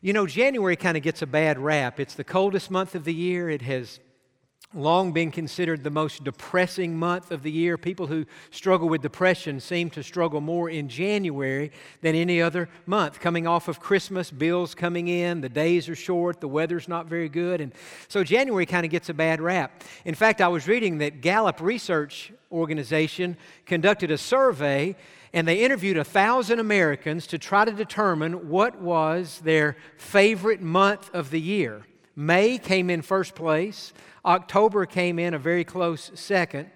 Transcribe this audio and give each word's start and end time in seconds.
You 0.00 0.12
know, 0.12 0.26
January 0.26 0.76
kind 0.76 0.96
of 0.96 1.02
gets 1.02 1.22
a 1.22 1.26
bad 1.26 1.58
rap. 1.58 1.98
It's 1.98 2.14
the 2.14 2.22
coldest 2.22 2.70
month 2.70 2.94
of 2.94 3.02
the 3.02 3.14
year. 3.14 3.50
It 3.50 3.62
has 3.62 3.98
long 4.74 5.12
been 5.12 5.30
considered 5.30 5.82
the 5.82 5.90
most 5.90 6.24
depressing 6.24 6.94
month 6.94 7.30
of 7.30 7.42
the 7.42 7.50
year. 7.50 7.78
People 7.78 8.06
who 8.06 8.26
struggle 8.50 8.86
with 8.86 9.00
depression 9.00 9.60
seem 9.60 9.88
to 9.88 10.02
struggle 10.02 10.42
more 10.42 10.68
in 10.68 10.90
January 10.90 11.72
than 12.02 12.14
any 12.14 12.42
other 12.42 12.68
month. 12.84 13.18
Coming 13.18 13.46
off 13.46 13.68
of 13.68 13.80
Christmas, 13.80 14.30
bills 14.30 14.74
coming 14.74 15.08
in, 15.08 15.40
the 15.40 15.48
days 15.48 15.88
are 15.88 15.94
short, 15.94 16.40
the 16.40 16.48
weather's 16.48 16.86
not 16.86 17.06
very 17.06 17.30
good, 17.30 17.62
and 17.62 17.72
so 18.08 18.22
January 18.22 18.66
kind 18.66 18.84
of 18.84 18.90
gets 18.90 19.08
a 19.08 19.14
bad 19.14 19.40
rap. 19.40 19.82
In 20.04 20.14
fact, 20.14 20.42
I 20.42 20.48
was 20.48 20.68
reading 20.68 20.98
that 20.98 21.22
Gallup 21.22 21.62
Research 21.62 22.30
Organization 22.52 23.38
conducted 23.64 24.10
a 24.10 24.18
survey 24.18 24.96
and 25.32 25.46
they 25.46 25.62
interviewed 25.62 25.98
a 25.98 26.04
thousand 26.04 26.58
Americans 26.58 27.26
to 27.26 27.38
try 27.38 27.64
to 27.64 27.72
determine 27.72 28.48
what 28.48 28.80
was 28.80 29.40
their 29.44 29.76
favorite 29.98 30.62
month 30.62 31.10
of 31.14 31.30
the 31.30 31.40
year. 31.40 31.84
May 32.20 32.58
came 32.58 32.90
in 32.90 33.02
first 33.02 33.36
place, 33.36 33.92
October 34.24 34.86
came 34.86 35.20
in 35.20 35.34
a 35.34 35.38
very 35.38 35.62
close 35.62 36.10
second, 36.14 36.68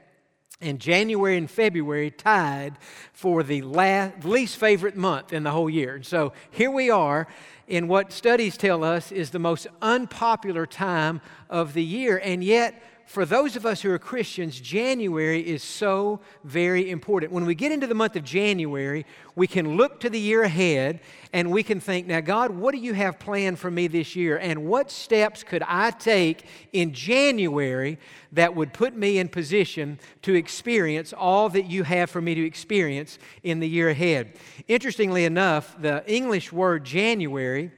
and 0.60 0.78
January 0.78 1.36
and 1.36 1.50
February 1.50 2.12
tied 2.12 2.78
for 3.12 3.42
the 3.42 3.60
last, 3.62 4.24
least 4.24 4.56
favorite 4.56 4.96
month 4.96 5.32
in 5.32 5.42
the 5.42 5.50
whole 5.50 5.68
year. 5.68 5.96
And 5.96 6.06
so 6.06 6.32
here 6.52 6.70
we 6.70 6.90
are 6.90 7.26
in 7.66 7.88
what 7.88 8.12
studies 8.12 8.56
tell 8.56 8.84
us 8.84 9.10
is 9.10 9.30
the 9.30 9.40
most 9.40 9.66
unpopular 9.82 10.64
time 10.64 11.20
of 11.50 11.74
the 11.74 11.82
year, 11.82 12.20
and 12.22 12.44
yet 12.44 12.80
for 13.12 13.26
those 13.26 13.56
of 13.56 13.66
us 13.66 13.82
who 13.82 13.90
are 13.90 13.98
Christians, 13.98 14.58
January 14.58 15.46
is 15.46 15.62
so 15.62 16.20
very 16.44 16.90
important. 16.90 17.30
When 17.30 17.44
we 17.44 17.54
get 17.54 17.70
into 17.70 17.86
the 17.86 17.94
month 17.94 18.16
of 18.16 18.24
January, 18.24 19.04
we 19.36 19.46
can 19.46 19.76
look 19.76 20.00
to 20.00 20.08
the 20.08 20.18
year 20.18 20.44
ahead 20.44 21.00
and 21.30 21.50
we 21.50 21.62
can 21.62 21.78
think, 21.78 22.06
now, 22.06 22.20
God, 22.20 22.52
what 22.52 22.72
do 22.72 22.78
you 22.78 22.94
have 22.94 23.18
planned 23.18 23.58
for 23.58 23.70
me 23.70 23.86
this 23.86 24.16
year? 24.16 24.38
And 24.38 24.64
what 24.64 24.90
steps 24.90 25.42
could 25.42 25.62
I 25.68 25.90
take 25.90 26.46
in 26.72 26.94
January 26.94 27.98
that 28.32 28.56
would 28.56 28.72
put 28.72 28.96
me 28.96 29.18
in 29.18 29.28
position 29.28 29.98
to 30.22 30.32
experience 30.32 31.12
all 31.12 31.50
that 31.50 31.66
you 31.66 31.82
have 31.82 32.08
for 32.08 32.22
me 32.22 32.34
to 32.34 32.46
experience 32.46 33.18
in 33.42 33.60
the 33.60 33.68
year 33.68 33.90
ahead? 33.90 34.38
Interestingly 34.68 35.26
enough, 35.26 35.76
the 35.78 36.02
English 36.10 36.50
word 36.50 36.84
January 36.84 37.72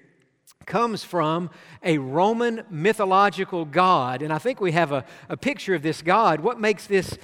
comes 0.66 1.04
from 1.04 1.50
a 1.82 1.98
Roman 1.98 2.62
mythological 2.70 3.64
god. 3.64 4.22
And 4.22 4.32
I 4.32 4.38
think 4.38 4.60
we 4.60 4.72
have 4.72 4.92
a, 4.92 5.04
a 5.28 5.36
picture 5.36 5.74
of 5.74 5.82
this 5.82 6.02
god. 6.02 6.40
What 6.40 6.60
makes 6.60 6.86
this 6.86 7.18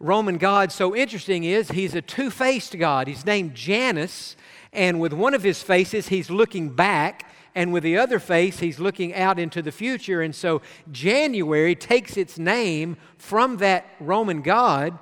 Roman 0.00 0.38
god 0.38 0.70
so 0.70 0.94
interesting 0.94 1.44
is 1.44 1.70
he's 1.70 1.94
a 1.94 2.02
two 2.02 2.30
faced 2.30 2.78
god. 2.78 3.08
He's 3.08 3.26
named 3.26 3.54
Janus, 3.54 4.36
and 4.72 5.00
with 5.00 5.12
one 5.12 5.34
of 5.34 5.42
his 5.42 5.62
faces, 5.62 6.08
he's 6.08 6.30
looking 6.30 6.70
back. 6.70 7.24
And 7.54 7.72
with 7.72 7.82
the 7.82 7.98
other 7.98 8.20
face, 8.20 8.60
he's 8.60 8.78
looking 8.78 9.14
out 9.14 9.38
into 9.38 9.62
the 9.62 9.72
future. 9.72 10.22
And 10.22 10.32
so 10.32 10.62
January 10.92 11.74
takes 11.74 12.16
its 12.16 12.38
name 12.38 12.96
from 13.16 13.56
that 13.56 13.84
Roman 13.98 14.42
god 14.42 14.96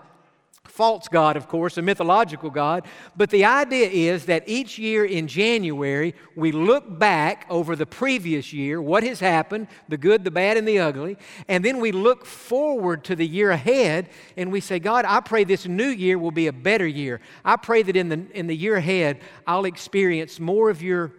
false 0.69 1.09
God, 1.09 1.37
of 1.37 1.49
course, 1.49 1.77
a 1.79 1.83
mythological 1.83 2.51
God. 2.51 2.87
But 3.17 3.31
the 3.31 3.45
idea 3.45 3.89
is 3.89 4.27
that 4.27 4.45
each 4.47 4.79
year 4.79 5.05
in 5.05 5.27
January, 5.29 6.15
we 6.35 6.53
look 6.53 6.99
back 6.99 7.47
over 7.51 7.77
the 7.77 7.87
previous 7.87 8.53
year, 8.53 8.81
what 8.81 9.03
has 9.03 9.21
happened, 9.21 9.69
the 9.89 9.97
good, 9.97 10.25
the 10.25 10.31
bad, 10.31 10.57
and 10.57 10.67
the 10.67 10.79
ugly, 10.79 11.17
and 11.49 11.65
then 11.65 11.81
we 11.81 11.93
look 11.93 12.27
forward 12.27 13.05
to 13.05 13.17
the 13.17 13.27
year 13.27 13.51
ahead 13.51 14.09
and 14.37 14.53
we 14.53 14.61
say, 14.61 14.79
God, 14.79 15.05
I 15.07 15.21
pray 15.21 15.45
this 15.45 15.67
new 15.67 15.89
year 15.89 16.19
will 16.19 16.31
be 16.31 16.47
a 16.47 16.53
better 16.53 16.87
year. 16.87 17.21
I 17.45 17.57
pray 17.57 17.83
that 17.83 17.97
in 17.97 18.09
the, 18.09 18.27
in 18.33 18.47
the 18.47 18.57
year 18.57 18.77
ahead, 18.77 19.21
I'll 19.47 19.65
experience 19.65 20.39
more 20.41 20.71
of 20.71 20.83
your 20.83 21.13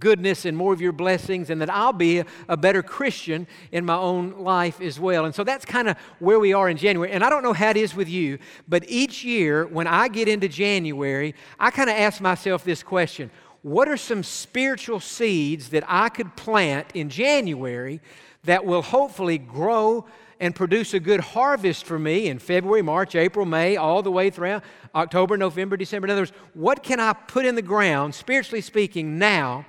goodness 0.00 0.44
and 0.44 0.56
more 0.56 0.72
of 0.72 0.80
your 0.80 0.92
blessings, 0.92 1.48
and 1.48 1.60
that 1.60 1.70
I'll 1.70 1.92
be 1.92 2.24
a, 2.48 2.56
better 2.56 2.82
Christian 2.82 3.46
in 3.70 3.84
my 3.84 3.96
own 3.96 4.32
life 4.42 4.80
as 4.80 4.98
well. 4.98 5.26
And 5.26 5.34
so 5.34 5.44
that's 5.44 5.64
kind 5.64 5.88
of 5.88 5.96
where 6.18 6.40
we 6.40 6.52
are 6.52 6.68
in 6.68 6.76
January. 6.76 7.12
And 7.12 7.22
I 7.22 7.30
don't 7.30 7.44
know 7.44 7.52
how 7.52 7.70
it 7.70 7.76
is 7.76 7.94
with 7.94 8.08
you, 8.08 8.38
but 8.66 8.84
each 8.88 9.22
year 9.22 9.64
when 9.66 9.86
I 9.86 10.08
get 10.08 10.26
into 10.26 10.48
January, 10.48 11.36
I 11.60 11.70
kind 11.70 11.88
of 11.88 11.96
ask 11.96 12.20
myself 12.20 12.64
this 12.64 12.82
question 12.82 13.30
What 13.62 13.88
are 13.88 13.96
some 13.96 14.24
spiritual 14.24 14.98
seeds 14.98 15.68
that 15.68 15.84
I 15.86 16.08
could 16.08 16.34
plant 16.34 16.88
in 16.94 17.08
January 17.08 18.00
that 18.44 18.64
will 18.64 18.82
hopefully 18.82 19.38
grow? 19.38 20.06
and 20.38 20.54
produce 20.54 20.92
a 20.92 21.00
good 21.00 21.20
harvest 21.20 21.86
for 21.86 21.98
me 21.98 22.28
in 22.28 22.38
February, 22.38 22.82
March, 22.82 23.14
April, 23.14 23.46
May, 23.46 23.78
all 23.78 24.02
the 24.02 24.10
way 24.10 24.28
through 24.28 24.60
October, 24.94 25.38
November, 25.38 25.78
December. 25.78 26.08
In 26.08 26.10
other 26.10 26.20
words, 26.20 26.32
what 26.52 26.82
can 26.82 27.00
I 27.00 27.14
put 27.14 27.46
in 27.46 27.54
the 27.54 27.62
ground, 27.62 28.14
spiritually 28.14 28.60
speaking, 28.60 29.18
now 29.18 29.64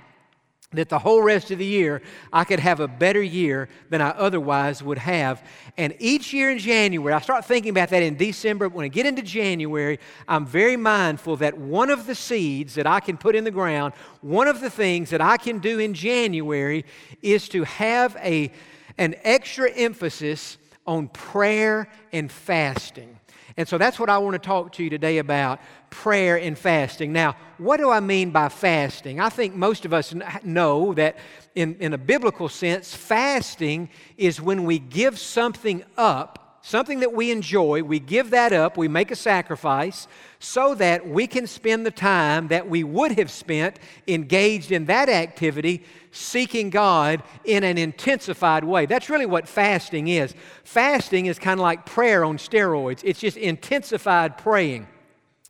that 0.72 0.90
the 0.90 0.98
whole 0.98 1.22
rest 1.22 1.50
of 1.50 1.58
the 1.58 1.64
year 1.64 2.02
I 2.30 2.44
could 2.44 2.60
have 2.60 2.78
a 2.80 2.88
better 2.88 3.22
year 3.22 3.70
than 3.88 4.02
I 4.02 4.10
otherwise 4.10 4.82
would 4.82 4.98
have. 4.98 5.42
And 5.78 5.94
each 5.98 6.34
year 6.34 6.50
in 6.50 6.58
January, 6.58 7.14
I 7.14 7.20
start 7.22 7.46
thinking 7.46 7.70
about 7.70 7.88
that 7.88 8.02
in 8.02 8.18
December. 8.18 8.68
When 8.68 8.84
I 8.84 8.88
get 8.88 9.06
into 9.06 9.22
January, 9.22 9.98
I'm 10.26 10.44
very 10.44 10.76
mindful 10.76 11.36
that 11.36 11.56
one 11.56 11.88
of 11.88 12.06
the 12.06 12.14
seeds 12.14 12.74
that 12.74 12.86
I 12.86 13.00
can 13.00 13.16
put 13.16 13.34
in 13.34 13.44
the 13.44 13.50
ground, 13.50 13.94
one 14.20 14.46
of 14.46 14.60
the 14.60 14.68
things 14.68 15.08
that 15.08 15.22
I 15.22 15.38
can 15.38 15.58
do 15.58 15.78
in 15.78 15.94
January 15.94 16.84
is 17.22 17.48
to 17.48 17.64
have 17.64 18.14
a, 18.20 18.52
an 18.98 19.14
extra 19.24 19.70
emphasis 19.70 20.58
on 20.86 21.08
prayer 21.08 21.88
and 22.12 22.30
fasting. 22.30 23.18
And 23.58 23.66
so 23.66 23.76
that's 23.76 23.98
what 23.98 24.08
I 24.08 24.18
want 24.18 24.34
to 24.34 24.38
talk 24.38 24.72
to 24.74 24.84
you 24.84 24.88
today 24.88 25.18
about 25.18 25.58
prayer 25.90 26.38
and 26.38 26.56
fasting. 26.56 27.12
Now, 27.12 27.34
what 27.58 27.78
do 27.78 27.90
I 27.90 27.98
mean 27.98 28.30
by 28.30 28.50
fasting? 28.50 29.18
I 29.18 29.30
think 29.30 29.56
most 29.56 29.84
of 29.84 29.92
us 29.92 30.14
know 30.44 30.94
that 30.94 31.16
in, 31.56 31.74
in 31.80 31.92
a 31.92 31.98
biblical 31.98 32.48
sense, 32.48 32.94
fasting 32.94 33.90
is 34.16 34.40
when 34.40 34.62
we 34.62 34.78
give 34.78 35.18
something 35.18 35.84
up 35.96 36.48
something 36.60 37.00
that 37.00 37.14
we 37.14 37.30
enjoy, 37.30 37.82
we 37.82 37.98
give 37.98 38.30
that 38.30 38.52
up, 38.52 38.76
we 38.76 38.88
make 38.88 39.10
a 39.10 39.16
sacrifice 39.16 40.06
so 40.38 40.74
that 40.74 41.08
we 41.08 41.26
can 41.26 41.46
spend 41.46 41.86
the 41.86 41.90
time 41.90 42.48
that 42.48 42.68
we 42.68 42.84
would 42.84 43.12
have 43.12 43.30
spent 43.30 43.78
engaged 44.06 44.70
in 44.70 44.84
that 44.84 45.08
activity 45.08 45.82
seeking 46.10 46.70
God 46.70 47.22
in 47.44 47.64
an 47.64 47.78
intensified 47.78 48.64
way. 48.64 48.86
That's 48.86 49.10
really 49.10 49.26
what 49.26 49.48
fasting 49.48 50.08
is. 50.08 50.34
Fasting 50.64 51.26
is 51.26 51.38
kind 51.38 51.58
of 51.58 51.62
like 51.62 51.86
prayer 51.86 52.24
on 52.24 52.38
steroids, 52.38 53.00
it's 53.04 53.20
just 53.20 53.36
intensified 53.36 54.38
praying. 54.38 54.86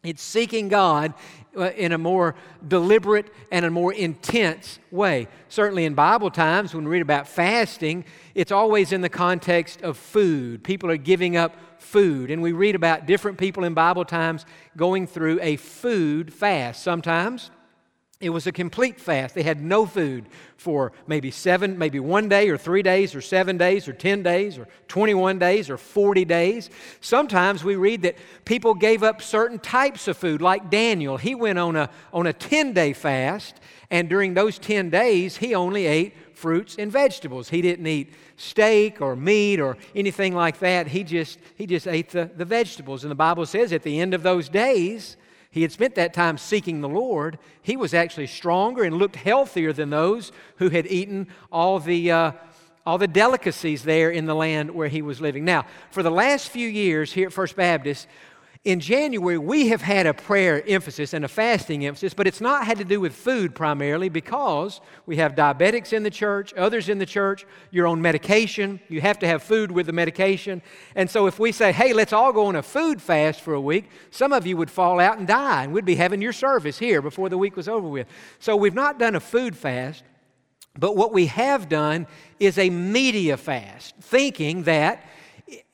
It's 0.05 0.23
seeking 0.23 0.69
God 0.69 1.13
uh, 1.57 1.71
in 1.71 1.91
a 1.91 1.99
more 1.99 2.37
deliberate 2.67 3.33
and 3.51 3.65
a 3.65 3.71
more 3.71 3.93
intense 3.93 4.79
way. 4.93 5.27
Certainly 5.49 5.87
in 5.87 5.95
Bible 5.95 6.31
times, 6.31 6.73
when 6.73 6.85
we 6.85 6.91
read 6.93 7.03
about 7.03 7.27
fasting, 7.27 8.05
it's 8.37 8.53
always 8.53 8.93
in 8.93 9.01
the 9.01 9.09
context 9.09 9.83
of 9.83 9.97
food. 9.97 10.63
People 10.63 10.89
are 10.91 10.97
giving 10.97 11.37
up 11.37 11.57
food. 11.79 12.31
And 12.31 12.43
we 12.43 12.53
read 12.53 12.77
about 12.77 13.07
different 13.07 13.39
people 13.39 13.65
in 13.65 13.75
Bible 13.75 14.05
times 14.05 14.47
going 14.77 15.07
through 15.07 15.41
a 15.43 15.57
food 15.57 16.33
fast. 16.33 16.83
Sometimes 16.83 17.51
it 18.21 18.31
was 18.31 18.49
a 18.49 18.53
complete 18.53 19.01
fast. 19.01 19.37
They 19.37 19.45
had 19.45 19.63
no 19.63 19.87
food 19.87 20.27
for 20.57 20.91
maybe 21.07 21.31
seven, 21.31 21.79
maybe 21.79 22.01
one 22.01 22.29
day 22.29 22.49
or 22.49 22.59
three 22.59 22.83
days 22.83 23.15
or 23.15 23.21
seven 23.21 23.57
days 23.57 23.87
or 23.87 23.93
10 23.93 24.25
days 24.25 24.59
or 24.59 24.67
21 24.89 25.39
days 25.39 25.71
or 25.71 25.77
40 25.77 26.25
days. 26.25 26.69
Sometimes 27.01 27.63
we 27.63 27.77
read 27.77 28.03
that 28.03 28.17
people 28.45 28.75
gave 28.75 29.05
up 29.05 29.23
certain 29.23 29.61
types 29.61 30.09
of 30.09 30.17
food, 30.17 30.43
like 30.43 30.69
Daniel. 30.69 31.17
He 31.17 31.37
went 31.37 31.61
on 31.61 31.77
a, 31.77 31.91
on 32.13 32.27
a 32.27 32.33
10 32.33 32.73
day 32.73 32.93
fast, 32.93 33.61
and 33.89 34.09
during 34.09 34.35
those 34.35 34.59
10 34.59 34.91
days, 34.91 35.37
he 35.37 35.55
only 35.55 35.87
ate 35.87 36.13
fruits 36.35 36.75
and 36.77 36.91
vegetables. 36.91 37.49
He 37.49 37.63
didn't 37.63 37.87
eat 37.87 38.13
steak 38.37 39.01
or 39.01 39.15
meat 39.15 39.61
or 39.61 39.77
anything 39.95 40.35
like 40.35 40.59
that. 40.59 40.89
He 40.89 41.05
just, 41.05 41.39
he 41.55 41.67
just 41.67 41.87
ate 41.87 42.11
the, 42.11 42.29
the 42.37 42.45
vegetables. 42.45 43.05
And 43.05 43.13
the 43.13 43.17
Bible 43.17 43.47
says 43.47 43.73
at 43.73 43.85
the 43.85 44.01
end 44.01 44.13
of 44.13 44.25
those 44.25 44.49
days, 44.49 45.17
he 45.59 45.63
had 45.63 45.73
spent 45.73 45.97
that 45.97 46.15
time 46.15 46.39
seeking 46.39 46.83
the 46.83 46.89
Lord. 46.89 47.37
He 47.63 47.77
was 47.77 47.93
actually 47.93 48.29
stronger 48.29 48.85
and 48.85 48.97
looked 48.97 49.17
healthier 49.17 49.73
than 49.73 49.91
those 49.91 50.31
who 50.59 50.69
had 50.69 50.87
eaten 50.87 51.27
all 51.51 51.81
the, 51.81 52.13
uh, 52.13 52.33
all 52.87 52.97
the 52.97 53.09
delicacies 53.09 53.83
there 53.83 54.09
in 54.09 54.27
the 54.27 54.37
land 54.37 54.71
where 54.71 54.87
he 54.87 55.03
was 55.03 55.21
living. 55.21 55.45
Now, 55.45 55.67
for 55.91 56.05
the 56.05 56.13
last 56.13 56.51
few 56.51 56.69
years 56.69 57.13
here 57.13 57.27
at 57.27 57.33
First 57.33 57.57
Baptist, 57.57 58.07
in 58.65 58.81
January, 58.81 59.39
we 59.39 59.69
have 59.69 59.81
had 59.81 60.07
a 60.07 60.13
prayer 60.13 60.63
emphasis 60.67 61.15
and 61.15 61.25
a 61.25 61.29
fasting 61.29 61.87
emphasis, 61.87 62.13
but 62.13 62.27
it's 62.27 62.41
not 62.41 62.67
had 62.67 62.79
to 62.79 62.85
do 62.85 63.01
with 63.01 63.15
food 63.15 63.55
primarily 63.55 64.09
because 64.09 64.81
we 65.07 65.17
have 65.17 65.37
diabetics 65.37 65.93
in 65.93 66.03
the 66.03 66.11
church, 66.11 66.53
others 66.55 66.89
in 66.89 66.99
the 66.99 67.07
church, 67.07 67.47
you're 67.71 67.87
on 67.87 68.03
medication, 68.03 68.81
you 68.89 69.01
have 69.01 69.19
to 69.21 69.27
have 69.27 69.43
food 69.43 69.71
with 69.71 69.87
the 69.87 69.93
medication. 69.93 70.61
And 70.97 71.09
so 71.09 71.27
if 71.29 71.39
we 71.39 71.53
say, 71.53 71.71
hey, 71.71 71.93
let's 71.93 72.13
all 72.13 72.33
go 72.33 72.47
on 72.47 72.57
a 72.57 72.63
food 72.63 73.01
fast 73.01 73.41
for 73.41 73.55
a 73.55 73.61
week, 73.61 73.89
some 74.11 74.33
of 74.33 74.47
you 74.47 74.57
would 74.57 74.71
fall 74.71 74.99
out 74.99 75.19
and 75.19 75.27
die, 75.27 75.65
and 75.65 75.73
we'd 75.73 75.85
be 75.85 75.95
having 75.95 76.21
your 76.21 76.33
service 76.33 76.79
here 76.79 77.01
before 77.01 77.29
the 77.29 77.39
week 77.39 77.57
was 77.57 77.69
over 77.69 77.87
with. 77.87 78.09
So 78.41 78.57
we've 78.57 78.75
not 78.75 78.99
done 78.99 79.15
a 79.15 79.21
food 79.21 79.57
fast, 79.57 80.03
but 80.77 80.97
what 80.97 81.13
we 81.13 81.27
have 81.27 81.69
done 81.69 82.09
is 82.41 82.59
a 82.59 82.71
media 82.71 83.37
fast, 83.37 83.95
thinking 84.01 84.65
that 84.65 85.09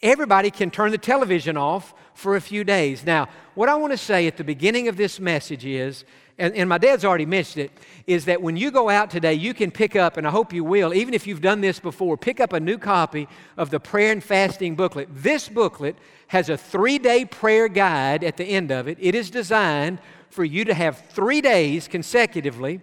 everybody 0.03 0.51
can 0.51 0.71
turn 0.71 0.91
the 0.93 0.99
television 0.99 1.57
off 1.57 1.95
for 2.15 2.37
a 2.37 2.41
few 2.41 2.65
days. 2.65 3.05
Now, 3.05 3.29
what 3.55 3.69
I 3.69 3.75
want 3.75 3.93
to 3.93 3.99
say 3.99 4.27
at 4.27 4.37
the 4.37 4.45
beginning 4.45 4.89
of 4.89 4.97
this 4.97 5.21
message 5.21 5.65
is 5.65 6.05
and, 6.39 6.55
and 6.55 6.69
my 6.69 6.79
dad's 6.79 7.05
already 7.05 7.27
mentioned 7.27 7.67
it, 7.67 7.71
is 8.07 8.25
that 8.25 8.43
when 8.43 8.57
you 8.57 8.71
go 8.71 8.89
out 8.89 9.09
today, 9.09 9.35
you 9.35 9.55
can 9.55 9.71
pick 9.71 9.95
up, 9.95 10.17
and 10.17 10.27
I 10.27 10.31
hope 10.31 10.53
you 10.53 10.65
will, 10.65 10.93
even 10.93 11.15
if 11.15 11.27
you've 11.27 11.41
done 11.41 11.61
this 11.61 11.79
before, 11.79 12.17
pick 12.17 12.41
up 12.41 12.53
a 12.53 12.61
new 12.61 12.77
copy 12.77 13.29
of 13.57 13.71
the 13.71 13.79
prayer 13.79 14.11
and 14.11 14.23
fasting 14.23 14.75
booklet. 14.75 15.09
This 15.13 15.49
booklet 15.49 15.97
has 16.29 16.49
a 16.49 16.57
three 16.57 16.99
day 16.99 17.25
prayer 17.25 17.69
guide 17.69 18.25
at 18.25 18.37
the 18.37 18.45
end 18.45 18.73
of 18.73 18.89
it. 18.89 18.99
It 19.01 19.15
is 19.15 19.31
designed 19.31 20.01
for 20.29 20.45
you 20.45 20.65
to 20.65 20.75
have 20.75 20.99
three 21.11 21.41
days 21.41 21.87
consecutively 21.87 22.81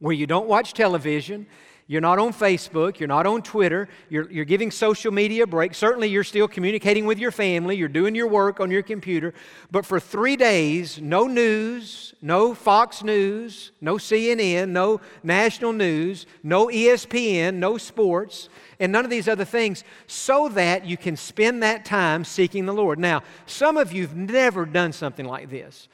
where 0.00 0.12
you 0.12 0.26
don't 0.26 0.48
watch 0.48 0.74
television, 0.74 1.46
you're 1.88 2.00
not 2.00 2.18
on 2.18 2.32
Facebook. 2.32 2.98
You're 2.98 3.06
not 3.06 3.26
on 3.26 3.42
Twitter. 3.42 3.88
You're, 4.08 4.28
you're 4.28 4.44
giving 4.44 4.72
social 4.72 5.12
media 5.12 5.44
a 5.44 5.46
break. 5.46 5.72
Certainly, 5.72 6.08
you're 6.08 6.24
still 6.24 6.48
communicating 6.48 7.06
with 7.06 7.20
your 7.20 7.30
family. 7.30 7.76
You're 7.76 7.88
doing 7.88 8.16
your 8.16 8.26
work 8.26 8.58
on 8.58 8.72
your 8.72 8.82
computer. 8.82 9.34
But 9.70 9.86
for 9.86 10.00
three 10.00 10.34
days, 10.34 11.00
no 11.00 11.28
news, 11.28 12.12
no 12.20 12.54
Fox 12.54 13.04
News, 13.04 13.70
no 13.80 13.98
CNN, 13.98 14.70
no 14.70 15.00
national 15.22 15.72
news, 15.72 16.26
no 16.42 16.66
ESPN, 16.66 17.54
no 17.54 17.78
sports, 17.78 18.48
and 18.80 18.90
none 18.90 19.04
of 19.04 19.10
these 19.10 19.28
other 19.28 19.44
things, 19.44 19.84
so 20.08 20.48
that 20.48 20.86
you 20.86 20.96
can 20.96 21.16
spend 21.16 21.62
that 21.62 21.84
time 21.84 22.24
seeking 22.24 22.66
the 22.66 22.74
Lord. 22.74 22.98
Now, 22.98 23.22
some 23.46 23.76
of 23.76 23.92
you 23.92 24.02
have 24.02 24.16
never 24.16 24.66
done 24.66 24.92
something 24.92 25.24
like 25.24 25.50
this. 25.50 25.86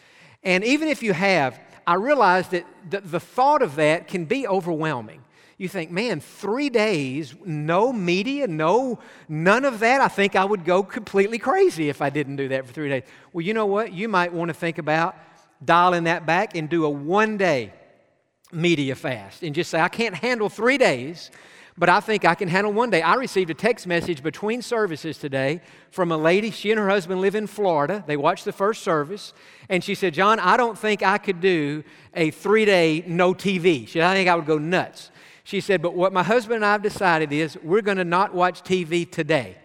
And 0.43 0.65
even 0.65 0.89
if 0.89 1.03
you 1.03 1.13
have, 1.13 1.61
I 1.87 1.95
realize 1.97 2.49
that 2.49 2.65
the, 2.89 3.03
the 3.03 3.21
thought 3.21 3.61
of 3.61 3.77
that 3.77 4.09
can 4.09 4.25
be 4.25 4.47
overwhelming 4.47 5.23
you 5.59 5.69
think, 5.69 5.91
man, 5.91 6.21
three 6.21 6.71
days, 6.71 7.35
no 7.45 7.93
media, 7.93 8.47
no, 8.47 8.99
none 9.29 9.65
of 9.65 9.81
that. 9.81 10.01
I 10.01 10.09
think 10.09 10.35
I 10.37 10.45
would 10.45 10.65
go 10.65 10.83
completely 10.83 11.39
crazy 11.39 11.89
if 11.89 12.03
I 12.03 12.11
didn't 12.11 12.37
do 12.37 12.49
that 12.49 12.67
for 12.67 12.73
three 12.73 12.89
days. 12.89 13.03
Well, 13.33 13.45
you 13.45 13.55
know 13.55 13.67
what? 13.67 13.93
You 13.93 14.09
might 14.09 14.33
want 14.33 14.49
to 14.49 14.55
think 14.55 14.79
about 14.79 15.17
dialing 15.65 16.05
that 16.05 16.27
back 16.27 16.57
and 16.57 16.69
do 16.69 16.85
a 16.85 16.91
one 16.91 17.37
day 17.37 17.73
media 18.53 18.95
fast 18.95 19.43
and 19.43 19.55
just 19.55 19.71
say, 19.71 19.81
I 19.81 19.89
can't 19.89 20.15
handle 20.15 20.49
three 20.49 20.79
days, 20.79 21.31
but 21.79 21.89
I 21.89 22.01
think 22.01 22.25
I 22.25 22.35
can 22.35 22.49
handle 22.49 22.73
one 22.73 22.91
day. 22.91 23.01
I 23.01 23.15
received 23.15 23.51
a 23.51 23.55
text 23.55 23.87
message 23.87 24.23
between 24.23 24.61
services 24.61 25.17
today 25.17 25.63
from 25.91 26.13
a 26.13 26.17
lady. 26.17 26.51
She 26.51 26.71
and 26.71 26.79
her 26.79 26.89
husband 26.89 27.21
live 27.21 27.35
in 27.35 27.47
Florida. 27.47 28.05
They 28.07 28.17
watched 28.17 28.45
the 28.45 28.53
first 28.53 28.83
service, 28.83 29.33
and 29.71 29.83
she 29.83 29.95
said, 29.95 30.13
Jon, 30.13 30.39
I 30.39 30.57
don't 30.59 30.77
think 30.77 31.03
I 31.03 31.17
could 31.17 31.41
do 31.41 31.83
a 32.15 32.31
three 32.31 32.67
day 32.67 33.05
no 33.07 33.33
TV. 33.33 33.87
She 33.87 33.95
said, 33.95 34.03
I 34.03 34.15
think 34.15 34.29
I 34.29 34.35
would 34.35 34.47
go 34.47 34.59
nuts. 34.59 35.11
She 35.45 35.61
said, 35.61 35.83
But 35.83 35.95
what 35.95 36.13
my 36.13 36.23
husband 36.23 36.57
and 36.57 36.65
I 36.65 36.73
have 36.73 36.83
decided 36.83 37.33
is 37.33 37.59
we're 37.63 37.83
going 37.83 37.97
to 37.99 38.05
not 38.05 38.35
watch 38.35 38.63
TV 38.63 39.11
today. 39.11 39.57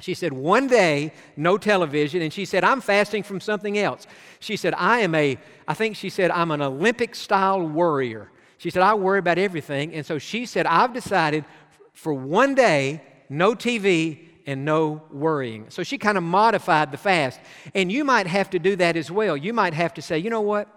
She 0.00 0.14
said, 0.14 0.32
One 0.32 0.66
day, 0.68 1.12
no 1.36 1.58
television. 1.58 2.22
And 2.22 2.32
she 2.32 2.44
said, 2.44 2.64
I'm 2.64 2.80
fasting 2.80 3.22
from 3.22 3.40
something 3.40 3.78
else. 3.78 4.06
She 4.40 4.56
said, 4.56 4.74
I 4.74 5.00
am 5.00 5.14
a, 5.14 5.38
I 5.66 5.74
think 5.74 5.96
she 5.96 6.10
said, 6.10 6.30
I'm 6.30 6.50
an 6.50 6.62
Olympic 6.62 7.14
style 7.14 7.66
worrier. 7.66 8.30
She 8.58 8.70
said, 8.70 8.82
I 8.82 8.94
worry 8.94 9.18
about 9.18 9.38
everything. 9.38 9.94
And 9.94 10.04
so 10.04 10.18
she 10.18 10.46
said, 10.46 10.66
I've 10.66 10.92
decided 10.92 11.44
for 11.92 12.12
one 12.12 12.54
day, 12.54 13.02
no 13.28 13.54
TV 13.54 14.26
and 14.46 14.64
no 14.64 15.02
worrying. 15.10 15.66
So 15.68 15.82
she 15.82 15.98
kind 15.98 16.16
of 16.16 16.24
modified 16.24 16.90
the 16.90 16.96
fast. 16.96 17.40
And 17.74 17.90
you 17.90 18.04
might 18.04 18.26
have 18.26 18.50
to 18.50 18.58
do 18.58 18.76
that 18.76 18.96
as 18.96 19.10
well. 19.10 19.36
You 19.36 19.52
might 19.52 19.74
have 19.74 19.94
to 19.94 20.02
say, 20.02 20.18
you 20.18 20.30
know 20.30 20.40
what? 20.40 20.68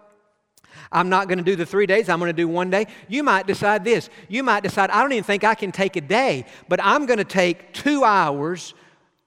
I'm 0.91 1.09
not 1.09 1.27
going 1.27 1.38
to 1.38 1.44
do 1.44 1.56
the 1.56 1.65
three 1.65 1.85
days, 1.85 2.09
I'm 2.09 2.19
going 2.19 2.29
to 2.29 2.33
do 2.33 2.47
one 2.47 2.69
day. 2.69 2.88
You 3.07 3.23
might 3.23 3.47
decide 3.47 3.83
this. 3.83 4.09
You 4.27 4.44
might 4.44 4.63
decide, 4.63 4.89
I 4.89 5.01
don't 5.01 5.12
even 5.12 5.23
think 5.23 5.44
I 5.44 5.56
can 5.56 5.71
take 5.71 5.95
a 5.95 6.01
day, 6.01 6.45
but 6.68 6.79
I'm 6.83 7.06
going 7.06 7.19
to 7.19 7.25
take 7.25 7.73
two 7.73 8.03
hours 8.03 8.73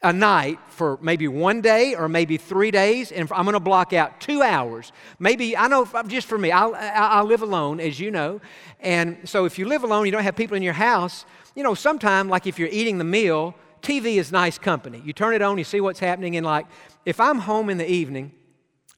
a 0.02 0.12
night 0.12 0.58
for 0.69 0.99
maybe 1.00 1.26
one 1.26 1.62
day 1.62 1.94
or 1.94 2.08
maybe 2.08 2.37
three 2.37 2.70
days, 2.70 3.11
and 3.11 3.31
I'm 3.32 3.44
going 3.44 3.55
to 3.55 3.61
block 3.61 3.94
out 3.94 4.20
two 4.20 4.43
hours. 4.43 4.93
Maybe, 5.19 5.56
I 5.56 5.67
know 5.67 5.88
just 6.06 6.26
for 6.26 6.37
me, 6.37 6.50
I, 6.50 6.67
I, 6.67 6.88
I 6.88 7.23
live 7.23 7.41
alone, 7.41 7.81
as 7.81 7.99
you 7.99 8.11
know. 8.11 8.41
And 8.81 9.17
so 9.25 9.46
if 9.46 9.58
you 9.58 9.67
live 9.67 9.82
alone, 9.82 10.05
you 10.05 10.12
don't 10.12 10.23
have 10.23 10.37
people 10.37 10.56
in 10.56 10.62
your 10.62 10.75
house, 10.75 11.25
you 11.56 11.62
know, 11.62 11.75
sometime, 11.75 12.29
like 12.29 12.46
if 12.46 12.58
you're 12.58 12.69
eating 12.70 12.99
the 12.99 13.05
meal, 13.05 13.55
TV 13.81 14.17
is 14.17 14.31
nice 14.31 14.58
company. 14.58 15.00
You 15.05 15.12
turn 15.12 15.35
it 15.35 15.43
on, 15.43 15.56
you 15.56 15.64
see 15.64 15.81
what's 15.81 16.00
happening, 16.00 16.37
and 16.37 16.44
like 16.44 16.67
if 17.06 17.19
I'm 17.19 17.38
home 17.38 17.70
in 17.70 17.79
the 17.79 17.91
evening, 17.91 18.32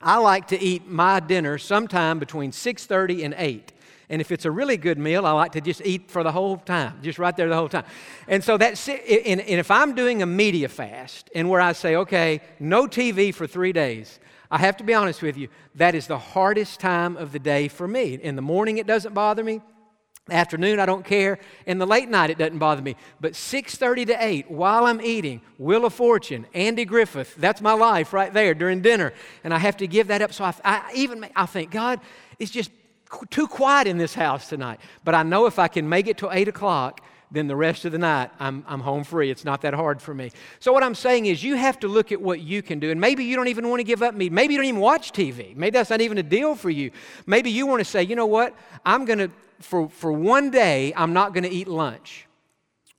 I 0.01 0.19
like 0.19 0.49
to 0.49 0.61
eat 0.61 0.87
my 0.87 1.21
dinner 1.21 1.59
sometime 1.59 2.19
between 2.19 2.53
6:30 2.53 3.25
and 3.25 3.35
8. 3.37 3.73
And 4.09 4.21
if 4.21 4.31
it's 4.31 4.45
a 4.45 4.51
really 4.51 4.77
good 4.77 4.99
meal, 4.99 5.27
I 5.27 5.33
like 5.33 5.53
to 5.53 5.61
just 5.61 5.83
eat 5.85 6.11
for 6.11 6.23
the 6.23 6.31
whole 6.31 6.59
time, 6.59 7.01
just 7.03 7.19
right 7.19 7.37
there 7.37 7.49
the 7.49 7.57
whole 7.57 7.69
time. 7.69 7.85
And 8.29 8.43
so 8.45 8.57
that's 8.57 8.87
it. 8.89 9.27
and 9.27 9.41
if 9.41 9.71
I'm 9.71 9.95
doing 9.95 10.23
a 10.23 10.27
media 10.27 10.69
fast 10.69 11.29
and 11.35 11.49
where 11.49 11.61
I 11.61 11.73
say, 11.73 11.97
okay, 11.97 12.41
no 12.61 12.87
TV 12.87 13.35
for 13.35 13.47
three 13.49 13.73
days, 13.73 14.21
I 14.49 14.59
have 14.59 14.77
to 14.77 14.85
be 14.85 14.95
honest 14.95 15.23
with 15.23 15.37
you, 15.37 15.49
that 15.75 15.97
is 15.97 16.07
the 16.07 16.19
hardest 16.19 16.79
time 16.79 17.17
of 17.17 17.33
the 17.33 17.41
day 17.41 17.67
for 17.67 17.89
me. 17.89 18.15
In 18.15 18.37
the 18.37 18.43
morning, 18.43 18.79
it 18.79 18.87
doesn't 18.87 19.13
bother 19.13 19.43
me. 19.43 19.61
Afternoon, 20.29 20.81
I 20.81 20.87
don't 20.87 21.05
care. 21.05 21.39
In 21.67 21.79
the 21.79 21.87
late 21.87 22.09
night, 22.09 22.31
it 22.31 22.39
doesn't 22.39 22.59
bother 22.59 22.83
me. 22.83 22.97
But 23.21 23.35
6:30 23.35 24.07
to 24.07 24.17
8, 24.19 24.51
while 24.51 24.87
I'm 24.87 25.01
eating, 25.01 25.41
Wheel 25.57 25.85
of 25.85 25.95
Fortune, 25.95 26.47
Andy 26.53 26.85
Griffith, 26.85 27.37
that's 27.37 27.61
my 27.61 27.75
life 27.75 28.13
right 28.13 28.33
there 28.33 28.53
during 28.53 28.81
dinner, 28.81 29.13
and 29.45 29.55
I 29.55 29.59
have 29.59 29.77
to 29.77 29.87
give 29.87 30.09
that 30.09 30.23
up. 30.23 30.33
So 30.33 30.45
I, 30.45 30.55
I 30.65 30.93
even 30.97 31.29
I 31.37 31.47
think 31.47 31.71
God, 31.71 32.01
it's 32.41 32.51
just 32.51 32.73
too 33.31 33.47
quiet 33.47 33.87
in 33.87 33.99
this 33.99 34.15
house 34.15 34.49
tonight. 34.49 34.81
But 35.05 35.15
I 35.15 35.23
know 35.23 35.47
if 35.47 35.61
I 35.61 35.69
can 35.69 35.89
make 35.89 36.09
it 36.09 36.19
till 36.19 36.33
8 36.33 36.49
o'clock, 36.49 37.03
then 37.31 37.47
the 37.47 37.55
rest 37.55 37.85
of 37.85 37.93
the 37.93 37.99
night 37.99 38.31
I'm, 38.41 38.65
I'm 38.67 38.81
home 38.81 39.05
free. 39.05 39.31
It's 39.31 39.45
not 39.45 39.63
that 39.63 39.75
hard 39.75 40.03
for 40.03 40.13
me. 40.13 40.33
So, 40.59 40.73
what 40.73 40.83
I'm 40.83 40.97
saying 40.97 41.27
is, 41.27 41.43
you 41.45 41.55
have 41.55 41.79
to 41.81 41.89
look 41.89 42.11
at 42.11 42.21
what 42.21 42.41
you 42.41 42.63
can 42.63 42.81
do. 42.81 42.91
And 42.91 43.01
maybe 43.01 43.25
you 43.25 43.37
don't 43.37 43.49
even 43.49 43.69
want 43.69 43.79
to 43.79 43.85
give 43.85 44.03
up 44.03 44.15
meat. 44.15 44.33
Maybe 44.33 44.55
you 44.55 44.59
don't 44.59 44.67
even 44.67 44.81
watch 44.81 45.13
TV. 45.13 45.55
Maybe 45.55 45.71
that's 45.71 45.91
not 45.91 46.01
even 46.01 46.19
a 46.19 46.23
deal 46.25 46.57
for 46.57 46.71
you. 46.71 46.91
Maybe 47.27 47.51
you 47.51 47.67
want 47.67 47.79
to 47.79 47.85
say, 47.85 48.03
you 48.03 48.17
know 48.17 48.27
what? 48.27 48.55
I'm 48.85 49.05
going 49.05 49.21
to 49.21 49.31
for, 49.61 49.89
for 49.89 50.13
one 50.13 50.51
day, 50.51 50.93
I'm 50.97 51.13
not 51.13 51.35
going 51.35 51.45
to 51.45 51.51
eat 51.51 51.69
lunch. 51.69 52.27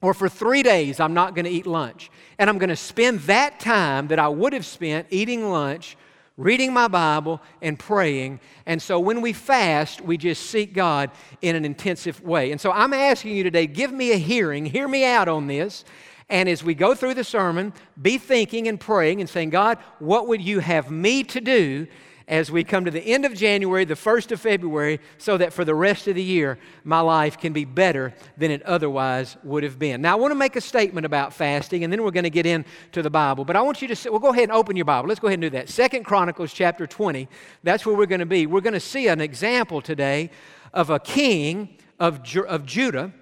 Or 0.00 0.14
for 0.14 0.28
three 0.28 0.62
days, 0.62 1.00
I'm 1.00 1.14
not 1.14 1.34
going 1.34 1.44
to 1.44 1.50
eat 1.50 1.66
lunch. 1.66 2.10
And 2.38 2.48
I'm 2.48 2.58
going 2.58 2.68
to 2.68 2.76
spend 2.76 3.20
that 3.20 3.58
time 3.58 4.08
that 4.08 4.18
I 4.18 4.28
would 4.28 4.52
have 4.52 4.64
spent 4.64 5.08
eating 5.10 5.50
lunch, 5.50 5.96
reading 6.36 6.72
my 6.72 6.86
Bible, 6.86 7.40
and 7.60 7.76
praying. 7.76 8.38
And 8.64 8.80
so 8.80 9.00
when 9.00 9.20
we 9.20 9.32
fast, 9.32 10.00
we 10.00 10.16
just 10.16 10.46
seek 10.50 10.72
God 10.72 11.10
in 11.42 11.56
an 11.56 11.64
intensive 11.64 12.22
way. 12.22 12.52
And 12.52 12.60
so 12.60 12.70
I'm 12.70 12.92
asking 12.92 13.36
you 13.36 13.42
today 13.42 13.66
give 13.66 13.90
me 13.90 14.12
a 14.12 14.16
hearing, 14.16 14.66
hear 14.66 14.86
me 14.86 15.04
out 15.04 15.26
on 15.26 15.48
this. 15.48 15.84
And 16.28 16.48
as 16.48 16.62
we 16.62 16.74
go 16.74 16.94
through 16.94 17.14
the 17.14 17.24
sermon, 17.24 17.72
be 18.00 18.18
thinking 18.18 18.68
and 18.68 18.78
praying 18.78 19.20
and 19.20 19.28
saying, 19.28 19.50
God, 19.50 19.78
what 19.98 20.28
would 20.28 20.42
you 20.42 20.60
have 20.60 20.90
me 20.90 21.24
to 21.24 21.40
do 21.40 21.86
as 22.28 22.50
we 22.50 22.62
come 22.62 22.84
to 22.84 22.90
the 22.90 23.00
end 23.00 23.24
of 23.24 23.34
January, 23.34 23.86
the 23.86 23.94
1st 23.94 24.32
of 24.32 24.40
February, 24.40 25.00
so 25.16 25.38
that 25.38 25.52
for 25.52 25.64
the 25.64 25.74
rest 25.74 26.06
of 26.06 26.14
the 26.14 26.22
year, 26.22 26.58
my 26.84 27.00
life 27.00 27.38
can 27.38 27.54
be 27.54 27.64
better 27.64 28.14
than 28.36 28.50
it 28.50 28.62
otherwise 28.64 29.38
would 29.42 29.62
have 29.62 29.78
been. 29.78 30.02
Now, 30.02 30.12
I 30.12 30.20
want 30.20 30.30
to 30.32 30.36
make 30.36 30.54
a 30.54 30.60
statement 30.60 31.06
about 31.06 31.32
fasting, 31.32 31.84
and 31.84 31.92
then 31.92 32.02
we're 32.02 32.10
going 32.10 32.24
to 32.24 32.30
get 32.30 32.44
into 32.44 33.02
the 33.02 33.10
Bible. 33.10 33.46
But 33.46 33.56
I 33.56 33.62
want 33.62 33.80
you 33.80 33.88
to, 33.88 33.96
see, 33.96 34.10
well, 34.10 34.18
go 34.18 34.28
ahead 34.28 34.44
and 34.44 34.52
open 34.52 34.76
your 34.76 34.84
Bible. 34.84 35.08
Let's 35.08 35.20
go 35.20 35.28
ahead 35.28 35.38
and 35.38 35.42
do 35.42 35.50
that. 35.50 35.70
Second 35.70 36.04
Chronicles 36.04 36.52
chapter 36.52 36.86
20, 36.86 37.26
that's 37.62 37.86
where 37.86 37.96
we're 37.96 38.06
going 38.06 38.20
to 38.20 38.26
be. 38.26 38.46
We're 38.46 38.60
going 38.60 38.74
to 38.74 38.80
see 38.80 39.08
an 39.08 39.22
example 39.22 39.80
today 39.80 40.30
of 40.74 40.90
a 40.90 40.98
king 40.98 41.78
of, 41.98 42.20
of 42.46 42.66
Judah 42.66 43.12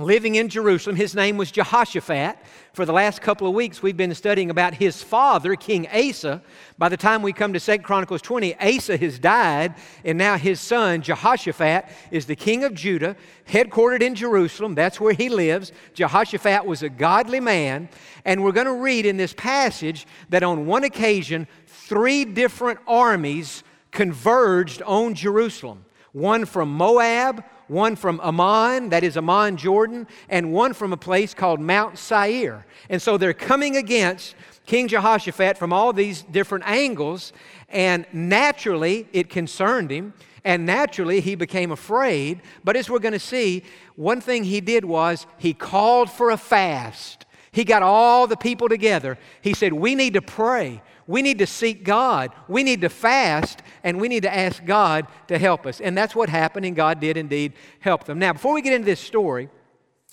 living 0.00 0.36
in 0.36 0.48
Jerusalem. 0.48 0.96
His 0.96 1.14
name 1.14 1.36
was 1.36 1.50
Jehoshaphat. 1.50 2.38
For 2.72 2.84
the 2.84 2.92
last 2.92 3.20
couple 3.20 3.46
of 3.46 3.54
weeks, 3.54 3.82
we've 3.82 3.96
been 3.96 4.14
studying 4.14 4.48
about 4.48 4.74
his 4.74 5.02
father, 5.02 5.54
King 5.56 5.86
Asa. 5.88 6.42
By 6.78 6.88
the 6.88 6.96
time 6.96 7.20
we 7.22 7.32
come 7.32 7.52
to 7.52 7.60
2 7.60 7.78
Chronicles 7.78 8.22
20, 8.22 8.58
Asa 8.58 8.96
has 8.96 9.18
died, 9.18 9.74
and 10.04 10.16
now 10.16 10.38
his 10.38 10.60
son, 10.60 11.02
Jehoshaphat, 11.02 11.84
is 12.10 12.26
the 12.26 12.36
king 12.36 12.64
of 12.64 12.74
Judah, 12.74 13.14
headquartered 13.46 14.02
in 14.02 14.14
Jerusalem. 14.14 14.74
That's 14.74 15.00
where 15.00 15.12
he 15.12 15.28
lives. 15.28 15.72
Jehoshaphat 15.92 16.64
was 16.64 16.82
a 16.82 16.88
godly 16.88 17.40
man, 17.40 17.88
and 18.24 18.42
we're 18.42 18.52
going 18.52 18.66
to 18.66 18.72
read 18.72 19.04
in 19.04 19.18
this 19.18 19.34
passage 19.34 20.06
that 20.30 20.42
on 20.42 20.66
one 20.66 20.84
occasion, 20.84 21.46
three 21.66 22.24
different 22.24 22.80
armies 22.86 23.62
converged 23.90 24.80
on 24.82 25.14
Jerusalem 25.14 25.84
one 26.12 26.44
from 26.44 26.72
Moab, 26.72 27.44
one 27.70 27.94
from 27.94 28.20
Ammon, 28.22 28.88
that 28.88 29.04
is 29.04 29.16
Amman, 29.16 29.56
Jordan, 29.56 30.08
and 30.28 30.52
one 30.52 30.72
from 30.72 30.92
a 30.92 30.96
place 30.96 31.32
called 31.34 31.60
Mount 31.60 31.96
Seir. 31.96 32.66
And 32.88 33.00
so 33.00 33.16
they're 33.16 33.32
coming 33.32 33.76
against 33.76 34.34
King 34.66 34.88
Jehoshaphat 34.88 35.56
from 35.56 35.72
all 35.72 35.92
these 35.92 36.22
different 36.22 36.66
angles, 36.66 37.32
and 37.68 38.06
naturally 38.12 39.06
it 39.12 39.30
concerned 39.30 39.90
him. 39.90 40.14
And 40.42 40.64
naturally, 40.64 41.20
he 41.20 41.34
became 41.34 41.70
afraid. 41.70 42.40
But 42.64 42.74
as 42.74 42.88
we're 42.88 42.98
going 42.98 43.12
to 43.12 43.18
see, 43.18 43.62
one 43.94 44.22
thing 44.22 44.44
he 44.44 44.62
did 44.62 44.84
was 44.86 45.26
he 45.36 45.52
called 45.52 46.10
for 46.10 46.30
a 46.30 46.38
fast. 46.38 47.26
He 47.52 47.64
got 47.64 47.82
all 47.82 48.26
the 48.26 48.38
people 48.38 48.68
together. 48.68 49.18
He 49.42 49.52
said, 49.52 49.74
We 49.74 49.94
need 49.94 50.14
to 50.14 50.22
pray. 50.22 50.82
We 51.06 51.22
need 51.22 51.38
to 51.40 51.46
seek 51.46 51.84
God. 51.84 52.32
We 52.48 52.62
need 52.62 52.80
to 52.82 52.88
fast, 52.88 53.62
and 53.84 54.00
we 54.00 54.08
need 54.08 54.22
to 54.22 54.34
ask 54.34 54.64
God 54.64 55.06
to 55.28 55.38
help 55.38 55.66
us. 55.66 55.80
And 55.80 55.96
that's 55.96 56.14
what 56.14 56.28
happened, 56.28 56.66
and 56.66 56.76
God 56.76 57.00
did 57.00 57.16
indeed 57.16 57.52
help 57.80 58.04
them. 58.04 58.18
Now, 58.18 58.32
before 58.32 58.54
we 58.54 58.62
get 58.62 58.72
into 58.72 58.86
this 58.86 59.00
story, 59.00 59.48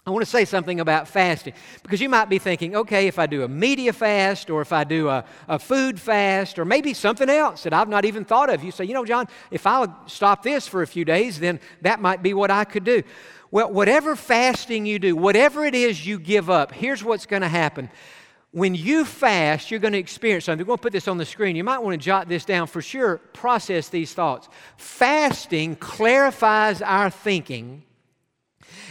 I 0.08 0.10
want 0.10 0.24
to 0.24 0.32
say 0.32 0.46
something 0.46 0.80
about 0.80 1.10
fasting 1.10 1.54
because 1.84 2.00
you 2.00 2.08
might 2.08 2.30
be 2.30 2.40
thinking, 2.40 2.78
okay, 2.78 3.08
if 3.08 3.20
I 3.20 3.26
do 3.26 3.44
a 3.44 3.48
media 3.50 3.92
fast 3.92 4.50
or 4.50 4.62
if 4.62 4.72
I 4.72 4.86
do 4.86 5.10
a, 5.10 5.26
a 5.50 5.60
food 5.60 6.00
fast 6.00 6.58
or 6.58 6.64
maybe 6.64 6.94
something 6.94 7.30
else 7.30 7.64
that 7.64 7.74
I've 7.74 7.90
not 7.90 8.06
even 8.06 8.24
thought 8.24 8.50
of, 8.50 8.64
you 8.64 8.72
say, 8.72 8.86
you 8.86 8.94
know, 8.94 9.04
Jon, 9.04 9.28
if 9.52 9.68
I'll 9.68 9.94
stop 10.08 10.44
this 10.44 10.66
for 10.66 10.82
a 10.82 10.88
few 10.88 11.04
days, 11.04 11.42
then 11.42 11.60
that 11.82 12.00
might 12.00 12.24
be 12.24 12.34
what 12.34 12.50
I 12.50 12.64
could 12.64 12.86
do. 12.86 13.04
Well, 13.52 13.70
whatever 13.70 14.16
fasting 14.16 14.86
you 14.86 14.98
do, 14.98 15.14
whatever 15.14 15.66
it 15.66 15.76
is 15.76 16.08
you 16.08 16.20
give 16.20 16.50
up, 16.50 16.72
here's 16.72 17.04
what's 17.04 17.26
going 17.26 17.42
to 17.42 17.50
happen. 17.50 17.90
When 18.52 18.76
you 18.76 19.06
fast, 19.06 19.70
you're 19.70 19.80
going 19.80 19.94
to 19.94 20.00
experience 20.00 20.46
something. 20.46 20.66
We're 20.66 20.70
going 20.70 20.78
to 20.78 20.84
put 20.84 20.94
this 20.94 21.08
on 21.08 21.18
the 21.18 21.26
screen. 21.26 21.56
You 21.56 21.64
might 21.64 21.80
want 21.80 22.00
to 22.00 22.04
jot 22.04 22.28
this 22.28 22.46
down 22.46 22.68
for 22.68 22.82
sure. 22.82 23.18
Process 23.18 23.90
these 23.90 24.14
thoughts. 24.14 24.48
Fasting 24.78 25.76
clarifies 25.76 26.82
our 26.82 27.10
thinking 27.10 27.84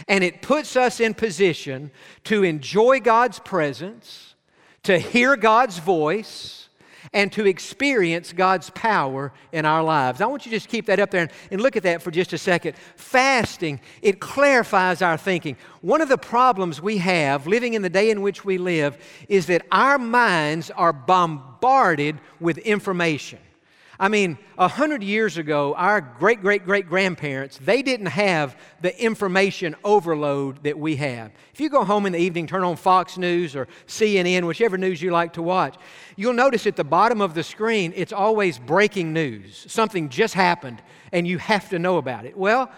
and 0.07 0.23
it 0.23 0.41
puts 0.41 0.75
us 0.75 0.99
in 0.99 1.13
position 1.13 1.91
to 2.25 2.43
enjoy 2.43 2.99
God's 2.99 3.39
presence, 3.39 4.35
to 4.83 4.99
hear 4.99 5.35
God's 5.35 5.79
voice, 5.79 6.66
and 7.13 7.31
to 7.33 7.45
experience 7.45 8.33
God's 8.33 8.69
power 8.71 9.31
in 9.51 9.65
our 9.65 9.83
lives. 9.83 10.21
I 10.21 10.25
want 10.25 10.45
you 10.45 10.51
to 10.51 10.57
just 10.57 10.69
keep 10.69 10.85
that 10.87 10.99
up 10.99 11.11
there 11.11 11.21
and, 11.21 11.31
and, 11.51 11.61
look 11.61 11.75
at 11.75 11.83
that 11.83 12.01
for 12.01 12.11
just 12.11 12.33
a 12.33 12.37
second. 12.37 12.75
Fasting, 12.95 13.79
it 14.01 14.19
clarifies 14.19 15.01
our 15.01 15.17
thinking. 15.17 15.57
One 15.81 16.01
of 16.01 16.09
the 16.09 16.17
problems 16.17 16.81
we 16.81 16.97
have 16.97 17.47
living 17.47 17.73
in 17.73 17.81
the 17.81 17.89
day 17.89 18.09
in 18.09 18.21
which 18.21 18.45
we 18.45 18.57
live 18.57 18.97
is 19.27 19.47
that 19.47 19.65
our 19.71 19.97
minds 19.97 20.71
are 20.71 20.93
bombarded 20.93 22.19
with 22.39 22.57
information. 22.59 23.39
I 23.99 24.09
mean, 24.09 24.37
a 24.57 24.67
hundred 24.67 25.01
years 25.01 25.37
ago, 25.37 25.73
our 25.73 26.01
great 26.01 26.41
great 26.41 26.65
great 26.65 26.87
grandparents, 26.87 27.57
they 27.57 27.81
didn't 27.81 28.07
have 28.07 28.55
the 28.81 28.99
information 29.01 29.75
overload 29.83 30.63
that 30.63 30.77
we 30.77 30.97
have. 30.97 31.31
If 31.53 31.59
you 31.59 31.69
go 31.69 31.83
home 31.83 32.05
in 32.05 32.13
the 32.13 32.19
evening, 32.19 32.45
turn 32.45 32.63
on 32.63 32.75
Fox 32.75 33.17
News 33.17 33.55
or 33.55 33.67
CNN, 33.87 34.45
whichever 34.45 34.77
news 34.77 35.01
you 35.01 35.09
like 35.11 35.33
to 35.33 35.41
watch, 35.41 35.75
you'll 36.15 36.33
notice 36.33 36.67
at 36.67 36.75
the 36.75 36.83
bottom 36.83 37.21
of 37.21 37.33
the 37.33 37.43
screen, 37.43 37.91
it's 37.95 38.13
always 38.13 38.59
breaking 38.59 39.13
news. 39.13 39.65
Something 39.67 40.09
just 40.09 40.35
happened, 40.35 40.81
and 41.11 41.27
you 41.27 41.39
have 41.39 41.69
to 41.69 41.79
know 41.79 41.97
about 41.97 42.25
it. 42.25 42.37
Well, 42.37 42.71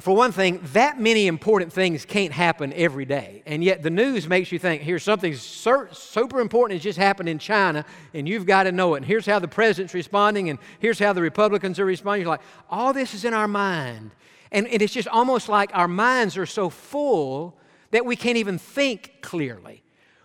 for 0.00 0.14
one 0.14 0.30
thing, 0.30 0.60
that 0.74 1.00
many 1.00 1.26
important 1.26 1.72
things 1.72 2.04
can't 2.04 2.32
happen 2.32 2.72
every 2.74 3.04
day. 3.04 3.42
And 3.46 3.64
yet 3.64 3.82
the 3.82 3.90
news 3.90 4.28
makes 4.28 4.52
you 4.52 4.58
think, 4.58 4.82
here's 4.82 5.02
something 5.02 5.34
super 5.34 6.40
important 6.40 6.76
has 6.76 6.84
just 6.84 6.98
happened 6.98 7.28
in 7.28 7.40
China, 7.40 7.84
and 8.14 8.28
you've 8.28 8.46
got 8.46 8.64
to 8.64 8.72
know 8.72 8.94
it. 8.94 8.98
And 8.98 9.06
here's 9.06 9.26
how 9.26 9.40
the 9.40 9.48
president's 9.48 9.94
responding, 9.94 10.50
and 10.50 10.60
here's 10.78 11.00
how 11.00 11.12
the 11.12 11.22
Republicans 11.22 11.80
are 11.80 11.84
responding. 11.84 12.22
You're 12.22 12.30
like, 12.30 12.42
all 12.70 12.92
this 12.92 13.12
is 13.12 13.24
in 13.24 13.34
our 13.34 13.48
mind. 13.48 14.12
And, 14.52 14.68
and 14.68 14.80
it's 14.80 14.94
just 14.94 15.08
almost 15.08 15.48
like 15.48 15.70
our 15.74 15.88
minds 15.88 16.36
are 16.36 16.46
so 16.46 16.70
full 16.70 17.58
that 17.90 18.04
we 18.04 18.14
can't 18.14 18.36
even 18.36 18.56
think 18.56 19.14
clearly. 19.20 19.82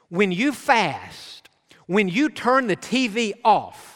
When 0.10 0.32
you 0.32 0.52
fast, 0.52 1.50
when 1.88 2.10
you 2.10 2.30
turn 2.30 2.68
the 2.68 2.78
TV 2.78 3.34
off, 3.44 3.93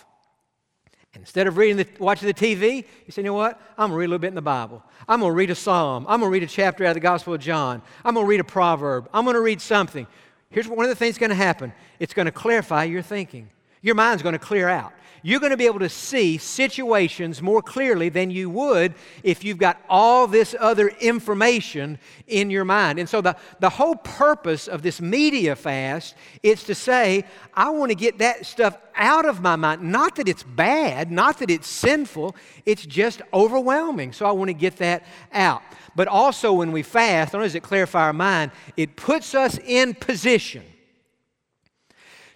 Instead 1.28 1.46
of 1.46 1.58
reading 1.58 1.76
the, 1.76 1.86
watching 2.00 2.26
the 2.26 2.34
TV, 2.34 2.86
you 3.06 3.12
say, 3.12 3.22
you 3.22 3.26
know 3.26 3.34
what? 3.34 3.60
I'm 3.78 3.90
going 3.90 3.92
to 3.92 3.98
read 3.98 4.06
a 4.06 4.12
little 4.12 4.20
bit 4.20 4.30
in 4.30 4.36
the 4.36 4.42
Bible. 4.42 4.82
I'm 5.10 5.20
going 5.20 5.30
to 5.30 5.36
read 5.36 5.50
a 5.50 5.56
psalm. 5.56 6.06
I'm 6.08 6.22
going 6.22 6.32
to 6.32 6.34
read 6.34 6.44
a 6.44 6.48
chapter 6.48 6.86
out 6.86 6.92
of 6.92 6.94
the 6.94 7.02
Gospel 7.02 7.34
of 7.34 7.42
John. 7.42 7.82
I'm 8.06 8.14
going 8.14 8.26
to 8.26 8.30
read 8.30 8.40
a 8.40 8.46
proverb. 8.46 9.10
I'm 9.14 9.26
going 9.26 9.36
to 9.36 9.42
read 9.42 9.60
something. 9.60 10.08
Here's 10.52 10.70
one 10.70 10.86
of 10.86 10.90
the 10.90 10.96
things 10.96 11.18
going 11.18 11.32
to 11.32 11.36
happen 11.36 11.74
it's 12.00 12.14
going 12.14 12.28
to 12.28 12.32
clarify 12.32 12.86
your 12.86 13.02
thinking. 13.02 13.50
Your 13.82 13.96
mind's 13.96 14.24
going 14.24 14.34
to 14.34 14.40
clear 14.40 14.68
out 14.68 14.94
you're 15.28 15.40
going 15.40 15.52
to 15.52 15.58
be 15.58 15.66
able 15.66 15.80
to 15.80 15.90
see 15.90 16.38
situations 16.38 17.42
more 17.42 17.62
clearly 17.62 18.10
than 18.10 18.32
you 18.32 18.50
would 18.50 18.94
if 19.24 19.44
you've 19.44 19.58
got 19.58 19.82
all 19.90 20.28
this 20.28 20.56
other 20.60 20.88
information 21.02 21.98
in 22.28 22.50
your 22.50 22.64
mind. 22.64 23.00
And 23.00 23.10
so 23.10 23.20
the, 23.20 23.36
the 23.60 23.70
whole 23.70 23.96
purpose 23.96 24.68
of 24.68 24.84
this 24.84 25.02
media 25.02 25.56
fast 25.56 26.16
is 26.44 26.64
to 26.64 26.76
say, 26.76 27.26
I 27.54 27.72
want 27.72 27.90
to 27.90 27.96
get 27.96 28.20
that 28.20 28.46
stuff 28.46 28.78
out 28.96 29.26
of 29.26 29.42
my 29.42 29.56
mind. 29.56 29.82
Not 29.82 30.16
that 30.16 30.28
it's 30.30 30.44
bad, 30.44 31.12
not 31.12 31.40
that 31.40 31.50
it's 31.50 31.68
sinful, 31.68 32.36
it's 32.66 32.86
just 32.86 33.22
overwhelming. 33.34 34.14
So 34.14 34.26
I 34.26 34.32
want 34.32 34.50
to 34.50 34.54
get 34.54 34.78
that 34.78 35.04
out. 35.34 35.62
But 35.96 36.08
also 36.08 36.54
when 36.54 36.72
we 36.72 36.84
fast, 36.84 37.34
not 37.34 37.40
only 37.40 37.48
does 37.48 37.56
it 37.56 37.64
clarify 37.64 38.04
our 38.04 38.14
mind, 38.14 38.52
it 38.78 38.96
puts 38.96 39.34
us 39.36 39.58
in 39.58 39.94
position 39.94 40.64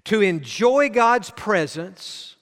to 0.05 0.21
enjoy 0.21 0.89
God's 0.89 1.29
presence 1.31 2.35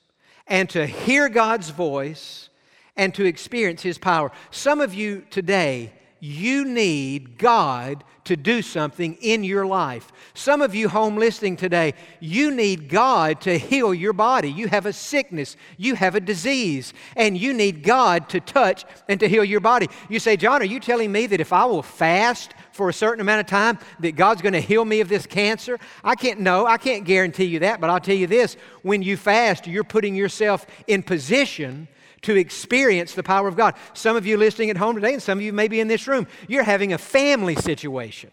and 0.47 0.69
to 0.71 0.85
hear 0.85 1.29
God's 1.29 1.69
voice 1.69 2.49
and 2.95 3.13
to 3.15 3.25
experience 3.25 3.81
His 3.81 3.97
power. 3.97 4.31
Some 4.51 4.81
of 4.81 4.93
you 4.93 5.25
today, 5.29 5.93
you 6.19 6.65
need 6.65 7.37
God 7.37 8.03
to 8.25 8.37
do 8.37 8.61
something 8.61 9.15
in 9.21 9.43
your 9.43 9.65
life. 9.65 10.11
Some 10.35 10.61
of 10.61 10.75
you 10.75 10.87
home 10.87 11.15
listening 11.15 11.55
today, 11.55 11.95
you 12.19 12.51
need 12.51 12.87
God 12.87 13.41
to 13.41 13.57
heal 13.57 13.91
your 13.91 14.13
body. 14.13 14.51
You 14.51 14.67
have 14.67 14.85
a 14.85 14.93
sickness, 14.93 15.57
you 15.77 15.95
have 15.95 16.13
a 16.13 16.19
disease, 16.19 16.93
and 17.15 17.35
you 17.35 17.53
need 17.53 17.81
God 17.81 18.29
to 18.29 18.39
touch 18.39 18.85
and 19.07 19.19
to 19.19 19.27
heal 19.27 19.43
your 19.43 19.61
body. 19.61 19.87
You 20.09 20.19
say, 20.19 20.37
Jon, 20.37 20.61
are 20.61 20.65
you 20.65 20.79
telling 20.79 21.11
me 21.11 21.25
that 21.25 21.41
if 21.41 21.51
I 21.51 21.65
will 21.65 21.81
fast 21.81 22.53
for 22.71 22.87
a 22.87 22.93
certain 22.93 23.21
amount 23.21 23.39
of 23.39 23.47
time 23.47 23.79
that 24.01 24.15
God's 24.15 24.43
going 24.43 24.53
to 24.53 24.61
heal 24.61 24.85
me 24.85 24.99
of 24.99 25.09
this 25.09 25.25
cancer? 25.25 25.79
I 26.03 26.13
can't 26.13 26.39
know, 26.39 26.67
I 26.67 26.77
can't 26.77 27.05
guarantee 27.05 27.45
you 27.45 27.59
that, 27.59 27.81
but 27.81 27.89
I'll 27.89 27.99
tell 27.99 28.15
you 28.15 28.27
this 28.27 28.57
when 28.83 29.01
you 29.01 29.17
fast, 29.17 29.65
you're 29.65 29.83
putting 29.83 30.15
yourself 30.15 30.67
in 30.85 31.01
position 31.01 31.87
to 32.23 32.35
experience 32.35 33.13
the 33.13 33.23
power 33.23 33.47
of 33.47 33.55
God. 33.55 33.75
Some 33.93 34.15
of 34.15 34.25
you 34.25 34.37
listening 34.37 34.69
at 34.69 34.77
home 34.77 34.95
today, 34.95 35.13
and 35.13 35.21
some 35.21 35.37
of 35.37 35.43
you 35.43 35.53
may 35.53 35.67
be 35.67 35.79
in 35.79 35.87
this 35.87 36.07
room, 36.07 36.27
you're 36.47 36.63
having 36.63 36.93
a 36.93 36.97
family 36.97 37.55
situation. 37.55 38.31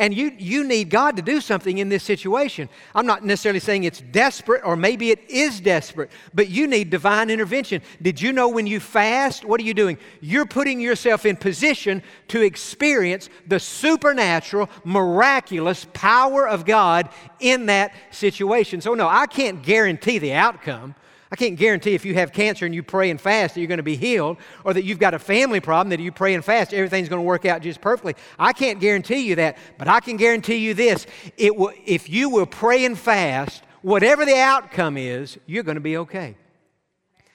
And 0.00 0.14
you, 0.14 0.32
you 0.38 0.62
need 0.62 0.90
God 0.90 1.16
to 1.16 1.22
do 1.22 1.40
something 1.40 1.78
in 1.78 1.88
this 1.88 2.04
situation. 2.04 2.68
I'm 2.94 3.06
not 3.06 3.24
necessarily 3.24 3.58
saying 3.58 3.82
it's 3.82 4.00
desperate, 4.00 4.62
or 4.64 4.76
maybe 4.76 5.10
it 5.10 5.28
is 5.28 5.60
desperate, 5.60 6.12
but 6.32 6.48
you 6.48 6.68
need 6.68 6.90
divine 6.90 7.30
intervention. 7.30 7.82
Did 8.00 8.20
you 8.20 8.32
know 8.32 8.48
when 8.48 8.68
you 8.68 8.78
fast, 8.78 9.44
what 9.44 9.60
are 9.60 9.64
you 9.64 9.74
doing? 9.74 9.98
You're 10.20 10.46
putting 10.46 10.80
yourself 10.80 11.26
in 11.26 11.36
position 11.36 12.04
to 12.28 12.42
experience 12.42 13.28
the 13.48 13.58
supernatural, 13.58 14.70
miraculous 14.84 15.84
power 15.92 16.46
of 16.46 16.64
God 16.64 17.08
in 17.40 17.66
that 17.66 17.92
situation. 18.12 18.80
So, 18.80 18.94
no, 18.94 19.08
I 19.08 19.26
can't 19.26 19.64
guarantee 19.64 20.18
the 20.18 20.34
outcome. 20.34 20.94
I 21.30 21.36
can't 21.36 21.56
guarantee 21.56 21.94
if 21.94 22.04
you 22.04 22.14
have 22.14 22.32
cancer 22.32 22.64
and 22.64 22.74
you 22.74 22.82
pray 22.82 23.10
and 23.10 23.20
fast 23.20 23.54
that 23.54 23.60
you're 23.60 23.68
going 23.68 23.78
to 23.78 23.82
be 23.82 23.96
healed, 23.96 24.38
or 24.64 24.72
that 24.72 24.84
you've 24.84 24.98
got 24.98 25.14
a 25.14 25.18
family 25.18 25.60
problem 25.60 25.90
that 25.90 26.00
you 26.00 26.10
pray 26.10 26.34
and 26.34 26.44
fast, 26.44 26.72
everything's 26.72 27.08
going 27.08 27.20
to 27.20 27.26
work 27.26 27.44
out 27.44 27.62
just 27.62 27.80
perfectly. 27.80 28.14
I 28.38 28.52
can't 28.52 28.80
guarantee 28.80 29.20
you 29.20 29.34
that, 29.36 29.58
but 29.76 29.88
I 29.88 30.00
can 30.00 30.16
guarantee 30.16 30.56
you 30.56 30.74
this: 30.74 31.06
it 31.36 31.54
will, 31.54 31.72
if 31.84 32.08
you 32.08 32.30
will 32.30 32.46
pray 32.46 32.84
and 32.84 32.98
fast, 32.98 33.62
whatever 33.82 34.24
the 34.24 34.38
outcome 34.38 34.96
is, 34.96 35.38
you're 35.46 35.62
going 35.62 35.76
to 35.76 35.80
be 35.80 35.98
okay. 35.98 36.36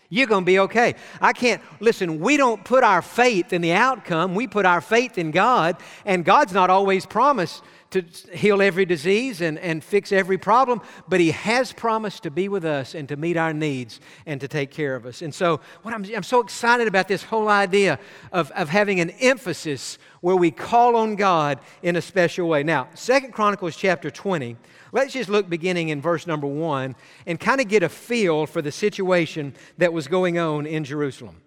You're 0.09 0.27
going 0.27 0.43
to 0.43 0.45
be 0.45 0.59
okay. 0.59 0.93
I 1.19 1.33
can't, 1.33 1.59
listen, 1.79 2.19
we 2.19 2.37
don't 2.37 2.63
put 2.63 2.83
our 2.83 3.01
faith 3.01 3.51
in 3.51 3.61
the 3.61 3.71
outcome. 3.71 4.35
We 4.35 4.45
put 4.45 4.63
our 4.63 4.79
faith 4.79 5.17
in 5.17 5.31
God, 5.31 5.77
and 6.05 6.23
God's 6.23 6.53
not 6.53 6.69
always 6.69 7.07
promised 7.07 7.63
to 7.93 8.03
heal 8.35 8.61
every 8.61 8.85
disease 8.85 9.41
and, 9.41 9.57
and 9.59 9.83
fix 9.83 10.11
every 10.11 10.37
problem, 10.37 10.81
but 11.07 11.19
He 11.19 11.31
has 11.31 11.71
promised 11.71 12.23
to 12.23 12.31
be 12.31 12.49
with 12.49 12.65
us 12.65 12.93
and 12.93 13.07
to 13.09 13.15
meet 13.15 13.37
our 13.37 13.53
needs 13.53 13.99
and 14.25 14.41
to 14.41 14.47
take 14.47 14.71
care 14.71 14.95
of 14.95 15.05
us. 15.05 15.21
And 15.21 15.33
so, 15.33 15.61
what 15.83 15.93
I'm, 15.93 16.05
I'm 16.15 16.23
so 16.23 16.41
excited 16.41 16.87
about 16.87 17.07
this 17.07 17.23
whole 17.23 17.47
idea 17.47 17.99
of, 18.31 18.51
of 18.51 18.69
having 18.69 18.99
an 18.99 19.11
emphasis 19.11 19.97
where 20.21 20.35
we 20.35 20.51
call 20.51 20.95
on 20.95 21.15
God 21.15 21.59
in 21.81 21.95
a 21.95 22.01
special 22.01 22.47
way. 22.47 22.63
Now, 22.63 22.89
Second 22.93 23.33
Chronicles 23.33 23.75
chapter 23.75 24.09
20, 24.09 24.57
let's 24.91 25.13
just 25.13 25.29
look 25.29 25.49
beginning 25.49 25.89
in 25.89 26.01
verse 26.01 26.27
number 26.27 26.47
1 26.47 26.95
and 27.25 27.39
kind 27.39 27.61
of 27.61 27.67
get 27.67 27.83
a 27.83 27.89
feel 27.89 28.45
for 28.45 28.61
the 28.61 28.71
situation 28.71 29.53
that 29.77 29.93
was 29.93 30.07
going 30.07 30.39
on 30.39 30.65
in 30.65 30.83
Jerusalem. 30.83 31.41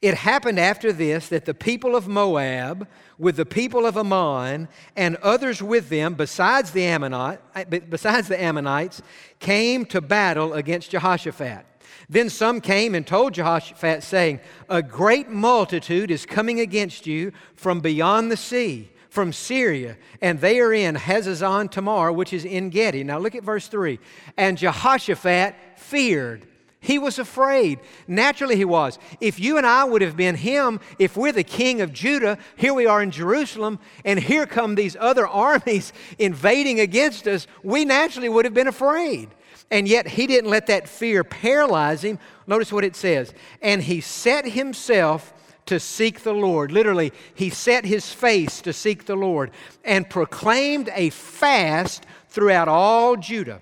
It 0.00 0.14
happened 0.14 0.58
after 0.58 0.92
this 0.92 1.28
that 1.28 1.44
the 1.44 1.54
people 1.54 1.94
of 1.94 2.08
Moab, 2.08 2.88
with 3.18 3.36
the 3.36 3.46
people 3.46 3.84
of 3.84 3.96
Ammon, 3.96 4.68
and 4.96 5.16
others 5.16 5.62
with 5.62 5.88
them, 5.88 6.14
besides 6.14 6.70
the, 6.70 6.84
Ammonite, 6.84 7.40
eh, 7.54 7.64
besides 7.64 8.28
the 8.28 8.40
Ammonites, 8.40 9.02
came 9.38 9.84
to 9.86 10.00
battle 10.00 10.54
against 10.54 10.90
Jehoshaphat. 10.90 11.66
Then 12.08 12.30
some 12.30 12.60
came 12.60 12.94
and 12.94 13.06
told 13.06 13.34
Jehoshaphat, 13.34 14.02
saying, 14.02 14.40
A 14.68 14.82
great 14.82 15.28
multitude 15.28 16.10
is 16.10 16.26
coming 16.26 16.60
against 16.60 17.06
you 17.06 17.32
from 17.54 17.80
beyond 17.80 18.30
the 18.30 18.36
sea, 18.36 18.90
from 19.08 19.32
Syria, 19.32 19.96
and 20.20 20.40
they 20.40 20.60
are 20.60 20.72
in 20.72 20.94
Hazazon 20.94 21.70
Tamar, 21.70 22.12
which 22.12 22.32
is 22.32 22.46
En 22.46 22.70
Gedi. 22.70 23.04
Now 23.04 23.18
look 23.18 23.34
at 23.34 23.44
verse 23.44 23.68
3. 23.68 23.98
And 24.36 24.58
Jehoshaphat 24.58 25.54
feared 25.76 26.46
he 26.82 26.98
was 26.98 27.20
afraid. 27.20 27.78
Naturally, 28.08 28.56
he 28.56 28.64
was. 28.64 28.98
If 29.20 29.38
you 29.38 29.56
and 29.56 29.64
I 29.64 29.84
would 29.84 30.02
have 30.02 30.16
been 30.16 30.34
him, 30.34 30.80
if 30.98 31.16
we're 31.16 31.30
the 31.32 31.44
king 31.44 31.80
of 31.80 31.92
Judah, 31.92 32.38
here 32.56 32.74
we 32.74 32.86
are 32.86 33.00
in 33.00 33.12
Jerusalem, 33.12 33.78
and 34.04 34.18
here 34.18 34.46
come 34.46 34.74
these 34.74 34.96
other 34.98 35.26
armies 35.28 35.92
invading 36.18 36.80
against 36.80 37.28
us, 37.28 37.46
we 37.62 37.84
naturally 37.84 38.28
would 38.28 38.44
have 38.44 38.52
been 38.52 38.66
afraid. 38.66 39.30
And 39.70 39.86
yet, 39.86 40.08
he 40.08 40.26
didn't 40.26 40.50
let 40.50 40.66
that 40.66 40.88
fear 40.88 41.22
paralyze 41.22 42.02
him. 42.02 42.18
Notice 42.48 42.72
what 42.72 42.84
it 42.84 42.96
says. 42.96 43.32
And 43.62 43.80
he 43.80 44.00
set 44.00 44.44
himself 44.44 45.32
to 45.66 45.78
seek 45.78 46.24
the 46.24 46.34
Lord. 46.34 46.72
Literally, 46.72 47.12
he 47.32 47.48
set 47.48 47.84
his 47.84 48.12
face 48.12 48.60
to 48.62 48.72
seek 48.72 49.06
the 49.06 49.14
Lord 49.14 49.52
and 49.84 50.10
proclaimed 50.10 50.90
a 50.94 51.10
fast 51.10 52.04
throughout 52.28 52.66
all 52.66 53.16
Judah. 53.16 53.60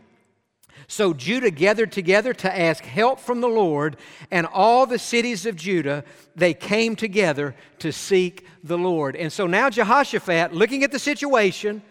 So 0.91 1.15
Judah 1.15 1.53
gathered 1.53 1.93
together 1.93 2.35
to 2.35 2.59
ask 2.61 2.83
help 2.83 3.21
from 3.21 3.41
the 3.41 3.49
Lord, 3.49 3.97
and 4.33 4.45
all 4.45 4.87
the 4.87 4.99
cities 4.99 5.47
of 5.47 5.55
Judah, 5.55 6.03
they 6.35 6.53
came 6.53 6.97
together 6.97 7.55
to 7.79 7.93
seek 7.93 8.45
the 8.65 8.77
Lord. 8.77 9.15
And 9.15 9.33
so 9.33 9.47
now 9.47 9.71
Jehoshaphat, 9.71 10.53
looking 10.53 10.83
at 10.83 10.91
the 10.91 10.99
situation, 10.99 11.83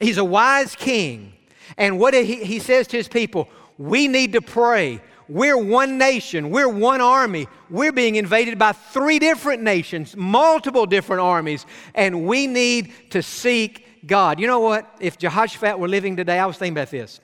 he's 0.00 0.16
a 0.16 0.24
wise 0.24 0.74
king. 0.74 1.34
And 1.76 1.98
what 1.98 2.14
he, 2.14 2.42
he 2.42 2.60
says 2.60 2.86
to 2.86 2.96
his 2.96 3.08
people, 3.08 3.46
we 3.76 4.08
need 4.08 4.32
to 4.32 4.40
pray. 4.40 5.02
We're 5.28 5.58
one 5.58 5.98
nation. 5.98 6.48
We're 6.48 6.66
one 6.66 7.02
army. 7.02 7.46
We're 7.68 7.92
being 7.92 8.16
invaded 8.16 8.58
by 8.58 8.72
three 8.72 9.18
different 9.18 9.62
nations, 9.62 10.16
multiple 10.16 10.86
different 10.86 11.20
armies, 11.20 11.66
and 11.94 12.26
we 12.26 12.46
need 12.46 12.94
to 13.10 13.22
seek 13.22 14.06
God. 14.06 14.40
You 14.40 14.46
know 14.46 14.60
what? 14.60 14.96
If 14.98 15.18
Jehoshaphat 15.18 15.78
were 15.78 15.88
living 15.88 16.16
today, 16.16 16.38
I 16.38 16.46
was 16.46 16.56
thinking 16.56 16.78
about 16.78 16.90
this. 16.90 17.20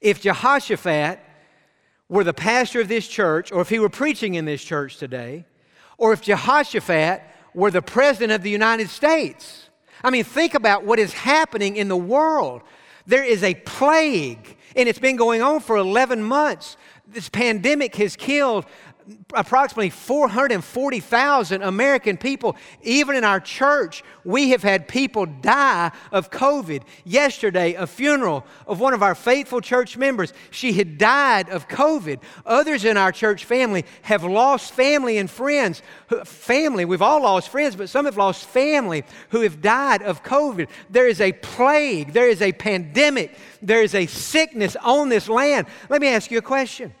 If 0.00 0.20
Jehoshaphat 0.20 1.20
were 2.08 2.24
the 2.24 2.34
pastor 2.34 2.80
of 2.80 2.88
this 2.88 3.08
church, 3.08 3.52
or 3.52 3.60
if 3.60 3.68
he 3.68 3.78
were 3.78 3.88
preaching 3.88 4.34
in 4.34 4.44
this 4.44 4.62
church 4.62 4.96
today, 4.98 5.46
or 5.98 6.12
if 6.12 6.20
Jehoshaphat 6.20 7.22
were 7.54 7.70
the 7.70 7.82
president 7.82 8.32
of 8.32 8.42
the 8.42 8.50
United 8.50 8.88
States, 8.88 9.70
I 10.02 10.10
mean, 10.10 10.24
think 10.24 10.54
about 10.54 10.84
what 10.84 10.98
is 10.98 11.12
happening 11.12 11.76
in 11.76 11.88
the 11.88 11.96
world. 11.96 12.62
There 13.06 13.24
is 13.24 13.42
a 13.42 13.54
plague, 13.54 14.56
and 14.76 14.88
it's 14.88 14.98
been 14.98 15.16
going 15.16 15.40
on 15.40 15.60
for 15.60 15.76
11 15.76 16.22
months 16.22 16.76
this 17.06 17.28
pandemic 17.28 17.96
has 17.96 18.16
killed 18.16 18.66
approximately 19.34 19.90
440,000 19.90 21.62
American 21.62 22.16
people. 22.16 22.56
Even 22.82 23.16
in 23.16 23.24
our 23.24 23.40
church, 23.40 24.02
we 24.24 24.50
have 24.50 24.62
had 24.62 24.88
people 24.88 25.26
die 25.26 25.90
of 26.12 26.30
COVID. 26.30 26.82
Yesterday, 27.04 27.74
a 27.74 27.86
funeral 27.86 28.44
of 28.66 28.80
one 28.80 28.94
of 28.94 29.02
our 29.02 29.14
faithful 29.14 29.60
church 29.60 29.96
members, 29.96 30.32
she 30.50 30.72
had 30.72 30.98
died 30.98 31.48
of 31.50 31.68
COVID. 31.68 32.20
Others 32.46 32.84
in 32.84 32.96
our 32.96 33.12
church 33.12 33.44
family 33.44 33.84
have 34.02 34.24
lost 34.24 34.72
family 34.72 35.18
and 35.18 35.30
friends. 35.30 35.82
Family, 36.24 36.84
we've 36.84 37.02
all 37.02 37.22
lost 37.22 37.48
friends, 37.48 37.76
but 37.76 37.88
some 37.88 38.06
have 38.06 38.16
lost 38.16 38.46
family 38.46 39.04
who 39.30 39.40
have 39.42 39.60
died 39.60 40.02
of 40.02 40.22
COVID. 40.22 40.68
There 40.90 41.08
is 41.08 41.20
a 41.20 41.32
plague, 41.32 42.12
there 42.12 42.28
is 42.28 42.40
a 42.40 42.52
pandemic, 42.52 43.36
there 43.60 43.82
is 43.82 43.94
a 43.94 44.06
sickness 44.06 44.76
on 44.82 45.08
this 45.08 45.28
land. 45.28 45.66
Let 45.88 46.00
me 46.00 46.08
ask 46.08 46.30
you 46.30 46.38
a 46.38 46.42
question. 46.42 46.94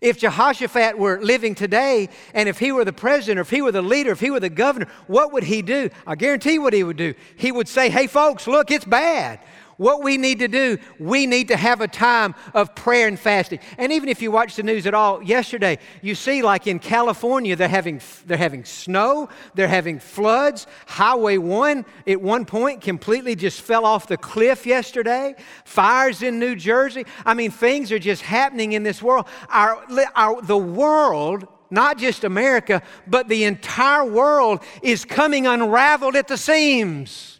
If 0.00 0.18
Jehoshaphat 0.18 0.98
were 0.98 1.20
living 1.20 1.54
today, 1.54 2.08
and 2.34 2.48
if 2.48 2.58
he 2.58 2.72
were 2.72 2.84
the 2.84 2.92
president, 2.92 3.38
or 3.38 3.42
if 3.42 3.50
he 3.50 3.62
were 3.62 3.72
the 3.72 3.82
leader, 3.82 4.12
if 4.12 4.20
he 4.20 4.30
were 4.30 4.40
the 4.40 4.50
governor, 4.50 4.86
what 5.06 5.32
would 5.32 5.44
he 5.44 5.62
do? 5.62 5.90
I 6.06 6.14
guarantee 6.14 6.58
what 6.58 6.72
he 6.72 6.84
would 6.84 6.96
do. 6.96 7.14
He 7.36 7.52
would 7.52 7.68
say, 7.68 7.90
Hey, 7.90 8.06
folks, 8.06 8.46
look, 8.46 8.70
it's 8.70 8.84
bad. 8.84 9.40
What 9.78 10.02
we 10.02 10.18
need 10.18 10.40
to 10.40 10.48
do, 10.48 10.78
we 10.98 11.26
need 11.26 11.48
to 11.48 11.56
have 11.56 11.80
a 11.80 11.86
time 11.86 12.34
of 12.52 12.74
prayer 12.74 13.06
and 13.06 13.18
fasting. 13.18 13.60
And 13.78 13.92
even 13.92 14.08
if 14.08 14.20
you 14.20 14.32
watch 14.32 14.56
the 14.56 14.64
news 14.64 14.86
at 14.88 14.92
all, 14.92 15.22
yesterday, 15.22 15.78
you 16.02 16.16
see 16.16 16.42
like 16.42 16.66
in 16.66 16.80
California, 16.80 17.54
they're 17.54 17.68
having, 17.68 18.00
they're 18.26 18.36
having 18.36 18.64
snow, 18.64 19.28
they're 19.54 19.68
having 19.68 20.00
floods. 20.00 20.66
Highway 20.86 21.38
1 21.38 21.86
at 22.08 22.20
one 22.20 22.44
point 22.44 22.80
completely 22.80 23.36
just 23.36 23.60
fell 23.60 23.84
off 23.84 24.08
the 24.08 24.16
cliff 24.16 24.66
yesterday. 24.66 25.36
Fires 25.64 26.22
in 26.22 26.40
New 26.40 26.56
Jersey. 26.56 27.06
I 27.24 27.34
mean, 27.34 27.52
things 27.52 27.92
are 27.92 28.00
just 28.00 28.22
happening 28.22 28.72
in 28.72 28.82
this 28.82 29.00
world. 29.00 29.28
Our, 29.48 29.84
our, 30.16 30.42
the 30.42 30.58
world 30.58 31.46
not 31.70 31.98
just 31.98 32.24
America, 32.24 32.82
but 33.06 33.28
the 33.28 33.44
entire 33.44 34.04
world 34.04 34.60
is 34.82 35.04
coming 35.04 35.46
unraveled 35.46 36.16
at 36.16 36.26
the 36.26 36.36
seams. 36.36 37.37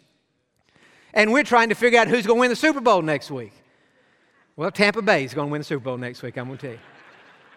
And 1.13 1.33
we're 1.33 1.43
trying 1.43 1.69
to 1.69 1.75
figure 1.75 1.99
out 1.99 2.07
who's 2.07 2.25
going 2.25 2.37
to 2.37 2.41
win 2.41 2.49
the 2.49 2.55
Super 2.55 2.81
Bowl 2.81 3.01
next 3.01 3.31
week. 3.31 3.53
Well, 4.55 4.71
Tampa 4.71 5.01
Bay 5.01 5.23
is 5.23 5.33
going 5.33 5.47
to 5.47 5.51
win 5.51 5.61
the 5.61 5.65
Super 5.65 5.83
Bowl 5.83 5.97
next 5.97 6.21
week, 6.21 6.37
I'm 6.37 6.47
going 6.47 6.57
to 6.57 6.67
tell 6.67 6.73
you. 6.73 6.79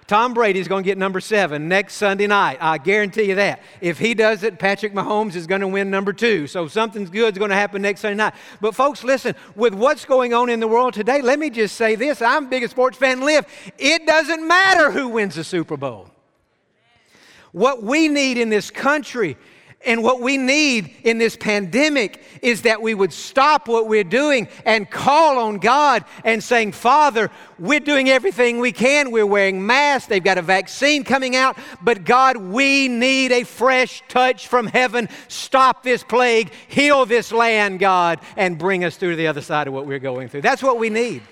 Tom 0.09 0.35
Brady 0.35 0.59
is 0.59 0.67
going 0.67 0.83
to 0.83 0.87
get 0.87 0.99
number 0.99 1.21
seven 1.21 1.69
next 1.69 1.95
Sunday 1.95 2.27
night. 2.27 2.59
I 2.61 2.77
guarantee 2.79 3.23
you 3.25 3.37
that. 3.37 3.63
If 3.81 3.99
he 3.99 4.15
does 4.15 4.43
it, 4.43 4.59
Patrick 4.59 4.93
Mahomes 4.93 5.37
is 5.37 5.47
going 5.47 5.61
to 5.61 5.69
win 5.69 5.91
number 5.91 6.13
two. 6.13 6.47
So 6.49 6.67
something 6.67 7.05
good 7.05 7.35
is 7.35 7.39
going 7.39 7.51
to 7.51 7.57
happen 7.57 7.83
next 7.83 8.01
Sunday 8.01 8.17
night. 8.17 8.35
But 8.61 8.75
folks, 8.75 9.05
listen, 9.05 9.35
with 9.55 9.75
what's 9.75 10.05
going 10.05 10.35
on 10.35 10.51
in 10.51 10.59
the 10.61 10.67
world 10.67 10.93
today, 10.95 11.23
let 11.23 11.39
me 11.39 11.51
just 11.51 11.77
say 11.77 11.95
this. 11.95 12.21
I'm 12.21 12.45
the 12.45 12.51
biggest 12.51 12.73
sports 12.73 12.99
fan 12.99 13.21
live. 13.21 13.47
It 13.79 14.05
doesn't 14.07 14.47
matter 14.47 14.91
who 14.91 15.09
wins 15.09 15.37
the 15.37 15.45
Super 15.45 15.77
Bowl. 15.77 16.11
What 17.53 17.83
we 17.83 18.09
need 18.09 18.39
in 18.39 18.49
this 18.49 18.71
country 18.71 19.37
and 19.85 20.03
what 20.03 20.21
we 20.21 20.37
need 20.37 20.95
in 21.03 21.19
this 21.19 21.37
pandemic 21.37 22.23
is 22.41 22.63
that 22.63 22.83
we 22.83 22.95
would 22.95 23.13
stop 23.13 23.69
what 23.69 23.89
we're 23.89 24.05
doing 24.05 24.49
and 24.65 24.91
call 24.91 25.39
on 25.39 25.59
God 25.59 26.05
and 26.25 26.43
saying, 26.43 26.73
Father, 26.73 27.31
we're 27.59 27.81
doing 27.81 28.09
everything 28.09 28.59
we 28.59 28.73
can. 28.73 29.11
We're 29.11 29.27
wearing 29.27 29.65
masks. 29.65 30.09
They've 30.09 30.23
got 30.23 30.39
a 30.39 30.43
vaccine 30.43 31.05
coming 31.05 31.37
out. 31.37 31.57
But 31.83 32.05
God, 32.05 32.37
we 32.37 32.89
need 32.89 33.33
a 33.33 33.45
fresh 33.45 34.03
touch 34.09 34.49
from 34.49 34.67
heaven. 34.67 35.09
Stop 35.29 35.83
this 35.83 36.03
plague, 36.03 36.53
heal 36.69 37.07
this 37.07 37.33
land, 37.33 37.79
God, 37.79 38.21
and 38.37 38.59
bring 38.59 38.85
us 38.85 38.97
through 38.97 39.11
to 39.11 39.17
the 39.17 39.27
other 39.27 39.43
side 39.43 39.69
of 39.69 39.75
what 39.75 39.87
we're 39.87 39.99
going 39.99 40.29
through. 40.29 40.43
That's 40.43 40.63
what 40.63 40.79
we 40.79 40.91
need. 40.91 41.23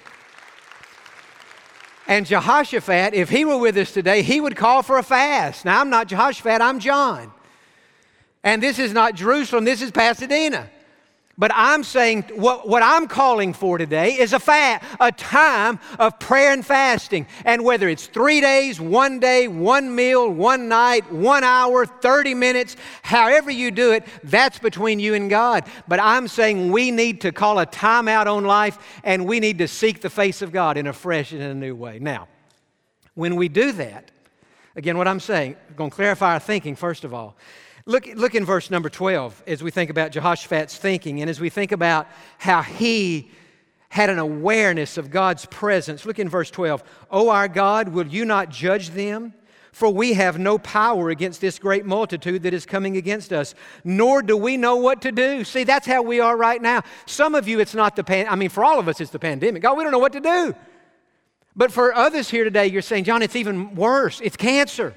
And 2.06 2.26
Jehoshaphat, 2.26 3.14
if 3.14 3.28
he 3.28 3.44
were 3.44 3.58
with 3.58 3.76
us 3.76 3.92
today, 3.92 4.22
he 4.22 4.40
would 4.40 4.56
call 4.56 4.82
for 4.82 4.98
a 4.98 5.02
fast. 5.02 5.64
Now, 5.64 5.80
I'm 5.80 5.90
not 5.90 6.08
Jehoshaphat, 6.08 6.60
I'm 6.60 6.80
Jon. 6.80 7.32
And 8.42 8.62
this 8.62 8.78
is 8.78 8.92
not 8.92 9.14
Jerusalem, 9.14 9.64
this 9.64 9.82
is 9.82 9.90
Pasadena. 9.90 10.70
But 11.40 11.52
I'm 11.54 11.84
saying 11.84 12.24
what, 12.34 12.68
what 12.68 12.82
I'm 12.82 13.08
calling 13.08 13.54
for 13.54 13.78
today 13.78 14.12
is 14.12 14.34
a, 14.34 14.38
fa- 14.38 14.78
a 15.00 15.10
time 15.10 15.80
of 15.98 16.18
prayer 16.18 16.52
and 16.52 16.64
fasting. 16.64 17.26
And 17.46 17.64
whether 17.64 17.88
it's 17.88 18.08
three 18.08 18.42
days, 18.42 18.78
one 18.78 19.20
day, 19.20 19.48
one 19.48 19.94
meal, 19.94 20.28
one 20.28 20.68
night, 20.68 21.10
one 21.10 21.42
hour, 21.42 21.86
30 21.86 22.34
minutes, 22.34 22.76
however 23.02 23.50
you 23.50 23.70
do 23.70 23.92
it, 23.92 24.04
that's 24.22 24.58
between 24.58 25.00
you 25.00 25.14
and 25.14 25.30
God. 25.30 25.64
But 25.88 25.98
I'm 25.98 26.28
saying 26.28 26.72
we 26.72 26.90
need 26.90 27.22
to 27.22 27.32
call 27.32 27.58
a 27.58 27.64
time 27.64 28.06
out 28.06 28.28
on 28.28 28.44
life 28.44 28.76
and 29.02 29.24
we 29.24 29.40
need 29.40 29.56
to 29.58 29.68
seek 29.68 30.02
the 30.02 30.10
face 30.10 30.42
of 30.42 30.52
God 30.52 30.76
in 30.76 30.86
a 30.86 30.92
fresh 30.92 31.32
and 31.32 31.40
a 31.40 31.54
new 31.54 31.74
way. 31.74 31.98
Now, 32.00 32.28
when 33.14 33.36
we 33.36 33.48
do 33.48 33.72
that, 33.72 34.10
again, 34.76 34.98
what 34.98 35.08
I'm 35.08 35.20
saying, 35.20 35.56
I'm 35.70 35.76
going 35.76 35.88
to 35.88 35.96
clarify 35.96 36.34
our 36.34 36.38
thinking 36.38 36.76
first 36.76 37.04
of 37.04 37.14
all. 37.14 37.34
Look, 37.90 38.06
look 38.14 38.36
in 38.36 38.44
verse 38.44 38.70
number 38.70 38.88
12 38.88 39.42
as 39.48 39.64
we 39.64 39.72
think 39.72 39.90
about 39.90 40.12
Jehoshaphat's 40.12 40.76
thinking 40.76 41.20
and 41.22 41.28
as 41.28 41.40
we 41.40 41.50
think 41.50 41.72
about 41.72 42.06
how 42.38 42.62
he 42.62 43.32
had 43.88 44.08
an 44.08 44.20
awareness 44.20 44.96
of 44.96 45.10
God's 45.10 45.44
presence. 45.46 46.06
Look 46.06 46.20
in 46.20 46.28
verse 46.28 46.52
12. 46.52 46.84
O 47.10 47.30
our 47.30 47.48
God, 47.48 47.88
will 47.88 48.06
you 48.06 48.24
not 48.24 48.48
judge 48.48 48.90
them? 48.90 49.34
For 49.72 49.90
we 49.90 50.12
have 50.12 50.38
no 50.38 50.56
power 50.56 51.10
against 51.10 51.40
this 51.40 51.58
great 51.58 51.84
multitude 51.84 52.44
that 52.44 52.54
is 52.54 52.64
coming 52.64 52.96
against 52.96 53.32
us, 53.32 53.56
nor 53.82 54.22
do 54.22 54.36
we 54.36 54.56
know 54.56 54.76
what 54.76 55.02
to 55.02 55.10
do. 55.10 55.42
See, 55.42 55.64
that's 55.64 55.86
how 55.88 56.02
we 56.02 56.20
are 56.20 56.36
right 56.36 56.62
now. 56.62 56.82
Some 57.06 57.34
of 57.34 57.48
you, 57.48 57.58
it's 57.58 57.74
not 57.74 57.96
the 57.96 58.04
pan. 58.04 58.28
I 58.28 58.36
mean, 58.36 58.50
for 58.50 58.64
all 58.64 58.78
of 58.78 58.86
us, 58.86 59.00
it's 59.00 59.10
the 59.10 59.18
pandemic. 59.18 59.62
God, 59.62 59.76
we 59.76 59.82
don't 59.82 59.92
know 59.92 59.98
what 59.98 60.12
to 60.12 60.20
do. 60.20 60.54
But 61.56 61.72
for 61.72 61.92
others 61.92 62.30
here 62.30 62.44
today, 62.44 62.68
you're 62.68 62.82
saying, 62.82 63.02
Jon, 63.02 63.20
it's 63.20 63.34
even 63.34 63.74
worse. 63.74 64.20
It's 64.20 64.36
cancer. 64.36 64.94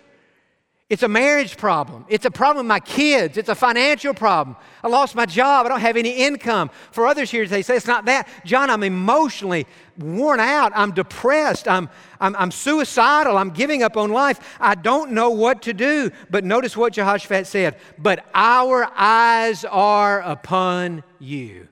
It's 0.94 1.02
a 1.02 1.08
marriage 1.08 1.58
problem. 1.58 2.06
It's 2.08 2.26
a 2.26 2.30
problem 2.30 2.68
with 2.68 2.70
my 2.70 2.80
kids. 2.80 3.36
It's 3.40 3.50
a 3.50 3.56
financial 3.56 4.14
problem. 4.14 4.56
I 4.84 4.90
lost 4.90 5.16
my 5.16 5.26
job. 5.26 5.66
I 5.66 5.70
don't 5.70 5.80
have 5.80 5.98
any 5.98 6.12
income. 6.12 6.70
For 6.92 7.08
others 7.08 7.32
here, 7.32 7.48
they 7.48 7.64
say 7.64 7.76
it's 7.78 7.88
not 7.88 8.06
that. 8.06 8.28
Jon, 8.46 8.70
I'm 8.70 8.84
emotionally 8.84 9.66
worn 9.98 10.40
out. 10.40 10.72
I'm 10.76 10.92
depressed. 10.92 11.68
I'm, 11.68 11.90
I'm, 12.20 12.36
I'm 12.36 12.52
suicidal. 12.52 13.40
I'm 13.40 13.50
giving 13.50 13.82
up 13.82 13.98
on 13.98 14.12
life. 14.12 14.56
I 14.60 14.76
don't 14.76 15.14
know 15.14 15.32
what 15.32 15.64
to 15.64 15.74
do. 15.74 16.12
But 16.30 16.44
notice 16.44 16.78
what 16.78 16.94
Jehoshaphat 16.94 17.48
said. 17.48 17.78
But 17.98 18.24
our 18.36 18.88
eyes 18.96 19.66
are 19.66 20.22
upon 20.22 21.04
you. 21.18 21.70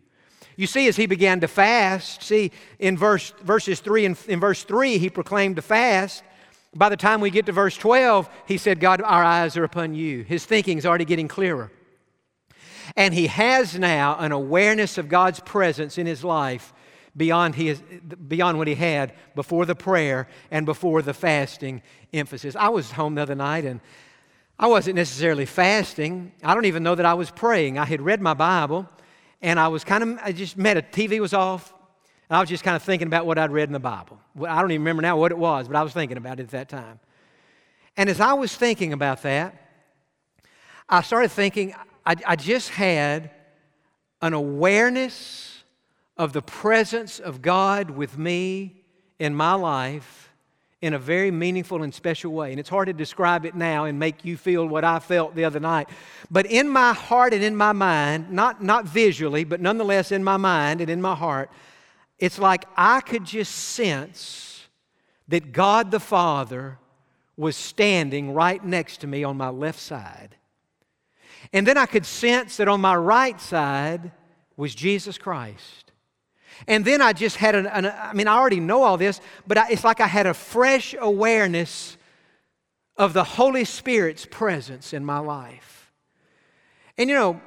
You 0.56 0.66
see, 0.66 0.88
as 0.88 0.96
he 0.96 1.06
began 1.06 1.42
to 1.42 1.48
fast, 1.48 2.24
see, 2.24 2.52
in 2.80 2.98
verse, 2.98 3.36
verses 3.44 3.82
3 3.82 4.06
and 4.06 4.18
in 4.28 4.40
verse 4.40 4.64
3, 4.64 4.98
he 4.98 5.12
proclaimed 5.12 5.58
to 5.58 5.62
fast. 5.62 6.24
By 6.74 6.90
the 6.90 6.98
time 6.98 7.20
we 7.20 7.30
get 7.30 7.46
to 7.48 7.52
verse 7.52 7.76
12, 7.76 8.30
he 8.48 8.58
said, 8.58 8.80
God, 8.80 9.02
our 9.02 9.24
eyes 9.24 9.58
are 9.58 9.64
upon 9.64 9.94
you. 9.94 10.24
His 10.24 10.46
thinking 10.46 10.78
is 10.78 10.86
already 10.86 11.06
getting 11.06 11.28
clearer. 11.28 11.72
And 12.96 13.14
he 13.14 13.28
has 13.28 13.78
now 13.78 14.18
an 14.18 14.32
awareness 14.32 14.98
of 14.98 15.10
God's 15.10 15.40
presence 15.40 15.98
in 15.98 16.06
his 16.06 16.24
life 16.24 16.74
beyond, 17.16 17.56
his, 17.56 17.82
beyond 18.28 18.58
what 18.58 18.68
he 18.68 18.76
had 18.76 19.14
before 19.36 19.66
the 19.66 19.76
prayer 19.76 20.28
and 20.50 20.66
before 20.66 21.02
the 21.02 21.14
fasting 21.14 21.82
emphasis. 22.14 22.56
I 22.56 22.70
was 22.70 22.92
home 22.92 23.16
the 23.16 23.22
other 23.22 23.36
night 23.36 23.66
and 23.66 23.82
I 24.58 24.68
wasn't 24.68 24.96
necessarily 24.96 25.46
fasting. 25.46 26.32
I 26.44 26.54
don't 26.54 26.66
even 26.66 26.84
know 26.84 26.96
that 26.96 27.06
I 27.06 27.16
was 27.16 27.32
praying. 27.32 27.78
I 27.78 27.86
had 27.86 28.02
read 28.02 28.22
my 28.22 28.34
Bible 28.34 28.88
and 29.42 29.60
I 29.60 29.68
was 29.68 29.84
kind 29.84 30.04
of, 30.04 30.20
I 30.24 30.32
just 30.32 30.58
met 30.58 30.78
a 30.78 30.82
TV 30.82 31.20
was 31.20 31.34
off, 31.34 31.74
I 32.32 32.40
was 32.40 32.48
just 32.48 32.64
kind 32.64 32.78
of 32.78 32.84
thinking 32.84 33.08
about 33.08 33.26
what 33.26 33.38
I'd 33.38 33.52
read 33.52 33.68
in 33.68 33.74
the 33.74 33.80
Bible. 33.80 34.18
I 34.48 34.62
don't 34.62 34.72
even 34.72 34.82
remember 34.82 35.02
now 35.02 35.18
what 35.18 35.32
it 35.32 35.38
was, 35.38 35.68
but 35.68 35.76
I 35.76 35.84
was 35.84 35.92
thinking 35.92 36.18
about 36.18 36.40
it 36.40 36.44
at 36.44 36.50
that 36.52 36.70
time. 36.70 37.00
And 37.98 38.10
as 38.10 38.22
I 38.22 38.34
was 38.34 38.56
thinking 38.56 38.94
about 38.94 39.22
that, 39.24 39.54
I 40.88 41.02
started 41.02 41.30
thinking, 41.30 41.76
I, 42.06 42.16
I 42.26 42.36
just 42.38 42.70
had 42.70 43.32
an 44.22 44.34
awareness 44.34 45.64
of 46.16 46.32
the 46.32 46.42
presence 46.42 47.20
of 47.20 47.42
God 47.42 47.90
with 47.90 48.18
me 48.18 48.82
in 49.20 49.36
my 49.36 49.54
life 49.54 50.32
in 50.82 50.94
a 50.94 51.00
very 51.00 51.32
meaningful 51.32 51.84
and 51.84 51.94
special 51.94 52.32
way. 52.32 52.52
And 52.52 52.60
it's 52.60 52.70
hard 52.70 52.88
to 52.88 52.94
describe 52.94 53.46
it 53.46 53.56
now 53.56 53.86
and 53.86 54.00
make 54.00 54.24
you 54.24 54.38
feel 54.38 54.66
what 54.66 54.84
I 54.84 55.00
felt 55.00 55.36
the 55.36 55.44
other 55.46 55.60
night. 55.60 55.90
But 56.32 56.46
in 56.46 56.70
my 56.70 56.94
heart 56.94 57.34
and 57.34 57.44
in 57.44 57.56
my 57.56 57.72
mind, 57.72 58.32
not, 58.32 58.64
not 58.64 58.86
visually, 58.86 59.44
but 59.44 59.60
nonetheless 59.60 60.12
in 60.12 60.24
my 60.24 60.38
mind 60.38 60.82
and 60.82 60.90
in 60.90 61.02
my 61.02 61.14
heart, 61.14 61.52
it's 62.22 62.40
like 62.40 62.66
I 62.78 63.02
could 63.02 63.26
just 63.26 63.54
sense 63.54 64.68
that 65.28 65.52
God 65.52 65.92
the 65.92 66.00
Father 66.00 66.78
was 67.36 67.58
standing 67.58 68.34
right 68.34 68.64
next 68.64 68.98
to 68.98 69.08
me 69.08 69.24
on 69.24 69.36
my 69.36 69.50
left 69.50 69.80
side. 69.80 70.36
And 71.52 71.66
then 71.66 71.78
I 71.78 71.88
could 71.88 72.06
sense 72.06 72.58
that 72.58 72.68
on 72.68 72.80
my 72.80 72.96
right 72.96 73.42
side 73.42 74.12
was 74.56 74.76
Jesus 74.76 75.18
Christ. 75.18 75.92
And 76.68 76.86
then 76.86 77.02
I 77.02 77.14
just 77.14 77.38
had 77.38 77.56
an, 77.56 77.66
an 77.66 77.88
I 77.88 78.14
mean, 78.14 78.28
I 78.28 78.36
already 78.36 78.60
know 78.60 78.84
all 78.84 78.98
this, 78.98 79.20
but 79.48 79.58
I, 79.58 79.70
it's 79.72 79.84
like 79.84 80.00
I 80.00 80.06
had 80.06 80.28
a 80.28 80.36
fresh 80.36 80.94
awareness 81.00 81.98
of 82.98 83.14
the 83.14 83.24
Holy 83.24 83.66
Spirit's 83.66 84.28
presence 84.28 84.94
in 84.94 85.04
my 85.04 85.18
life. 85.18 85.92
And 87.00 87.10
you 87.10 87.16
know, 87.16 87.42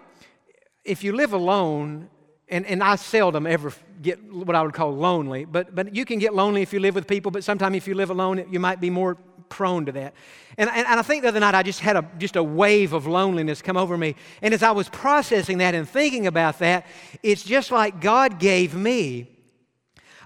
if 0.85 1.05
you 1.05 1.15
live 1.15 1.33
alone, 1.33 2.09
and, 2.55 2.65
and 2.67 2.85
I 2.85 2.95
seldom 2.95 3.49
ever 3.49 3.73
get 4.01 4.23
what 4.33 4.55
I 4.55 4.63
would 4.63 4.75
call 4.75 4.95
lonely, 4.95 5.45
but, 5.45 5.75
but 5.75 5.93
you 5.93 6.05
can 6.05 6.21
get 6.21 6.35
lonely 6.35 6.63
if 6.63 6.73
you 6.73 6.79
live 6.79 6.95
with 6.95 7.09
people, 7.09 7.33
but 7.33 7.43
sometimes 7.43 7.77
if 7.77 7.89
you 7.89 7.95
live 7.95 8.11
alone, 8.11 8.47
you 8.49 8.61
might 8.61 8.81
be 8.81 8.91
more 8.91 9.17
prone 9.49 9.87
to 9.87 9.93
that. 9.93 10.15
And, 10.57 10.71
and, 10.71 10.87
and, 10.87 11.01
I 11.01 11.03
think 11.03 11.23
the 11.23 11.29
other 11.29 11.41
night 11.41 11.57
I 11.57 11.65
just 11.65 11.81
had 11.81 11.97
a, 11.97 12.09
just 12.17 12.37
a 12.37 12.45
wave 12.45 12.93
of 12.93 13.09
loneliness 13.09 13.61
come 13.61 13.77
over 13.77 13.99
me. 13.99 14.15
And 14.41 14.55
as 14.55 14.63
I 14.63 14.71
was 14.71 14.89
processing 14.89 15.59
that 15.59 15.75
and 15.75 15.89
thinking 15.89 16.29
about 16.29 16.61
that, 16.61 16.87
it's 17.25 17.43
just 17.43 17.73
like 17.73 18.01
God 18.01 18.39
gave 18.39 18.73
me 18.73 19.34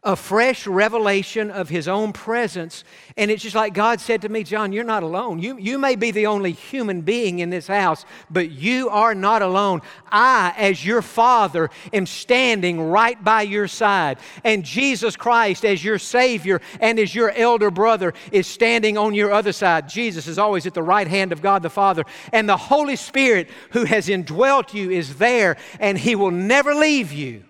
a 0.02 0.16
fresh 0.16 0.66
revelation 0.66 1.50
of 1.50 1.68
his 1.68 1.88
own 1.88 2.12
presence. 2.12 2.84
And 3.16 3.30
it's 3.30 3.42
just 3.42 3.56
like 3.56 3.74
God 3.74 4.00
said 4.00 4.22
to 4.22 4.28
me, 4.28 4.44
Jon, 4.44 4.72
you're 4.72 4.84
not 4.84 5.02
alone. 5.02 5.38
You, 5.38 5.58
you 5.58 5.78
may 5.78 5.96
be 5.96 6.10
the 6.10 6.26
only 6.26 6.52
human 6.52 7.00
being 7.00 7.40
in 7.40 7.50
this 7.50 7.66
house, 7.66 8.04
but 8.30 8.50
you 8.50 8.88
are 8.90 9.14
not 9.14 9.42
alone. 9.42 9.82
I, 10.10 10.54
as 10.56 10.84
your 10.84 11.02
father, 11.02 11.70
am 11.92 12.06
standing 12.06 12.80
right 12.80 13.22
by 13.22 13.42
your 13.42 13.68
side. 13.68 14.18
And 14.44 14.64
Jesus 14.64 15.16
Christ, 15.16 15.64
as 15.64 15.82
your 15.82 15.98
Savior 15.98 16.60
and 16.80 16.98
as 16.98 17.14
your 17.14 17.30
elder 17.30 17.70
brother, 17.70 18.14
is 18.30 18.46
standing 18.46 18.96
on 18.96 19.14
your 19.14 19.32
other 19.32 19.52
side. 19.52 19.88
Jesus 19.88 20.26
is 20.26 20.38
always 20.38 20.66
at 20.66 20.74
the 20.74 20.82
right 20.82 21.08
hand 21.08 21.32
of 21.32 21.42
God 21.42 21.62
the 21.62 21.70
Father. 21.70 22.04
And 22.32 22.48
the 22.48 22.56
Holy 22.56 22.96
Spirit, 22.96 23.48
who 23.70 23.84
has 23.84 24.08
indwelt 24.08 24.74
you, 24.74 24.90
is 24.90 25.16
there, 25.16 25.56
and 25.80 25.98
he 25.98 26.14
will 26.14 26.30
never 26.30 26.74
leave 26.74 27.12
you. 27.12 27.44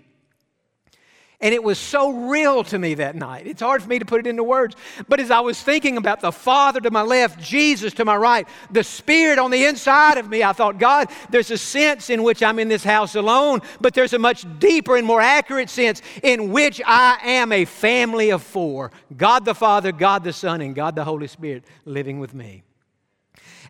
And 1.40 1.54
it 1.54 1.62
was 1.62 1.78
so 1.78 2.10
real 2.10 2.64
to 2.64 2.78
me 2.80 2.94
that 2.94 3.14
night. 3.14 3.46
It's 3.46 3.62
hard 3.62 3.80
for 3.80 3.88
me 3.88 4.00
to 4.00 4.04
put 4.04 4.18
it 4.18 4.26
into 4.26 4.42
words. 4.42 4.74
But 5.08 5.20
as 5.20 5.30
I 5.30 5.38
was 5.38 5.62
thinking 5.62 5.96
about 5.96 6.20
the 6.20 6.32
Father 6.32 6.80
to 6.80 6.90
my 6.90 7.02
left, 7.02 7.40
Jesus 7.40 7.94
to 7.94 8.04
my 8.04 8.16
right, 8.16 8.48
the 8.72 8.82
Spirit 8.82 9.38
on 9.38 9.52
the 9.52 9.64
inside 9.64 10.18
of 10.18 10.28
me, 10.28 10.42
I 10.42 10.52
thought, 10.52 10.78
God, 10.78 11.08
there's 11.30 11.52
a 11.52 11.58
sense 11.58 12.10
in 12.10 12.24
which 12.24 12.42
I'm 12.42 12.58
in 12.58 12.66
this 12.66 12.82
house 12.82 13.14
alone, 13.14 13.60
but 13.80 13.94
there's 13.94 14.14
a 14.14 14.18
much 14.18 14.46
deeper 14.58 14.96
and 14.96 15.06
more 15.06 15.20
accurate 15.20 15.70
sense 15.70 16.02
in 16.24 16.50
which 16.50 16.82
I 16.84 17.18
am 17.22 17.52
a 17.52 17.64
family 17.64 18.30
of 18.30 18.42
four 18.42 18.90
God 19.16 19.44
the 19.44 19.54
Father, 19.54 19.92
God 19.92 20.24
the 20.24 20.32
Son, 20.32 20.60
and 20.60 20.74
God 20.74 20.96
the 20.96 21.04
Holy 21.04 21.28
Spirit 21.28 21.62
living 21.84 22.18
with 22.18 22.34
me. 22.34 22.64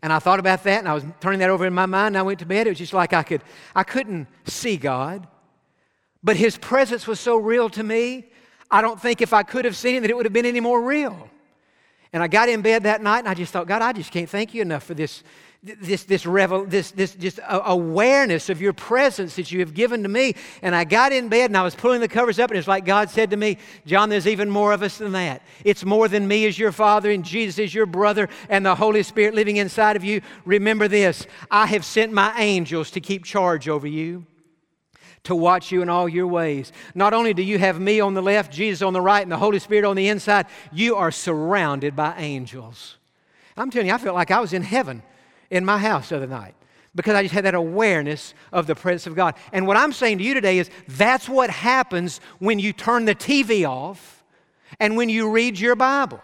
And 0.00 0.10
I 0.10 0.20
thought 0.20 0.40
about 0.40 0.62
that 0.64 0.78
and 0.78 0.88
I 0.88 0.94
was 0.94 1.04
turning 1.20 1.40
that 1.40 1.50
over 1.50 1.66
in 1.66 1.74
my 1.74 1.86
mind 1.86 2.08
and 2.08 2.18
I 2.18 2.22
went 2.22 2.38
to 2.38 2.46
bed. 2.46 2.66
It 2.66 2.70
was 2.70 2.78
just 2.78 2.94
like 2.94 3.12
I 3.12 3.22
could 3.22 3.42
I 3.74 3.82
couldn't 3.82 4.26
see 4.46 4.78
God. 4.78 5.26
But 6.28 6.36
his 6.36 6.58
presence 6.58 7.06
was 7.06 7.18
so 7.18 7.38
real 7.38 7.70
to 7.70 7.82
me, 7.82 8.26
I 8.70 8.82
don't 8.82 9.00
think 9.00 9.22
if 9.22 9.32
I 9.32 9.42
could 9.42 9.64
have 9.64 9.74
seen 9.74 9.96
it 9.96 10.00
that 10.00 10.10
it 10.10 10.14
would 10.14 10.26
have 10.26 10.32
been 10.34 10.44
any 10.44 10.60
more 10.60 10.78
real. 10.82 11.30
And 12.12 12.22
I 12.22 12.28
got 12.28 12.50
in 12.50 12.60
bed 12.60 12.82
that 12.82 13.00
night 13.00 13.20
and 13.20 13.28
I 13.28 13.32
just 13.32 13.50
thought, 13.50 13.66
God, 13.66 13.80
I 13.80 13.94
just 13.94 14.12
can't 14.12 14.28
thank 14.28 14.52
you 14.52 14.60
enough 14.60 14.82
for 14.82 14.92
this, 14.92 15.22
this, 15.62 16.04
this, 16.04 16.26
revel, 16.26 16.66
this, 16.66 16.90
this 16.90 17.14
just 17.14 17.40
awareness 17.48 18.50
of 18.50 18.60
your 18.60 18.74
presence 18.74 19.36
that 19.36 19.50
you 19.50 19.60
have 19.60 19.72
given 19.72 20.02
to 20.02 20.10
me. 20.10 20.34
And 20.60 20.74
I 20.74 20.84
got 20.84 21.12
in 21.12 21.30
bed 21.30 21.48
and 21.48 21.56
I 21.56 21.62
was 21.62 21.74
pulling 21.74 22.02
the 22.02 22.08
covers 22.08 22.38
up, 22.38 22.50
and 22.50 22.58
it's 22.58 22.68
like 22.68 22.84
God 22.84 23.08
said 23.08 23.30
to 23.30 23.38
me, 23.38 23.56
Jon, 23.86 24.10
there's 24.10 24.26
even 24.26 24.50
more 24.50 24.74
of 24.74 24.82
us 24.82 24.98
than 24.98 25.12
that. 25.12 25.40
It's 25.64 25.86
more 25.86 26.08
than 26.08 26.28
me 26.28 26.44
as 26.44 26.58
your 26.58 26.72
father, 26.72 27.10
and 27.10 27.24
Jesus 27.24 27.58
is 27.58 27.74
your 27.74 27.86
brother, 27.86 28.28
and 28.50 28.66
the 28.66 28.74
Holy 28.74 29.02
Spirit 29.02 29.32
living 29.32 29.56
inside 29.56 29.96
of 29.96 30.04
you. 30.04 30.20
Remember 30.44 30.88
this 30.88 31.26
I 31.50 31.64
have 31.68 31.86
sent 31.86 32.12
my 32.12 32.38
angels 32.38 32.90
to 32.90 33.00
keep 33.00 33.24
charge 33.24 33.66
over 33.66 33.86
you 33.86 34.26
to 35.24 35.34
watch 35.34 35.72
you 35.72 35.82
in 35.82 35.88
all 35.88 36.08
your 36.08 36.26
ways. 36.26 36.72
Not 36.94 37.14
only 37.14 37.34
do 37.34 37.42
you 37.42 37.58
have 37.58 37.80
me 37.80 38.00
on 38.00 38.14
the 38.14 38.22
left, 38.22 38.52
Jesus 38.52 38.82
on 38.82 38.92
the 38.92 39.00
right, 39.00 39.22
and 39.22 39.32
the 39.32 39.36
Holy 39.36 39.58
Spirit 39.58 39.84
on 39.84 39.96
the 39.96 40.08
inside, 40.08 40.46
you 40.72 40.96
are 40.96 41.10
surrounded 41.10 41.94
by 41.94 42.14
angels. 42.16 42.96
I'm 43.56 43.70
telling 43.70 43.88
you, 43.88 43.94
I 43.94 43.98
felt 43.98 44.14
like 44.14 44.30
I 44.30 44.40
was 44.40 44.52
in 44.52 44.62
heaven 44.62 45.02
in 45.50 45.64
my 45.64 45.78
house 45.78 46.10
the 46.10 46.16
other 46.16 46.26
night 46.26 46.54
because 46.94 47.14
I 47.14 47.22
just 47.22 47.34
had 47.34 47.44
that 47.44 47.54
awareness 47.54 48.34
of 48.52 48.66
the 48.66 48.74
presence 48.74 49.06
of 49.06 49.14
God. 49.14 49.34
And 49.52 49.66
what 49.66 49.76
I'm 49.76 49.92
saying 49.92 50.18
to 50.18 50.24
you 50.24 50.34
today 50.34 50.58
is 50.58 50.70
that's 50.88 51.28
what 51.28 51.50
happens 51.50 52.20
when 52.38 52.58
you 52.58 52.72
turn 52.72 53.04
the 53.04 53.14
TV 53.14 53.68
off 53.68 54.24
and 54.80 54.96
when 54.96 55.08
you 55.08 55.30
read 55.30 55.58
your 55.58 55.76
Bible. 55.76 56.20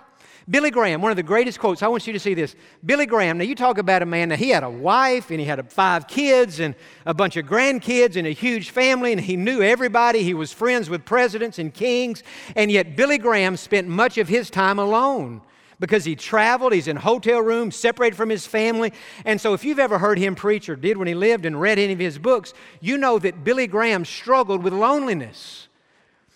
Billy 0.48 0.70
Graham, 0.70 1.00
one 1.00 1.11
of 1.11 1.16
the 1.16 1.22
greatest 1.22 1.59
quotes, 1.59 1.83
I 1.83 1.88
want 1.88 2.07
you 2.07 2.12
to 2.12 2.20
see 2.20 2.35
this. 2.35 2.54
Billy 2.85 3.07
Graham, 3.07 3.38
now 3.38 3.44
you 3.44 3.54
talk 3.54 3.78
about 3.78 4.02
a 4.02 4.07
man 4.07 4.28
that 4.28 4.38
he 4.38 4.50
had 4.50 4.62
a 4.62 4.68
wife 4.68 5.30
and 5.30 5.40
he 5.40 5.46
had 5.46 5.72
five 5.72 6.07
kids 6.07 6.61
and 6.61 6.74
a 7.07 7.14
bunch 7.14 7.38
of 7.38 7.46
grandkids 7.46 8.16
and 8.16 8.26
a 8.26 8.30
huge 8.30 8.68
family 8.68 9.12
and 9.12 9.20
he 9.22 9.37
knew 9.37 9.62
everybody. 9.62 10.22
He 10.22 10.35
was 10.35 10.52
friends 10.52 10.90
with 10.90 11.07
presidents 11.07 11.59
and 11.59 11.72
kings. 11.72 12.22
And 12.57 12.70
yet, 12.70 12.94
Billy 12.94 13.16
Graham 13.16 13.57
spent 13.57 13.88
much 13.88 14.18
of 14.18 14.28
his 14.28 14.50
time 14.50 14.78
alone 14.78 15.40
because 15.80 16.04
he 16.04 16.14
traveled, 16.14 16.74
he's 16.74 16.88
in 16.88 16.96
hotel 16.96 17.40
rooms, 17.40 17.74
separated 17.74 18.14
from 18.14 18.28
his 18.28 18.46
family. 18.46 18.92
And 19.24 19.40
so, 19.40 19.54
if 19.54 19.64
you've 19.64 19.78
ever 19.78 19.98
heard 19.98 20.18
him 20.18 20.35
preach 20.35 20.68
or 20.68 20.76
did 20.76 20.98
when 20.98 21.09
he 21.09 21.14
lived 21.14 21.46
and 21.46 21.59
read 21.59 21.78
any 21.78 21.94
of 21.94 21.98
his 21.98 22.18
books, 22.18 22.52
you 22.80 22.98
know 22.98 23.18
that 23.18 23.44
Billy 23.44 23.66
Graham 23.66 24.04
struggled 24.04 24.62
with 24.62 24.74
loneliness 24.74 25.68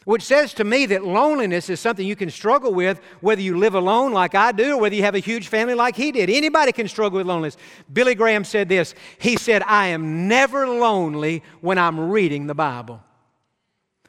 which 0.08 0.22
says 0.22 0.54
to 0.54 0.64
me 0.64 0.86
that 0.86 1.04
loneliness 1.04 1.68
is 1.68 1.78
something 1.78 2.06
you 2.06 2.16
can 2.16 2.30
struggle 2.30 2.72
with 2.72 2.98
whether 3.20 3.42
you 3.42 3.58
live 3.58 3.74
alone 3.74 4.10
like 4.10 4.34
I 4.34 4.52
do 4.52 4.72
or 4.72 4.80
whether 4.80 4.94
you 4.94 5.02
have 5.02 5.14
a 5.14 5.18
huge 5.18 5.48
family 5.48 5.74
like 5.74 5.96
he 5.96 6.12
did. 6.12 6.30
Anybody 6.30 6.72
can 6.72 6.88
struggle 6.88 7.18
with 7.18 7.26
loneliness. 7.26 7.58
Billy 7.92 8.14
Graham 8.14 8.42
said 8.42 8.70
this 8.70 8.94
He 9.18 9.36
said, 9.36 9.62
I 9.64 9.88
am 9.88 10.26
never 10.26 10.66
lonely 10.66 11.42
when 11.60 11.76
I'm 11.76 12.00
reading 12.08 12.46
the 12.46 12.54
Bible. 12.54 13.02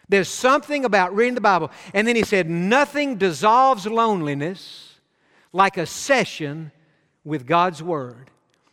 There's 0.07 0.29
something 0.29 0.85
about 0.85 1.13
reading 1.13 1.35
the 1.35 1.41
Bible. 1.41 1.69
And 1.93 2.07
then 2.07 2.15
he 2.15 2.23
said, 2.23 2.49
Nothing 2.49 3.17
dissolves 3.17 3.85
loneliness 3.85 5.01
like 5.51 5.75
a 5.75 5.85
session 5.85 6.71
with 7.25 7.45
God's 7.45 7.83
Word. 7.83 8.31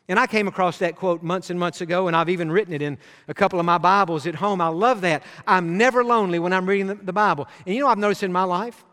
And 0.09 0.21
I 0.21 0.27
came 0.27 0.47
across 0.47 0.79
that 0.79 0.95
quote 0.95 1.23
months 1.23 1.51
and 1.51 1.59
months 1.59 1.81
ago, 1.81 2.07
and 2.07 2.17
I've 2.17 2.29
even 2.29 2.51
written 2.51 2.73
it 2.73 2.81
in 2.81 2.97
a 3.27 3.35
couple 3.35 3.59
of 3.59 3.67
my 3.67 3.79
Bibles 3.79 4.27
at 4.27 4.37
home. 4.37 4.61
I 4.61 4.69
love 4.69 5.01
that. 5.01 5.25
I'm 5.47 5.77
never 5.77 6.05
lonely 6.05 6.39
when 6.39 6.53
I'm 6.53 6.67
reading 6.67 6.87
the, 6.87 7.13
Bible. 7.13 7.49
And 7.67 7.75
you 7.75 7.81
know 7.81 7.89
I've 7.89 7.99
noticed 7.99 8.23
in 8.23 8.33
my 8.33 8.45
life? 8.45 8.85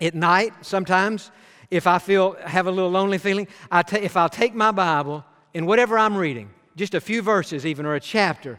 At 0.00 0.14
night, 0.14 0.54
sometimes, 0.62 1.30
if 1.70 1.86
I 1.86 1.98
feel 1.98 2.36
have 2.44 2.66
a 2.66 2.70
little 2.70 2.90
lonely 2.90 3.18
feeling, 3.18 3.48
I 3.70 3.82
ta- 3.82 3.98
if 4.00 4.16
I'll 4.16 4.30
take 4.30 4.54
my 4.54 4.70
Bible 4.70 5.24
and 5.54 5.66
whatever 5.66 5.98
I'm 5.98 6.16
reading, 6.16 6.50
just 6.74 6.94
a 6.94 7.00
few 7.00 7.20
verses 7.20 7.66
even 7.66 7.84
or 7.84 7.94
a 7.94 8.00
chapter, 8.00 8.58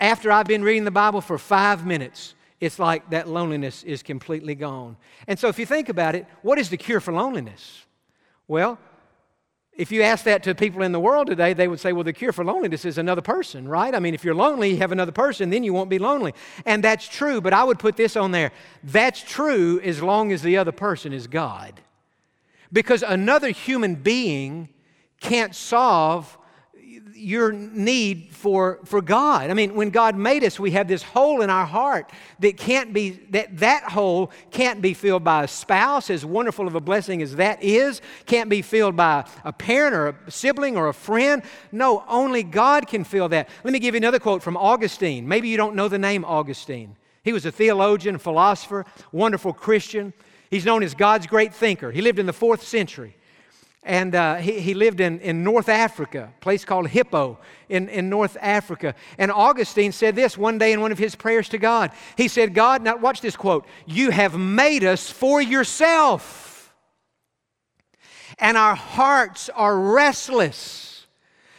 after 0.00 0.32
I've 0.32 0.46
been 0.46 0.64
reading 0.64 0.84
the 0.84 0.90
Bible 0.90 1.20
for 1.20 1.38
five 1.38 1.86
minutes, 1.86 2.34
it's 2.60 2.78
like 2.78 3.08
that 3.10 3.28
loneliness 3.28 3.84
is 3.84 4.02
completely 4.02 4.54
gone. 4.54 4.96
And 5.28 5.38
so 5.38 5.48
if 5.48 5.58
you 5.58 5.66
think 5.66 5.88
about 5.88 6.14
it, 6.14 6.26
what 6.42 6.58
is 6.58 6.70
the 6.70 6.76
cure 6.76 7.00
for 7.00 7.12
loneliness? 7.12 7.84
Well, 8.48 8.78
if 9.76 9.92
you 9.92 10.02
ask 10.02 10.24
that 10.24 10.42
to 10.44 10.54
people 10.54 10.82
in 10.82 10.92
the 10.92 11.00
world 11.00 11.26
today, 11.26 11.52
they 11.52 11.68
would 11.68 11.80
say, 11.80 11.92
well, 11.92 12.04
the 12.04 12.12
cure 12.12 12.32
for 12.32 12.44
loneliness 12.44 12.86
is 12.86 12.96
another 12.96 13.20
person, 13.20 13.68
right? 13.68 13.94
I 13.94 13.98
mean, 13.98 14.14
if 14.14 14.24
you're 14.24 14.34
lonely, 14.34 14.70
you 14.70 14.78
have 14.78 14.92
another 14.92 15.12
person, 15.12 15.50
then 15.50 15.64
you 15.64 15.74
won't 15.74 15.90
be 15.90 15.98
lonely. 15.98 16.32
And 16.64 16.82
that's 16.82 17.06
true, 17.06 17.42
but 17.42 17.52
I 17.52 17.62
would 17.62 17.78
put 17.78 17.96
this 17.96 18.16
on 18.16 18.30
there. 18.30 18.52
That's 18.82 19.20
true 19.20 19.78
as 19.80 20.02
long 20.02 20.32
as 20.32 20.40
the 20.40 20.56
other 20.56 20.72
person 20.72 21.12
is 21.12 21.26
God. 21.26 21.80
Because 22.72 23.02
another 23.02 23.50
human 23.50 23.96
being 23.96 24.70
can't 25.20 25.54
solve 25.54 26.38
your 27.14 27.52
need 27.52 28.28
for, 28.32 28.80
for 28.84 29.00
God. 29.00 29.50
I 29.50 29.54
mean, 29.54 29.74
when 29.74 29.90
God 29.90 30.16
made 30.16 30.44
us, 30.44 30.60
we 30.60 30.72
have 30.72 30.88
this 30.88 31.02
hole 31.02 31.42
in 31.42 31.50
our 31.50 31.66
heart 31.66 32.10
that 32.40 32.56
can't 32.56 32.92
be, 32.92 33.10
that 33.30 33.58
that 33.58 33.84
hole 33.84 34.30
can't 34.50 34.82
be 34.82 34.94
filled 34.94 35.24
by 35.24 35.44
a 35.44 35.48
spouse, 35.48 36.10
as 36.10 36.24
wonderful 36.24 36.66
of 36.66 36.74
a 36.74 36.80
blessing 36.80 37.22
as 37.22 37.36
that 37.36 37.62
is, 37.62 38.00
can't 38.26 38.50
be 38.50 38.62
filled 38.62 38.96
by 38.96 39.24
a 39.44 39.52
parent 39.52 39.94
or 39.94 40.08
a 40.08 40.30
sibling 40.30 40.76
or 40.76 40.88
a 40.88 40.94
friend. 40.94 41.42
No, 41.72 42.04
only 42.08 42.42
God 42.42 42.86
can 42.86 43.04
fill 43.04 43.28
that. 43.30 43.48
Let 43.64 43.72
me 43.72 43.78
give 43.78 43.94
you 43.94 43.98
another 43.98 44.18
quote 44.18 44.42
from 44.42 44.56
Augustine. 44.56 45.26
Maybe 45.26 45.48
you 45.48 45.56
don't 45.56 45.74
know 45.74 45.88
the 45.88 45.98
name 45.98 46.24
Augustine. 46.24 46.96
He 47.22 47.32
was 47.32 47.44
a 47.44 47.52
theologian, 47.52 48.18
philosopher, 48.18 48.84
wonderful 49.10 49.52
Christian. 49.52 50.12
He's 50.50 50.64
known 50.64 50.82
as 50.82 50.94
God's 50.94 51.26
great 51.26 51.52
thinker. 51.52 51.90
He 51.90 52.00
lived 52.00 52.18
in 52.18 52.26
the 52.26 52.32
fourth 52.32 52.62
century. 52.62 53.16
And 53.86 54.16
uh, 54.16 54.34
he, 54.34 54.60
he 54.60 54.74
lived 54.74 55.00
in, 55.00 55.20
in 55.20 55.44
North 55.44 55.68
Africa, 55.68 56.32
a 56.36 56.40
place 56.40 56.64
called 56.64 56.88
Hippo 56.88 57.38
in, 57.68 57.88
in 57.88 58.10
North 58.10 58.36
Africa. 58.40 58.96
And 59.16 59.30
Augustine 59.30 59.92
said 59.92 60.16
this 60.16 60.36
one 60.36 60.58
day 60.58 60.72
in 60.72 60.80
one 60.80 60.90
of 60.90 60.98
his 60.98 61.14
prayers 61.14 61.48
to 61.50 61.58
God. 61.58 61.92
He 62.16 62.26
said, 62.26 62.52
God, 62.52 62.82
now 62.82 62.96
watch 62.96 63.20
this 63.20 63.36
quote, 63.36 63.64
you 63.86 64.10
have 64.10 64.36
made 64.36 64.82
us 64.82 65.08
for 65.08 65.40
yourself, 65.40 66.74
and 68.38 68.56
our 68.56 68.74
hearts 68.74 69.48
are 69.50 69.78
restless 69.78 71.06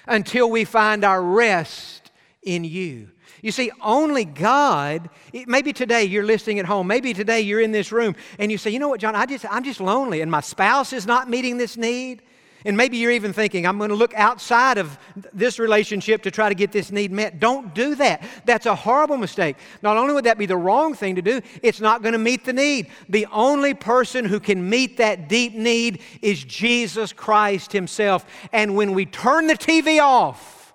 until 0.05 0.49
we 0.49 0.65
find 0.65 1.05
our 1.05 1.21
rest 1.21 2.11
in 2.43 2.65
you. 2.65 3.09
You 3.41 3.51
see, 3.51 3.71
only 3.81 4.25
God, 4.25 5.09
maybe 5.45 5.73
today 5.73 6.03
you're 6.03 6.25
listening 6.25 6.59
at 6.59 6.65
home, 6.65 6.87
maybe 6.87 7.13
today 7.13 7.41
you're 7.41 7.61
in 7.61 7.71
this 7.71 7.91
room 7.91 8.15
and 8.39 8.51
you 8.51 8.57
say, 8.57 8.71
you 8.71 8.79
know 8.79 8.89
what, 8.89 8.99
Jon, 8.99 9.15
I 9.15 9.25
just, 9.25 9.45
I'm 9.49 9.63
just 9.63 9.79
lonely 9.79 10.21
and 10.21 10.31
my 10.31 10.41
spouse 10.41 10.93
is 10.93 11.05
not 11.05 11.29
meeting 11.29 11.57
this 11.57 11.77
need. 11.77 12.23
And 12.65 12.75
maybe 12.75 12.97
you're 12.97 13.11
even 13.11 13.33
thinking, 13.33 13.67
I'm 13.67 13.77
going 13.77 13.91
to 13.91 13.95
look 13.95 14.13
outside 14.15 14.77
of 14.77 14.97
this 15.31 15.59
relationship 15.59 16.23
to 16.23 16.31
try 16.31 16.49
to 16.49 16.55
get 16.55 16.71
this 16.71 16.91
need 16.91 17.11
met. 17.11 17.39
Don't 17.39 17.73
do 17.73 17.95
that. 17.95 18.23
That's 18.45 18.65
a 18.65 18.75
horrible 18.75 19.17
mistake. 19.17 19.57
Not 19.83 19.95
only 19.95 20.13
would 20.13 20.25
that 20.25 20.39
be 20.39 20.47
the 20.47 20.57
wrong 20.57 20.95
thing 20.95 21.15
to 21.15 21.21
do, 21.21 21.39
it's 21.61 21.79
not 21.79 22.01
going 22.01 22.13
to 22.13 22.19
meet 22.19 22.45
the 22.45 22.53
need. 22.53 22.89
The 23.07 23.27
only 23.31 23.73
person 23.73 24.25
who 24.25 24.39
can 24.39 24.67
meet 24.67 24.97
that 24.97 25.29
deep 25.29 25.53
need 25.53 26.01
is 26.21 26.43
Jesus 26.43 27.13
Christ 27.13 27.71
Himself. 27.71 28.25
And 28.51 28.75
when 28.75 28.93
we 28.93 29.05
turn 29.05 29.47
the 29.47 29.55
TV 29.55 30.01
off, 30.01 30.73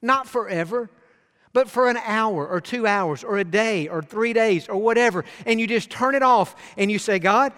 not 0.00 0.28
forever, 0.28 0.90
but 1.52 1.68
for 1.68 1.88
an 1.88 1.96
hour 2.04 2.46
or 2.46 2.60
two 2.60 2.86
hours 2.86 3.24
or 3.24 3.38
a 3.38 3.44
day 3.44 3.88
or 3.88 4.02
three 4.02 4.32
days 4.32 4.68
or 4.68 4.76
whatever, 4.76 5.24
and 5.46 5.60
you 5.60 5.66
just 5.66 5.90
turn 5.90 6.14
it 6.14 6.22
off 6.22 6.54
and 6.76 6.90
you 6.90 6.98
say, 6.98 7.18
God, 7.18 7.52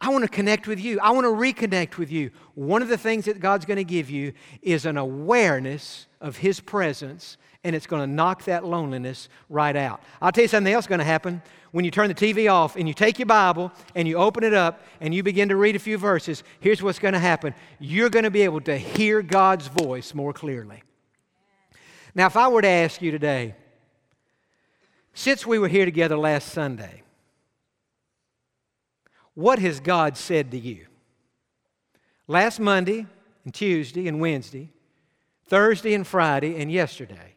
I 0.00 0.10
want 0.10 0.22
to 0.22 0.28
connect 0.28 0.66
with 0.66 0.78
you. 0.78 1.00
I 1.00 1.10
want 1.10 1.24
to 1.24 1.30
reconnect 1.30 1.96
with 1.96 2.10
you. 2.10 2.30
One 2.54 2.82
of 2.82 2.88
the 2.88 2.98
things 2.98 3.24
that 3.24 3.40
God's 3.40 3.64
going 3.64 3.78
to 3.78 3.84
give 3.84 4.10
you 4.10 4.32
is 4.62 4.84
an 4.84 4.98
awareness 4.98 6.06
of 6.20 6.36
His 6.36 6.60
presence, 6.60 7.38
and 7.64 7.74
it's 7.74 7.86
going 7.86 8.02
to 8.02 8.06
knock 8.06 8.44
that 8.44 8.64
loneliness 8.64 9.28
right 9.48 9.74
out. 9.74 10.02
I'll 10.20 10.32
tell 10.32 10.42
you 10.42 10.48
something 10.48 10.72
else 10.72 10.86
going 10.86 10.98
to 10.98 11.04
happen. 11.04 11.42
When 11.72 11.84
you 11.84 11.90
turn 11.90 12.08
the 12.08 12.14
TV 12.14 12.50
off 12.50 12.76
and 12.76 12.86
you 12.88 12.94
take 12.94 13.18
your 13.18 13.26
Bible 13.26 13.72
and 13.94 14.06
you 14.06 14.16
open 14.16 14.44
it 14.44 14.54
up 14.54 14.82
and 15.00 15.14
you 15.14 15.22
begin 15.22 15.48
to 15.48 15.56
read 15.56 15.76
a 15.76 15.78
few 15.78 15.98
verses, 15.98 16.42
here's 16.60 16.82
what's 16.82 16.98
going 16.98 17.14
to 17.14 17.20
happen. 17.20 17.54
You're 17.78 18.10
going 18.10 18.24
to 18.24 18.30
be 18.30 18.42
able 18.42 18.60
to 18.62 18.78
hear 18.78 19.22
God's 19.22 19.66
voice 19.68 20.14
more 20.14 20.32
clearly. 20.32 20.82
Now, 22.16 22.24
if 22.24 22.36
I 22.36 22.48
were 22.48 22.62
to 22.62 22.68
ask 22.68 23.02
you 23.02 23.10
today, 23.10 23.54
since 25.12 25.44
we 25.44 25.58
were 25.58 25.68
here 25.68 25.84
together 25.84 26.16
last 26.16 26.48
Sunday, 26.48 27.02
what 29.34 29.58
has 29.58 29.80
God 29.80 30.16
said 30.16 30.50
to 30.52 30.58
you? 30.58 30.86
Last 32.26 32.58
Monday 32.58 33.06
and 33.44 33.52
Tuesday 33.52 34.08
and 34.08 34.18
Wednesday, 34.18 34.72
Thursday 35.44 35.92
and 35.92 36.06
Friday 36.06 36.58
and 36.58 36.72
yesterday, 36.72 37.34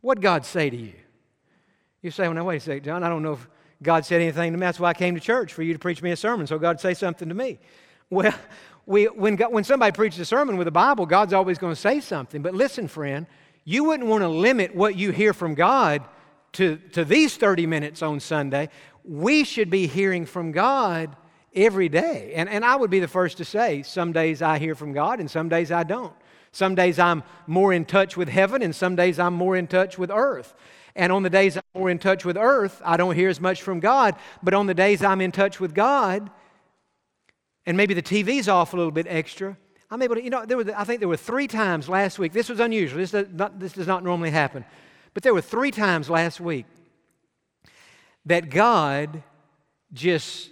what 0.00 0.20
God 0.20 0.46
say 0.46 0.70
to 0.70 0.76
you? 0.76 0.94
You 2.00 2.12
say, 2.12 2.28
well, 2.28 2.34
now 2.34 2.44
wait 2.44 2.58
a 2.58 2.60
second, 2.60 2.84
Jon, 2.84 3.02
I 3.02 3.08
don't 3.08 3.24
know 3.24 3.32
if 3.32 3.48
God 3.82 4.06
said 4.06 4.20
anything 4.20 4.52
to 4.52 4.58
me. 4.58 4.64
That's 4.64 4.78
why 4.78 4.90
I 4.90 4.94
came 4.94 5.16
to 5.16 5.20
church, 5.20 5.52
for 5.52 5.64
you 5.64 5.72
to 5.72 5.78
preach 5.80 6.02
me 6.02 6.12
a 6.12 6.16
sermon, 6.16 6.46
so 6.46 6.56
God 6.56 6.80
say 6.80 6.94
something 6.94 7.28
to 7.28 7.34
me. 7.34 7.58
Well, 8.10 8.32
we, 8.86 9.06
when, 9.06 9.34
God, 9.34 9.52
when 9.52 9.64
somebody 9.64 9.90
preaches 9.90 10.20
a 10.20 10.24
sermon 10.24 10.56
with 10.56 10.66
the 10.66 10.70
Bible, 10.70 11.04
God's 11.04 11.32
always 11.32 11.58
going 11.58 11.74
to 11.74 11.80
say 11.80 11.98
something. 11.98 12.42
But 12.42 12.54
listen, 12.54 12.86
friend, 12.86 13.26
you 13.64 13.84
wouldn't 13.84 14.08
want 14.08 14.22
to 14.22 14.28
limit 14.28 14.74
what 14.74 14.96
you 14.96 15.10
hear 15.10 15.32
from 15.32 15.54
God 15.54 16.02
to, 16.52 16.76
to 16.92 17.04
these 17.04 17.36
30 17.36 17.66
minutes 17.66 18.02
on 18.02 18.20
Sunday. 18.20 18.68
We 19.04 19.44
should 19.44 19.70
be 19.70 19.86
hearing 19.86 20.26
from 20.26 20.52
God 20.52 21.16
every 21.54 21.88
day. 21.88 22.32
And, 22.34 22.48
and 22.48 22.64
I 22.64 22.76
would 22.76 22.90
be 22.90 23.00
the 23.00 23.08
first 23.08 23.38
to 23.38 23.44
say, 23.44 23.82
some 23.82 24.12
days 24.12 24.42
I 24.42 24.58
hear 24.58 24.74
from 24.74 24.92
God 24.92 25.20
and 25.20 25.30
some 25.30 25.48
days 25.48 25.72
I 25.72 25.82
don't. 25.82 26.14
Some 26.52 26.74
days 26.74 26.98
I'm 26.98 27.22
more 27.46 27.72
in 27.72 27.84
touch 27.84 28.16
with 28.16 28.28
heaven 28.28 28.62
and 28.62 28.74
some 28.74 28.96
days 28.96 29.18
I'm 29.18 29.34
more 29.34 29.56
in 29.56 29.66
touch 29.66 29.98
with 29.98 30.10
earth. 30.10 30.54
And 30.94 31.10
on 31.10 31.22
the 31.22 31.30
days 31.30 31.56
I'm 31.56 31.62
more 31.74 31.90
in 31.90 31.98
touch 31.98 32.24
with 32.24 32.36
earth, 32.36 32.80
I 32.84 32.96
don't 32.96 33.14
hear 33.14 33.28
as 33.28 33.40
much 33.40 33.62
from 33.62 33.80
God. 33.80 34.14
But 34.42 34.54
on 34.54 34.66
the 34.66 34.74
days 34.74 35.02
I'm 35.02 35.20
in 35.20 35.32
touch 35.32 35.58
with 35.58 35.74
God, 35.74 36.30
and 37.66 37.76
maybe 37.76 37.94
the 37.94 38.02
TV's 38.02 38.48
off 38.48 38.74
a 38.74 38.76
little 38.76 38.92
bit 38.92 39.06
extra, 39.08 39.56
I'm 39.94 40.02
able 40.02 40.16
to, 40.16 40.24
you 40.24 40.30
know, 40.30 40.44
there 40.44 40.56
were, 40.56 40.64
I 40.76 40.82
think 40.82 40.98
there 40.98 41.08
were 41.08 41.16
three 41.16 41.46
times 41.46 41.88
last 41.88 42.18
week. 42.18 42.32
This 42.32 42.48
was 42.48 42.58
unusual. 42.58 42.98
This 42.98 43.12
does, 43.12 43.28
not, 43.32 43.60
this 43.60 43.74
does 43.74 43.86
not 43.86 44.02
normally 44.02 44.32
happen. 44.32 44.64
But 45.14 45.22
there 45.22 45.32
were 45.32 45.40
three 45.40 45.70
times 45.70 46.10
last 46.10 46.40
week 46.40 46.66
that 48.26 48.50
God 48.50 49.22
just 49.92 50.50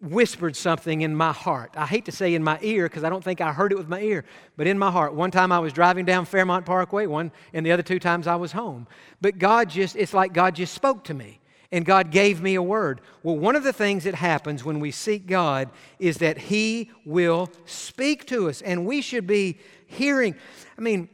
whispered 0.00 0.54
something 0.54 1.00
in 1.00 1.16
my 1.16 1.32
heart. 1.32 1.72
I 1.76 1.86
hate 1.86 2.04
to 2.04 2.12
say 2.12 2.36
in 2.36 2.44
my 2.44 2.56
ear 2.62 2.84
because 2.84 3.02
I 3.02 3.10
don't 3.10 3.24
think 3.24 3.40
I 3.40 3.52
heard 3.52 3.72
it 3.72 3.78
with 3.78 3.88
my 3.88 4.00
ear, 4.00 4.24
but 4.56 4.68
in 4.68 4.78
my 4.78 4.92
heart. 4.92 5.12
One 5.12 5.32
time 5.32 5.50
I 5.50 5.58
was 5.58 5.72
driving 5.72 6.04
down 6.04 6.24
Fairmont 6.24 6.66
Parkway, 6.66 7.06
one, 7.06 7.32
and 7.52 7.66
the 7.66 7.72
other 7.72 7.82
two 7.82 7.98
times 7.98 8.28
I 8.28 8.36
was 8.36 8.52
home. 8.52 8.86
But 9.20 9.38
God 9.38 9.70
just, 9.70 9.96
it's 9.96 10.14
like 10.14 10.32
God 10.32 10.54
just 10.54 10.72
spoke 10.72 11.02
to 11.04 11.14
me 11.14 11.40
and 11.72 11.84
God 11.84 12.10
gave 12.10 12.40
me 12.40 12.54
a 12.54 12.62
word. 12.62 13.00
Well, 13.22 13.36
one 13.36 13.56
of 13.56 13.64
the 13.64 13.72
things 13.72 14.04
that 14.04 14.14
happens 14.14 14.64
when 14.64 14.80
we 14.80 14.90
seek 14.90 15.26
God 15.26 15.70
is 15.98 16.18
that 16.18 16.38
He 16.38 16.90
will 17.04 17.50
speak 17.66 18.26
to 18.26 18.48
us, 18.48 18.62
and 18.62 18.86
we 18.86 19.00
should 19.00 19.26
be 19.26 19.58
hearing. 19.86 20.34
I 20.78 20.80
mean, 20.80 21.08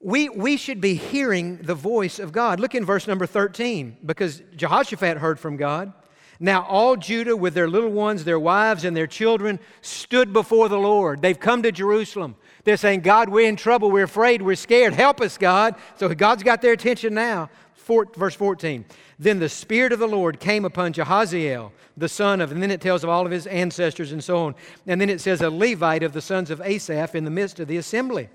we, 0.00 0.28
we 0.28 0.56
should 0.56 0.80
be 0.80 0.94
hearing 0.94 1.58
the 1.58 1.74
voice 1.74 2.18
of 2.18 2.32
God. 2.32 2.58
Look 2.58 2.74
in 2.74 2.84
verse 2.84 3.06
number 3.06 3.26
13, 3.26 3.98
because 4.04 4.42
Jehoshaphat 4.56 5.18
heard 5.18 5.38
from 5.38 5.56
God. 5.56 5.92
Now, 6.42 6.62
all 6.62 6.96
Judah, 6.96 7.36
with 7.36 7.52
their 7.52 7.68
little 7.68 7.90
ones, 7.90 8.24
their 8.24 8.40
wives, 8.40 8.86
and 8.86 8.96
their 8.96 9.06
children, 9.06 9.60
stood 9.82 10.32
before 10.32 10.70
the 10.70 10.78
Lord. 10.78 11.20
They've 11.20 11.38
come 11.38 11.62
to 11.64 11.70
Jerusalem. 11.70 12.34
They're 12.64 12.78
saying, 12.78 13.00
God, 13.00 13.28
we're 13.28 13.46
in 13.46 13.56
trouble. 13.56 13.90
We're 13.90 14.04
afraid. 14.04 14.40
We're 14.40 14.56
scared. 14.56 14.94
Help 14.94 15.20
us, 15.20 15.36
God. 15.36 15.74
So 15.96 16.08
God's 16.14 16.42
got 16.42 16.62
their 16.62 16.72
attention 16.72 17.12
now. 17.12 17.50
Four, 17.80 18.06
verse 18.14 18.34
14. 18.34 18.84
Then 19.18 19.38
the 19.38 19.48
Spirit 19.48 19.92
of 19.92 19.98
the 19.98 20.06
Lord 20.06 20.38
came 20.38 20.64
upon 20.64 20.92
Jahaziel, 20.92 21.72
the 21.96 22.08
son 22.08 22.40
of, 22.40 22.52
and 22.52 22.62
then 22.62 22.70
it 22.70 22.80
tells 22.80 23.02
of 23.02 23.10
all 23.10 23.24
of 23.24 23.32
his 23.32 23.46
ancestors 23.46 24.12
and 24.12 24.22
so 24.22 24.38
on. 24.38 24.54
And 24.86 25.00
then 25.00 25.10
it 25.10 25.20
says, 25.20 25.40
a 25.40 25.50
Levite 25.50 26.02
of 26.02 26.12
the 26.12 26.20
sons 26.20 26.50
of 26.50 26.60
Asaph 26.60 27.14
in 27.14 27.24
the 27.24 27.30
midst 27.30 27.58
of 27.58 27.68
the 27.68 27.78
assembly. 27.78 28.28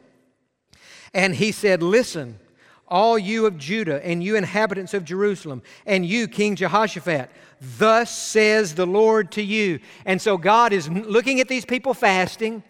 And 1.14 1.36
he 1.36 1.52
said, 1.52 1.82
Listen, 1.82 2.40
all 2.88 3.18
you 3.18 3.46
of 3.46 3.58
Judah 3.58 4.06
and 4.06 4.24
you 4.24 4.36
inhabitants 4.36 4.94
of 4.94 5.06
Jerusalem, 5.06 5.62
and 5.86 6.06
you, 6.06 6.28
King 6.28 6.56
Jehoshaphat, 6.56 7.30
thus 7.78 8.16
says 8.16 8.76
the 8.76 8.88
Lord 8.88 9.32
to 9.34 9.42
you. 9.42 9.80
And 10.06 10.22
so 10.22 10.38
God 10.38 10.74
is 10.74 10.90
looking 10.90 11.40
at 11.40 11.48
these 11.48 11.66
people 11.66 11.94
fasting. 11.94 12.64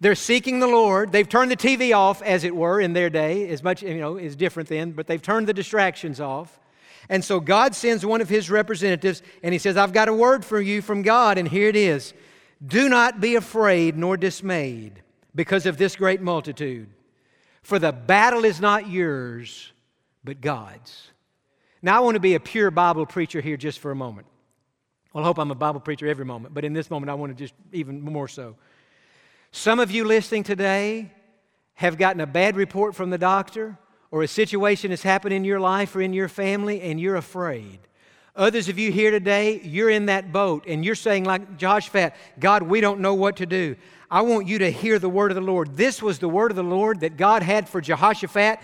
They're 0.00 0.14
seeking 0.14 0.60
the 0.60 0.66
Lord. 0.66 1.12
They've 1.12 1.28
turned 1.28 1.50
the 1.50 1.56
TV 1.56 1.96
off, 1.96 2.20
as 2.22 2.44
it 2.44 2.54
were, 2.54 2.80
in 2.80 2.92
their 2.92 3.10
day. 3.10 3.48
As 3.48 3.62
much, 3.62 3.82
you 3.82 3.98
know, 3.98 4.16
is 4.16 4.36
different 4.36 4.68
then, 4.68 4.92
but 4.92 5.06
they've 5.06 5.22
turned 5.22 5.46
the 5.46 5.54
distractions 5.54 6.20
off. 6.20 6.58
And 7.08 7.24
so 7.24 7.40
God 7.40 7.74
sends 7.74 8.04
one 8.04 8.20
of 8.20 8.28
his 8.28 8.50
representatives 8.50 9.22
and 9.42 9.52
he 9.52 9.58
says, 9.58 9.76
I've 9.76 9.92
got 9.92 10.08
a 10.08 10.14
word 10.14 10.44
for 10.44 10.60
you 10.60 10.82
from 10.82 11.02
God, 11.02 11.38
and 11.38 11.46
here 11.46 11.68
it 11.68 11.76
is. 11.76 12.14
Do 12.66 12.88
not 12.88 13.20
be 13.20 13.34
afraid 13.34 13.96
nor 13.96 14.16
dismayed 14.16 15.02
because 15.34 15.66
of 15.66 15.76
this 15.76 15.96
great 15.96 16.20
multitude, 16.20 16.88
for 17.62 17.78
the 17.78 17.92
battle 17.92 18.44
is 18.44 18.60
not 18.60 18.88
yours, 18.88 19.72
but 20.22 20.40
God's. 20.40 21.10
Now, 21.82 21.98
I 21.98 22.00
want 22.00 22.14
to 22.14 22.20
be 22.20 22.34
a 22.34 22.40
pure 22.40 22.70
Bible 22.70 23.04
preacher 23.04 23.40
here 23.40 23.56
just 23.56 23.80
for 23.80 23.90
a 23.90 23.96
moment. 23.96 24.26
Well, 25.12 25.22
I 25.22 25.26
hope 25.26 25.38
I'm 25.38 25.50
a 25.50 25.54
Bible 25.54 25.80
preacher 25.80 26.06
every 26.06 26.24
moment, 26.24 26.54
but 26.54 26.64
in 26.64 26.72
this 26.72 26.90
moment, 26.90 27.10
I 27.10 27.14
want 27.14 27.36
to 27.36 27.44
just 27.44 27.54
even 27.72 28.00
more 28.00 28.28
so. 28.28 28.56
Some 29.56 29.78
of 29.78 29.92
you 29.92 30.02
listening 30.02 30.42
today 30.42 31.12
have 31.74 31.96
gotten 31.96 32.20
a 32.20 32.26
bad 32.26 32.56
report 32.56 32.96
from 32.96 33.10
the 33.10 33.18
doctor 33.18 33.78
or 34.10 34.24
a 34.24 34.28
situation 34.28 34.90
has 34.90 35.04
happened 35.04 35.32
in 35.32 35.44
your 35.44 35.60
life 35.60 35.94
or 35.94 36.00
in 36.00 36.12
your 36.12 36.26
family 36.26 36.80
and 36.80 37.00
you're 37.00 37.14
afraid. 37.14 37.78
Others 38.34 38.68
of 38.68 38.80
you 38.80 38.90
here 38.90 39.12
today, 39.12 39.60
you're 39.62 39.90
in 39.90 40.06
that 40.06 40.32
boat 40.32 40.64
and 40.66 40.84
you're 40.84 40.96
saying, 40.96 41.22
like 41.22 41.56
Jehoshaphat, 41.56 42.14
God, 42.40 42.64
we 42.64 42.80
don't 42.80 42.98
know 42.98 43.14
what 43.14 43.36
to 43.36 43.46
do. 43.46 43.76
I 44.10 44.22
want 44.22 44.48
you 44.48 44.58
to 44.58 44.72
hear 44.72 44.98
the 44.98 45.08
word 45.08 45.30
of 45.30 45.36
the 45.36 45.40
Lord. 45.40 45.76
This 45.76 46.02
was 46.02 46.18
the 46.18 46.28
word 46.28 46.50
of 46.50 46.56
the 46.56 46.64
Lord 46.64 46.98
that 47.00 47.16
God 47.16 47.44
had 47.44 47.68
for 47.68 47.80
Jehoshaphat 47.80 48.58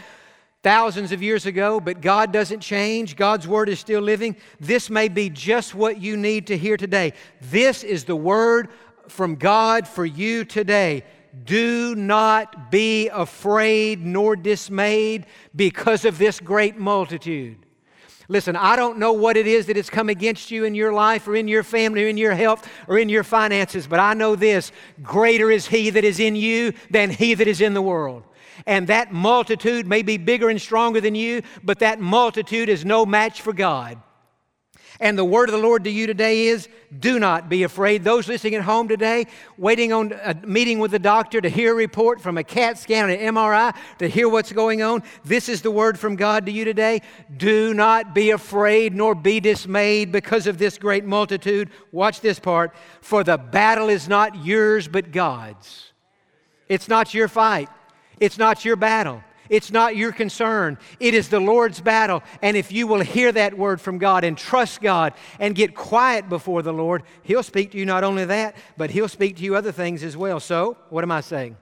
thousands 0.64 1.12
of 1.12 1.22
years 1.22 1.46
ago, 1.46 1.79
but 1.79 2.00
God 2.00 2.33
doesn't 2.33 2.61
change. 2.61 3.14
God's 3.14 3.46
word 3.46 3.68
is 3.68 3.79
still 3.79 4.03
living. 4.03 4.35
This 4.59 4.90
may 4.90 5.07
be 5.07 5.31
just 5.31 5.72
what 5.72 6.00
you 6.00 6.16
need 6.16 6.48
to 6.48 6.59
hear 6.59 6.76
today. 6.76 7.12
This 7.40 7.85
is 7.85 8.05
the 8.05 8.16
word 8.16 8.68
from 9.10 9.36
God 9.36 9.86
for 9.86 10.04
you 10.04 10.44
today. 10.44 11.04
Do 11.44 11.94
not 11.94 12.70
be 12.70 13.08
afraid 13.08 14.04
nor 14.04 14.36
dismayed 14.36 15.26
because 15.54 16.04
of 16.04 16.18
this 16.18 16.40
great 16.40 16.76
multitude. 16.76 17.58
Listen, 18.28 18.54
I 18.54 18.76
don't 18.76 18.98
know 18.98 19.12
what 19.12 19.36
it 19.36 19.48
is 19.48 19.66
that 19.66 19.74
has 19.74 19.90
come 19.90 20.08
against 20.08 20.52
you 20.52 20.64
in 20.64 20.74
your 20.76 20.92
life 20.92 21.26
or 21.26 21.34
in 21.34 21.48
your 21.48 21.64
family 21.64 22.04
or 22.04 22.08
in 22.08 22.16
your 22.16 22.34
health 22.34 22.68
or 22.86 22.96
in 22.96 23.08
your 23.08 23.24
finances, 23.24 23.88
but 23.88 23.98
I 23.98 24.14
know 24.14 24.36
this 24.36 24.70
greater 25.02 25.50
is 25.50 25.66
He 25.66 25.90
that 25.90 26.04
is 26.04 26.20
in 26.20 26.36
you 26.36 26.72
than 26.90 27.10
He 27.10 27.34
that 27.34 27.48
is 27.48 27.60
in 27.60 27.74
the 27.74 27.82
world. 27.82 28.22
And 28.66 28.86
that 28.86 29.12
multitude 29.12 29.86
may 29.86 30.02
be 30.02 30.16
bigger 30.16 30.48
and 30.48 30.60
stronger 30.60 31.00
than 31.00 31.16
you, 31.16 31.42
but 31.64 31.80
that 31.80 32.00
multitude 32.00 32.68
is 32.68 32.84
no 32.84 33.04
match 33.04 33.40
for 33.40 33.52
God. 33.52 34.00
And 34.98 35.16
the 35.16 35.24
word 35.24 35.48
of 35.48 35.53
the 35.53 35.61
Lord 35.61 35.85
to 35.85 35.90
you 35.90 36.07
today 36.07 36.46
is 36.46 36.68
do 36.98 37.18
not 37.18 37.48
be 37.48 37.62
afraid. 37.62 38.03
Those 38.03 38.26
listening 38.26 38.57
at 38.57 38.62
home 38.62 38.88
today, 38.88 39.26
waiting 39.57 39.92
on 39.92 40.12
a 40.24 40.35
meeting 40.44 40.79
with 40.81 40.90
the 40.90 40.98
doctor 40.98 41.40
to 41.40 41.48
hear 41.48 41.72
a 41.72 41.76
report 41.76 42.20
from 42.20 42.37
a 42.37 42.44
CAT 42.44 42.79
scan 42.79 43.09
and 43.09 43.20
an 43.20 43.35
MRI 43.35 43.76
to 43.98 44.09
hear 44.09 44.29
what's 44.29 44.53
going 44.53 44.83
on, 44.83 45.03
this 45.24 45.48
is 45.48 45.62
the 45.62 45.70
word 45.70 45.98
from 45.98 46.16
God 46.16 46.46
to 46.46 46.53
you 46.53 46.64
today. 46.64 47.03
Do 47.37 47.72
not 47.74 48.14
be 48.14 48.31
afraid 48.31 48.94
nor 48.94 49.14
be 49.14 49.38
dismayed 49.38 50.11
because 50.11 50.46
of 50.46 50.59
this 50.59 50.79
great 50.79 51.05
multitude. 51.05 51.70
Watch 51.92 52.20
this 52.20 52.40
part. 52.40 52.74
For 53.00 53.22
the 53.22 53.38
battle 53.38 53.88
is 53.88 54.09
not 54.09 54.44
yours 54.44 54.88
but 54.88 55.12
God's. 55.12 55.92
It's 56.68 56.88
not 56.88 57.14
your 57.14 57.29
fight, 57.29 57.68
it's 58.18 58.38
not 58.38 58.64
your 58.64 58.76
battle. 58.76 59.22
It's 59.50 59.72
not 59.72 59.96
your 59.96 60.12
concern. 60.12 60.78
It 61.00 61.12
is 61.12 61.28
the 61.28 61.40
Lord's 61.40 61.80
battle. 61.80 62.22
And 62.40 62.56
if 62.56 62.70
you 62.70 62.86
will 62.86 63.00
hear 63.00 63.32
that 63.32 63.58
word 63.58 63.80
from 63.80 63.98
God 63.98 64.22
and 64.22 64.38
trust 64.38 64.80
God 64.80 65.12
and 65.40 65.56
get 65.56 65.74
quiet 65.74 66.28
before 66.28 66.62
the 66.62 66.72
Lord, 66.72 67.02
He'll 67.24 67.42
speak 67.42 67.72
to 67.72 67.78
you 67.78 67.84
not 67.84 68.04
only 68.04 68.24
that, 68.24 68.56
but 68.78 68.92
He'll 68.92 69.08
speak 69.08 69.36
to 69.36 69.42
you 69.42 69.56
other 69.56 69.72
things 69.72 70.04
as 70.04 70.16
well. 70.16 70.38
So, 70.38 70.76
what 70.88 71.02
am 71.02 71.10
I 71.10 71.20
saying? 71.20 71.56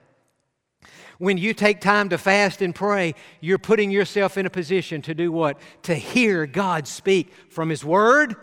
When 1.17 1.37
you 1.37 1.53
take 1.53 1.81
time 1.81 2.09
to 2.09 2.17
fast 2.19 2.61
and 2.61 2.73
pray, 2.73 3.15
you're 3.41 3.57
putting 3.57 3.89
yourself 3.89 4.37
in 4.37 4.45
a 4.45 4.49
position 4.51 5.01
to 5.01 5.15
do 5.15 5.31
what? 5.31 5.59
To 5.83 5.95
hear 5.95 6.45
God 6.45 6.87
speak 6.87 7.33
from 7.49 7.69
His 7.69 7.83
Word, 7.83 8.35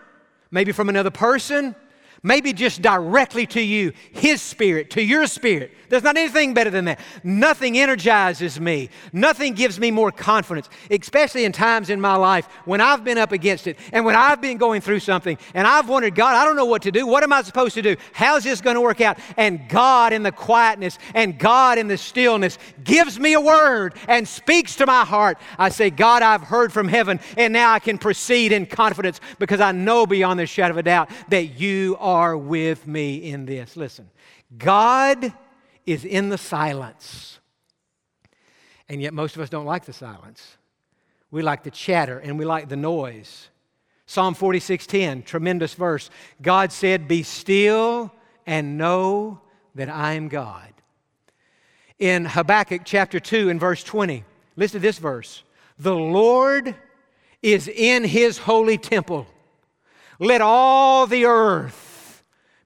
maybe 0.50 0.72
from 0.72 0.88
another 0.88 1.12
person, 1.12 1.76
maybe 2.22 2.52
just 2.52 2.82
directly 2.82 3.46
to 3.46 3.60
you, 3.62 3.92
His 4.10 4.42
Spirit, 4.42 4.90
to 4.90 5.02
your 5.02 5.28
spirit. 5.28 5.72
There's 5.88 6.02
not 6.02 6.16
anything 6.16 6.54
better 6.54 6.70
than 6.70 6.86
that. 6.86 7.00
Nothing 7.22 7.78
energizes 7.78 8.60
me. 8.60 8.90
Nothing 9.12 9.54
gives 9.54 9.78
me 9.78 9.90
more 9.90 10.10
confidence, 10.10 10.68
especially 10.90 11.44
in 11.44 11.52
times 11.52 11.90
in 11.90 12.00
my 12.00 12.16
life 12.16 12.46
when 12.64 12.80
I've 12.80 13.04
been 13.04 13.18
up 13.18 13.32
against 13.32 13.66
it 13.66 13.78
and 13.92 14.04
when 14.04 14.16
I've 14.16 14.40
been 14.40 14.56
going 14.56 14.80
through 14.80 15.00
something 15.00 15.38
and 15.54 15.66
I've 15.66 15.88
wondered, 15.88 16.14
God, 16.14 16.34
I 16.34 16.44
don't 16.44 16.56
know 16.56 16.64
what 16.64 16.82
to 16.82 16.92
do. 16.92 17.06
What 17.06 17.22
am 17.22 17.32
I 17.32 17.42
supposed 17.42 17.74
to 17.74 17.82
do? 17.82 17.96
How's 18.12 18.44
this 18.44 18.60
going 18.60 18.74
to 18.74 18.80
work 18.80 19.00
out? 19.00 19.18
And 19.36 19.68
God 19.68 20.12
in 20.12 20.22
the 20.22 20.32
quietness 20.32 20.98
and 21.14 21.38
God 21.38 21.78
in 21.78 21.88
the 21.88 21.98
stillness 21.98 22.58
gives 22.84 23.18
me 23.18 23.34
a 23.34 23.40
word 23.40 23.94
and 24.08 24.26
speaks 24.26 24.76
to 24.76 24.86
my 24.86 25.04
heart. 25.04 25.38
I 25.58 25.68
say, 25.68 25.90
God, 25.90 26.22
I've 26.22 26.42
heard 26.42 26.72
from 26.72 26.88
heaven 26.88 27.20
and 27.36 27.52
now 27.52 27.72
I 27.72 27.78
can 27.78 27.98
proceed 27.98 28.52
in 28.52 28.66
confidence 28.66 29.20
because 29.38 29.60
I 29.60 29.72
know 29.72 30.06
beyond 30.06 30.40
the 30.40 30.46
shadow 30.46 30.72
of 30.72 30.78
a 30.78 30.82
doubt 30.82 31.10
that 31.28 31.58
you 31.58 31.96
are 32.00 32.36
with 32.36 32.86
me 32.86 33.30
in 33.30 33.46
this. 33.46 33.76
Listen, 33.76 34.10
God 34.56 35.32
is 35.86 36.04
in 36.04 36.28
the 36.28 36.38
silence. 36.38 37.38
And 38.88 39.00
yet, 39.00 39.14
most 39.14 39.36
of 39.36 39.42
us 39.42 39.48
don't 39.48 39.64
like 39.64 39.84
the 39.84 39.92
silence. 39.92 40.56
We 41.30 41.42
like 41.42 41.62
the 41.62 41.70
chatter 41.70 42.18
and 42.18 42.38
we 42.38 42.44
like 42.44 42.68
the 42.68 42.76
noise. 42.76 43.48
Psalm 44.06 44.34
46:10, 44.34 45.24
tremendous 45.24 45.74
verse. 45.74 46.10
God 46.40 46.70
said, 46.70 47.08
"Be 47.08 47.22
still 47.22 48.12
and 48.46 48.78
know 48.78 49.40
that 49.74 49.88
I 49.88 50.12
am 50.12 50.28
God." 50.28 50.72
In 51.98 52.26
Habakkuk 52.26 52.82
chapter 52.84 53.18
2 53.18 53.48
and 53.48 53.58
verse 53.58 53.82
20, 53.82 54.24
listen 54.54 54.80
to 54.80 54.86
this 54.86 54.98
verse. 54.98 55.42
The 55.78 55.94
Lord 55.94 56.76
is 57.42 57.68
in 57.68 58.04
his 58.04 58.38
holy 58.38 58.78
temple. 58.78 59.26
Let 60.18 60.40
all 60.40 61.06
the 61.06 61.24
earth 61.26 61.85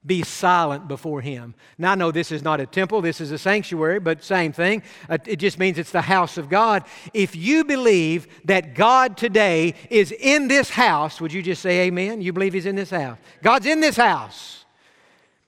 be 0.05 0.23
silent 0.23 0.87
before 0.87 1.21
him. 1.21 1.53
Now, 1.77 1.91
I 1.91 1.95
know 1.95 2.11
this 2.11 2.31
is 2.31 2.41
not 2.41 2.59
a 2.59 2.65
temple, 2.65 3.01
this 3.01 3.21
is 3.21 3.31
a 3.31 3.37
sanctuary, 3.37 3.99
but 3.99 4.23
same 4.23 4.51
thing. 4.51 4.81
Uh, 5.07 5.19
it 5.27 5.35
just 5.35 5.59
means 5.59 5.77
it's 5.77 5.91
the 5.91 6.01
house 6.01 6.37
of 6.37 6.49
God. 6.49 6.83
If 7.13 7.35
you 7.35 7.63
believe 7.63 8.27
that 8.45 8.73
God 8.73 9.15
today 9.15 9.75
is 9.91 10.11
in 10.11 10.47
this 10.47 10.71
house, 10.71 11.21
would 11.21 11.31
you 11.31 11.43
just 11.43 11.61
say 11.61 11.81
amen? 11.81 12.21
You 12.21 12.33
believe 12.33 12.53
he's 12.53 12.65
in 12.65 12.75
this 12.75 12.89
house? 12.89 13.19
God's 13.43 13.67
in 13.67 13.79
this 13.79 13.95
house. 13.95 14.65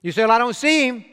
You 0.03 0.11
say, 0.11 0.21
well, 0.21 0.31
I 0.31 0.37
don't 0.37 0.55
see 0.55 0.87
him. 0.87 1.05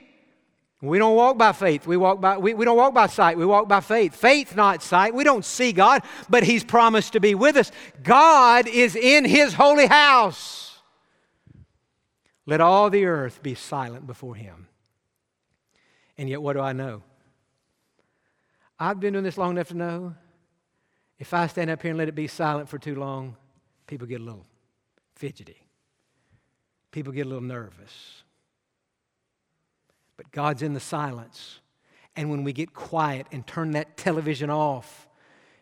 We 0.82 0.98
don't 0.98 1.14
walk 1.14 1.36
by 1.36 1.52
faith. 1.52 1.86
We, 1.86 1.96
walk 1.98 2.20
by, 2.20 2.38
we, 2.38 2.54
we 2.54 2.64
don't 2.64 2.76
walk 2.76 2.94
by 2.94 3.06
sight. 3.06 3.36
We 3.36 3.44
walk 3.44 3.68
by 3.68 3.80
faith. 3.80 4.14
Faith, 4.14 4.56
not 4.56 4.82
sight. 4.82 5.14
We 5.14 5.24
don't 5.24 5.44
see 5.44 5.72
God, 5.72 6.02
but 6.30 6.42
He's 6.42 6.64
promised 6.64 7.12
to 7.12 7.20
be 7.20 7.34
with 7.34 7.56
us. 7.56 7.70
God 8.02 8.66
is 8.66 8.96
in 8.96 9.26
His 9.26 9.52
holy 9.52 9.86
house. 9.86 10.69
Let 12.50 12.60
all 12.60 12.90
the 12.90 13.04
earth 13.04 13.44
be 13.44 13.54
silent 13.54 14.08
before 14.08 14.34
him. 14.34 14.66
And 16.18 16.28
yet, 16.28 16.42
what 16.42 16.54
do 16.54 16.60
I 16.60 16.72
know? 16.72 17.04
I've 18.76 18.98
been 18.98 19.12
doing 19.12 19.24
this 19.24 19.38
long 19.38 19.52
enough 19.52 19.68
to 19.68 19.76
know 19.76 20.16
if 21.16 21.32
I 21.32 21.46
stand 21.46 21.70
up 21.70 21.80
here 21.80 21.92
and 21.92 21.98
let 21.98 22.08
it 22.08 22.16
be 22.16 22.26
silent 22.26 22.68
for 22.68 22.76
too 22.76 22.96
long, 22.96 23.36
people 23.86 24.08
get 24.08 24.20
a 24.20 24.24
little 24.24 24.46
fidgety. 25.14 25.64
People 26.90 27.12
get 27.12 27.26
a 27.26 27.28
little 27.28 27.40
nervous. 27.40 28.24
But 30.16 30.32
God's 30.32 30.62
in 30.62 30.74
the 30.74 30.80
silence. 30.80 31.60
And 32.16 32.32
when 32.32 32.42
we 32.42 32.52
get 32.52 32.74
quiet 32.74 33.28
and 33.30 33.46
turn 33.46 33.70
that 33.72 33.96
television 33.96 34.50
off 34.50 35.06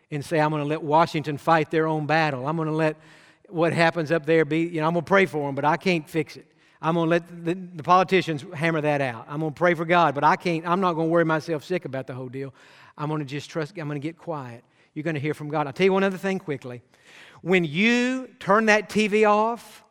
and 0.09 0.25
say, 0.25 0.39
I'm 0.39 0.49
going 0.49 0.63
to 0.63 0.67
let 0.67 0.81
Washington 0.81 1.37
fight 1.37 1.69
their 1.69 1.85
own 1.85 2.07
battle, 2.07 2.47
I'm 2.47 2.55
going 2.55 2.67
to 2.67 2.73
let 2.73 2.97
what 3.47 3.73
happens 3.73 4.11
up 4.11 4.25
there 4.25 4.43
be, 4.43 4.61
you 4.61 4.81
know, 4.81 4.87
I'm 4.87 4.93
going 4.93 5.05
to 5.05 5.07
pray 5.07 5.27
for 5.27 5.45
them, 5.45 5.53
but 5.53 5.65
I 5.65 5.77
can't 5.77 6.09
fix 6.09 6.35
it. 6.35 6.47
I'm 6.81 6.95
going 6.95 7.07
to 7.07 7.09
let 7.09 7.45
the, 7.45 7.53
the, 7.53 7.83
politicians 7.83 8.45
hammer 8.53 8.79
that 8.81 9.01
out. 9.01 9.25
I'm 9.27 9.41
going 9.41 9.51
to 9.51 9.57
pray 9.57 9.73
for 9.73 9.83
God, 9.83 10.15
but 10.15 10.23
I 10.23 10.37
can't, 10.37 10.65
I'm 10.65 10.79
not 10.79 10.93
going 10.93 11.07
to 11.07 11.11
worry 11.11 11.25
myself 11.25 11.63
sick 11.63 11.83
about 11.83 12.07
the 12.07 12.13
whole 12.13 12.29
deal. 12.29 12.53
I'm 12.97 13.09
going 13.09 13.19
to 13.19 13.25
just 13.25 13.49
trust, 13.49 13.77
I'm 13.77 13.87
going 13.87 13.99
to 13.99 14.07
get 14.07 14.17
quiet. 14.17 14.63
You're 14.93 15.03
going 15.03 15.15
to 15.15 15.19
hear 15.19 15.33
from 15.33 15.49
God. 15.49 15.67
I'll 15.67 15.73
tell 15.73 15.85
you 15.85 15.93
one 15.93 16.03
other 16.03 16.17
thing 16.17 16.39
quickly. 16.39 16.81
When 17.41 17.65
you 17.65 18.29
turn 18.39 18.65
that 18.67 18.89
TV 18.89 19.29
off, 19.29 19.83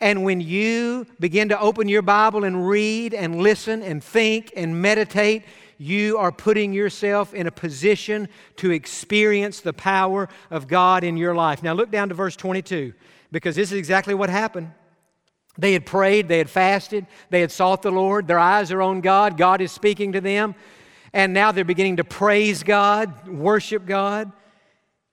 and 0.00 0.24
when 0.24 0.40
you 0.40 1.06
begin 1.20 1.48
to 1.50 1.60
open 1.60 1.88
your 1.88 2.02
Bible 2.02 2.42
and 2.42 2.68
read 2.68 3.14
and 3.14 3.40
listen 3.40 3.82
and 3.82 4.02
think 4.02 4.52
and 4.56 4.82
meditate, 4.82 5.44
you 5.78 6.18
are 6.18 6.32
putting 6.32 6.72
yourself 6.72 7.34
in 7.34 7.46
a 7.46 7.50
position 7.50 8.28
to 8.56 8.70
experience 8.70 9.60
the 9.60 9.72
power 9.72 10.28
of 10.50 10.66
God 10.66 11.04
in 11.04 11.16
your 11.16 11.34
life. 11.34 11.62
Now, 11.62 11.72
look 11.74 11.90
down 11.90 12.08
to 12.08 12.14
verse 12.14 12.34
22, 12.34 12.94
because 13.30 13.54
this 13.54 13.70
is 13.70 13.78
exactly 13.78 14.14
what 14.14 14.30
happened. 14.30 14.72
They 15.58 15.72
had 15.72 15.86
prayed, 15.86 16.28
they 16.28 16.38
had 16.38 16.50
fasted, 16.50 17.06
they 17.30 17.40
had 17.40 17.50
sought 17.50 17.82
the 17.82 17.90
Lord, 17.90 18.26
their 18.26 18.38
eyes 18.38 18.70
are 18.72 18.82
on 18.82 19.00
God, 19.00 19.36
God 19.36 19.60
is 19.60 19.72
speaking 19.72 20.12
to 20.12 20.20
them, 20.20 20.54
and 21.12 21.32
now 21.32 21.52
they're 21.52 21.64
beginning 21.64 21.96
to 21.96 22.04
praise 22.04 22.62
God, 22.62 23.26
worship 23.26 23.86
God. 23.86 24.32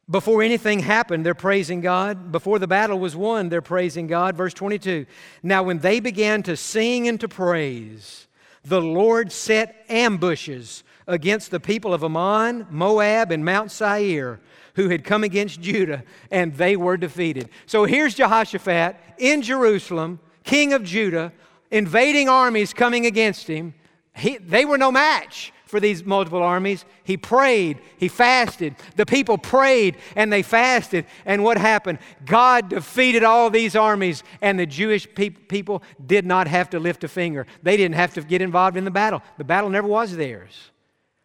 Before 0.09 0.43
anything 0.43 0.79
happened, 0.79 1.25
they're 1.25 1.33
praising 1.33 1.79
God. 1.79 2.31
Before 2.31 2.59
the 2.59 2.67
battle 2.67 2.99
was 2.99 3.15
won, 3.15 3.47
they're 3.47 3.61
praising 3.61 4.07
God. 4.07 4.35
Verse 4.35 4.53
22 4.53 5.05
Now, 5.41 5.63
when 5.63 5.79
they 5.79 6.01
began 6.01 6.43
to 6.43 6.57
sing 6.57 7.07
and 7.07 7.19
to 7.21 7.29
praise, 7.29 8.27
the 8.65 8.81
Lord 8.81 9.31
set 9.31 9.85
ambushes 9.87 10.83
against 11.07 11.51
the 11.51 11.59
people 11.59 11.93
of 11.93 12.03
Ammon, 12.03 12.67
Moab, 12.69 13.31
and 13.31 13.45
Mount 13.45 13.71
Seir 13.71 14.41
who 14.75 14.89
had 14.89 15.03
come 15.03 15.23
against 15.23 15.61
Judah, 15.61 16.03
and 16.31 16.53
they 16.55 16.75
were 16.75 16.97
defeated. 16.97 17.49
So 17.65 17.85
here's 17.85 18.15
Jehoshaphat 18.15 18.97
in 19.17 19.41
Jerusalem 19.41 20.19
king 20.43 20.73
of 20.73 20.83
Judah, 20.83 21.31
invading 21.71 22.29
armies 22.29 22.73
coming 22.73 23.05
against 23.05 23.47
him. 23.47 23.73
He, 24.15 24.37
they 24.37 24.65
were 24.65 24.77
no 24.77 24.91
match 24.91 25.51
for 25.73 25.79
these 25.79 26.05
multiple 26.05 26.43
armies. 26.43 26.85
He 27.03 27.17
prayed, 27.17 27.79
he 27.97 28.07
fasted. 28.07 28.75
The 28.95 29.07
people 29.07 29.39
prayed 29.39 29.97
and 30.15 30.31
they 30.31 30.43
fasted. 30.43 31.07
And 31.25 31.43
what 31.43 31.57
happened? 31.57 31.97
God 32.25 32.69
defeated 32.69 33.23
all 33.23 33.49
these 33.49 33.75
armies, 33.75 34.23
and 34.39 34.59
the 34.59 34.67
Jewish 34.67 35.07
pe- 35.15 35.31
people 35.31 35.81
did 36.05 36.27
not 36.27 36.47
have 36.47 36.69
to 36.69 36.79
lift 36.79 37.03
a 37.03 37.07
finger. 37.07 37.47
They 37.63 37.75
didn't 37.75 37.95
have 37.95 38.13
to 38.13 38.21
get 38.21 38.39
involved 38.39 38.77
in 38.77 38.85
the 38.85 38.91
battle. 38.91 39.23
The 39.39 39.43
battle 39.43 39.71
never 39.71 39.87
was 39.87 40.15
theirs, 40.15 40.71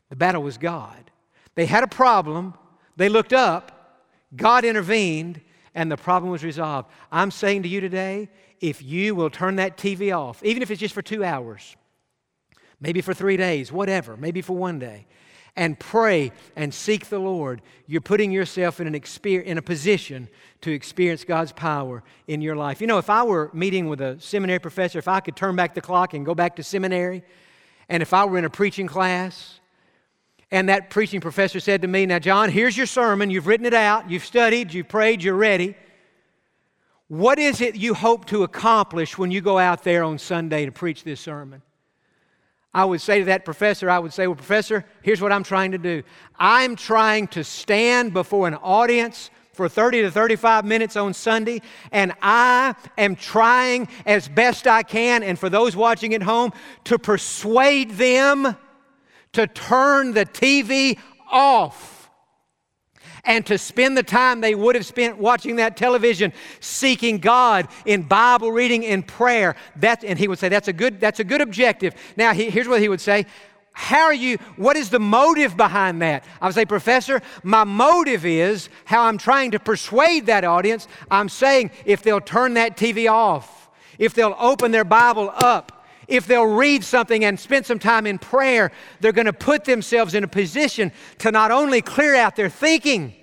the 0.08 0.16
battle 0.16 0.42
was 0.42 0.56
God. 0.56 1.10
They 1.54 1.66
had 1.66 1.84
a 1.84 1.88
problem, 1.88 2.54
they 2.96 3.10
looked 3.10 3.34
up, 3.34 4.00
God 4.34 4.64
intervened, 4.64 5.42
and 5.74 5.92
the 5.92 5.96
problem 5.98 6.32
was 6.32 6.42
resolved. 6.42 6.88
I'm 7.12 7.30
saying 7.30 7.64
to 7.64 7.68
you 7.68 7.82
today, 7.82 8.30
if 8.60 8.82
you 8.82 9.14
will 9.14 9.30
turn 9.30 9.56
that 9.56 9.76
TV 9.76 10.16
off, 10.16 10.42
even 10.44 10.62
if 10.62 10.70
it's 10.70 10.80
just 10.80 10.94
for 10.94 11.02
two 11.02 11.24
hours, 11.24 11.76
maybe 12.80 13.00
for 13.00 13.14
three 13.14 13.36
days, 13.36 13.72
whatever, 13.72 14.16
maybe 14.16 14.40
for 14.40 14.56
one 14.56 14.78
day, 14.78 15.06
and 15.56 15.78
pray 15.78 16.30
and 16.54 16.72
seek 16.72 17.06
the 17.06 17.18
Lord, 17.18 17.62
you're 17.86 18.00
putting 18.00 18.30
yourself 18.30 18.80
in, 18.80 18.86
an 18.86 18.94
exper- 18.94 19.42
in 19.42 19.58
a 19.58 19.62
position 19.62 20.28
to 20.60 20.70
experience 20.70 21.24
God's 21.24 21.52
power 21.52 22.04
in 22.28 22.40
your 22.40 22.54
life. 22.54 22.80
You 22.80 22.86
know, 22.86 22.98
if 22.98 23.10
I 23.10 23.24
were 23.24 23.50
meeting 23.52 23.88
with 23.88 24.00
a 24.00 24.20
seminary 24.20 24.60
professor, 24.60 24.98
if 24.98 25.08
I 25.08 25.20
could 25.20 25.34
turn 25.34 25.56
back 25.56 25.74
the 25.74 25.80
clock 25.80 26.14
and 26.14 26.24
go 26.24 26.34
back 26.34 26.56
to 26.56 26.62
seminary, 26.62 27.24
and 27.88 28.02
if 28.02 28.14
I 28.14 28.24
were 28.24 28.38
in 28.38 28.44
a 28.44 28.50
preaching 28.50 28.86
class, 28.86 29.58
and 30.50 30.68
that 30.68 30.90
preaching 30.90 31.20
professor 31.20 31.60
said 31.60 31.82
to 31.82 31.88
me, 31.88 32.06
Now, 32.06 32.18
Jon, 32.18 32.50
here's 32.50 32.76
your 32.76 32.86
sermon. 32.86 33.30
You've 33.30 33.46
written 33.46 33.66
it 33.66 33.74
out, 33.74 34.10
you've 34.10 34.24
studied, 34.24 34.72
you've 34.72 34.88
prayed, 34.88 35.22
you're 35.22 35.34
ready. 35.34 35.76
What 37.08 37.38
is 37.38 37.62
it 37.62 37.74
you 37.74 37.94
hope 37.94 38.26
to 38.26 38.42
accomplish 38.42 39.16
when 39.16 39.30
you 39.30 39.40
go 39.40 39.58
out 39.58 39.82
there 39.82 40.04
on 40.04 40.18
Sunday 40.18 40.66
to 40.66 40.72
preach 40.72 41.04
this 41.04 41.20
sermon? 41.20 41.62
I 42.74 42.84
would 42.84 43.00
say 43.00 43.20
to 43.20 43.24
that 43.26 43.46
professor, 43.46 43.88
I 43.88 43.98
would 43.98 44.12
say, 44.12 44.26
Well, 44.26 44.36
professor, 44.36 44.84
here's 45.02 45.22
what 45.22 45.32
I'm 45.32 45.42
trying 45.42 45.72
to 45.72 45.78
do. 45.78 46.02
I'm 46.38 46.76
trying 46.76 47.28
to 47.28 47.42
stand 47.42 48.12
before 48.12 48.46
an 48.46 48.54
audience 48.54 49.30
for 49.54 49.70
30 49.70 50.02
to 50.02 50.10
35 50.10 50.66
minutes 50.66 50.94
on 50.94 51.14
Sunday, 51.14 51.62
and 51.90 52.12
I 52.22 52.74
am 52.96 53.16
trying 53.16 53.88
as 54.06 54.28
best 54.28 54.66
I 54.66 54.82
can, 54.82 55.22
and 55.22 55.38
for 55.38 55.48
those 55.48 55.74
watching 55.74 56.14
at 56.14 56.22
home, 56.22 56.52
to 56.84 56.98
persuade 56.98 57.92
them 57.92 58.54
to 59.32 59.46
turn 59.46 60.12
the 60.12 60.26
TV 60.26 60.98
off 61.30 61.97
and 63.28 63.44
to 63.46 63.58
spend 63.58 63.96
the 63.96 64.02
time 64.02 64.40
they 64.40 64.54
would 64.54 64.74
have 64.74 64.86
spent 64.86 65.18
watching 65.18 65.56
that 65.56 65.76
television 65.76 66.32
seeking 66.60 67.18
God 67.18 67.68
in 67.84 68.02
Bible 68.02 68.50
reading 68.50 68.84
and 68.86 69.06
prayer. 69.06 69.54
That, 69.76 70.02
and 70.02 70.18
he 70.18 70.26
would 70.26 70.38
say, 70.38 70.48
that's 70.48 70.66
a 70.66 70.72
good, 70.72 70.98
that's 70.98 71.20
a 71.20 71.24
good 71.24 71.42
objective. 71.42 71.94
Now, 72.16 72.32
he, 72.32 72.48
here's 72.48 72.66
what 72.66 72.80
he 72.80 72.88
would 72.88 73.02
say 73.02 73.26
how 73.72 74.06
are 74.06 74.14
you, 74.14 74.38
what 74.56 74.76
is 74.76 74.90
the 74.90 74.98
motive 74.98 75.56
behind 75.56 76.02
that? 76.02 76.24
I 76.40 76.46
would 76.46 76.54
say, 76.56 76.64
Professor, 76.64 77.22
my 77.44 77.62
motive 77.62 78.26
is 78.26 78.70
how 78.84 79.04
I'm 79.04 79.18
trying 79.18 79.52
to 79.52 79.60
persuade 79.60 80.26
that 80.26 80.42
audience. 80.42 80.88
I'm 81.08 81.28
saying 81.28 81.70
if 81.84 82.02
they'll 82.02 82.20
turn 82.20 82.54
that 82.54 82.76
TV 82.76 83.08
off, 83.08 83.70
if 83.96 84.14
they'll 84.14 84.34
open 84.36 84.72
their 84.72 84.84
Bible 84.84 85.32
up, 85.32 85.86
if 86.08 86.26
they'll 86.26 86.46
read 86.46 86.82
something 86.82 87.24
and 87.24 87.38
spend 87.38 87.66
some 87.66 87.78
time 87.78 88.04
in 88.04 88.18
prayer, 88.18 88.72
they're 89.00 89.12
going 89.12 89.26
to 89.26 89.32
put 89.32 89.64
themselves 89.64 90.14
in 90.14 90.24
a 90.24 90.28
position 90.28 90.90
to 91.18 91.30
not 91.30 91.52
only 91.52 91.80
clear 91.80 92.16
out 92.16 92.34
their 92.34 92.48
thinking, 92.48 93.14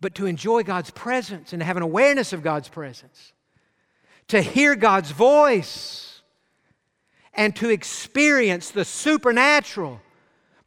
but 0.00 0.14
to 0.16 0.26
enjoy 0.26 0.62
God's 0.62 0.90
presence 0.90 1.52
and 1.52 1.60
to 1.60 1.66
have 1.66 1.76
an 1.76 1.82
awareness 1.82 2.32
of 2.32 2.42
God's 2.42 2.68
presence, 2.68 3.32
to 4.28 4.40
hear 4.40 4.74
God's 4.74 5.10
voice 5.10 6.22
and 7.34 7.54
to 7.56 7.68
experience 7.68 8.70
the 8.70 8.84
supernatural, 8.84 10.00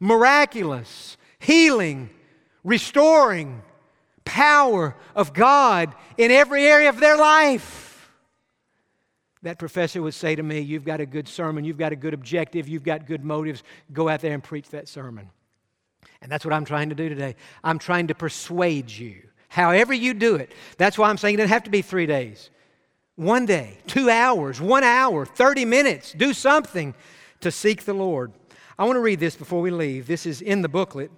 miraculous, 0.00 1.16
healing, 1.38 2.10
restoring 2.62 3.62
power 4.24 4.96
of 5.14 5.32
God 5.34 5.94
in 6.16 6.30
every 6.30 6.66
area 6.66 6.88
of 6.88 7.00
their 7.00 7.16
life. 7.16 8.10
That 9.42 9.58
professor 9.58 10.00
would 10.00 10.14
say 10.14 10.34
to 10.34 10.42
me, 10.42 10.60
You've 10.60 10.86
got 10.86 11.00
a 11.00 11.06
good 11.06 11.28
sermon, 11.28 11.64
you've 11.64 11.76
got 11.76 11.92
a 11.92 11.96
good 11.96 12.14
objective, 12.14 12.66
you've 12.66 12.82
got 12.82 13.06
good 13.06 13.24
motives, 13.24 13.62
go 13.92 14.08
out 14.08 14.20
there 14.20 14.32
and 14.32 14.42
preach 14.42 14.70
that 14.70 14.88
sermon. 14.88 15.28
And 16.22 16.30
that's 16.30 16.44
what 16.44 16.54
I'm 16.54 16.64
trying 16.64 16.88
to 16.88 16.94
do 16.94 17.08
today. 17.08 17.36
I'm 17.62 17.78
trying 17.78 18.06
to 18.08 18.14
persuade 18.14 18.90
you. 18.90 19.22
However, 19.48 19.92
you 19.92 20.14
do 20.14 20.36
it. 20.36 20.52
That's 20.78 20.98
why 20.98 21.08
I'm 21.08 21.16
saying 21.16 21.34
it 21.34 21.36
doesn't 21.38 21.50
have 21.50 21.64
to 21.64 21.70
be 21.70 21.82
three 21.82 22.06
days. 22.06 22.50
One 23.16 23.46
day, 23.46 23.78
two 23.86 24.10
hours, 24.10 24.60
one 24.60 24.82
hour, 24.82 25.24
30 25.24 25.64
minutes, 25.64 26.12
do 26.12 26.32
something 26.32 26.94
to 27.40 27.50
seek 27.50 27.84
the 27.84 27.94
Lord. 27.94 28.32
I 28.78 28.84
want 28.84 28.96
to 28.96 29.00
read 29.00 29.20
this 29.20 29.36
before 29.36 29.60
we 29.60 29.70
leave. 29.70 30.06
This 30.06 30.26
is 30.26 30.42
in 30.42 30.62
the 30.62 30.68
booklet, 30.68 31.12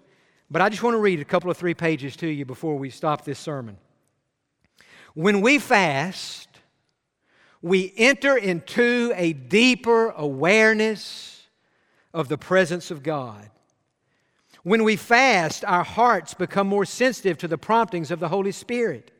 but 0.51 0.61
I 0.61 0.69
just 0.69 0.83
want 0.83 0.95
to 0.95 0.99
read 0.99 1.21
a 1.21 1.25
couple 1.25 1.51
of 1.51 1.57
three 1.57 1.73
pages 1.73 2.15
to 2.17 2.27
you 2.27 2.45
before 2.45 2.77
we 2.77 2.91
stop 2.91 3.25
this 3.25 3.39
sermon. 3.39 3.79
When 5.15 5.41
we 5.41 5.59
fast, 5.59 6.49
we 7.63 7.95
enter 7.97 8.37
into 8.37 9.13
a 9.17 9.33
deeper 9.33 10.11
awareness 10.11 11.43
of 12.13 12.29
the 12.29 12.37
presence 12.37 12.91
of 12.91 13.03
God. 13.03 13.49
When 14.67 14.83
we 14.83 14.97
fast, 14.97 15.65
our 15.65 15.85
hearts 15.85 16.35
become 16.35 16.67
more 16.67 16.85
sensitive 16.85 17.39
to 17.39 17.47
the 17.47 17.57
promptings 17.57 18.11
of 18.11 18.19
the 18.19 18.27
Holy 18.27 18.51
Spirit. 18.51 19.13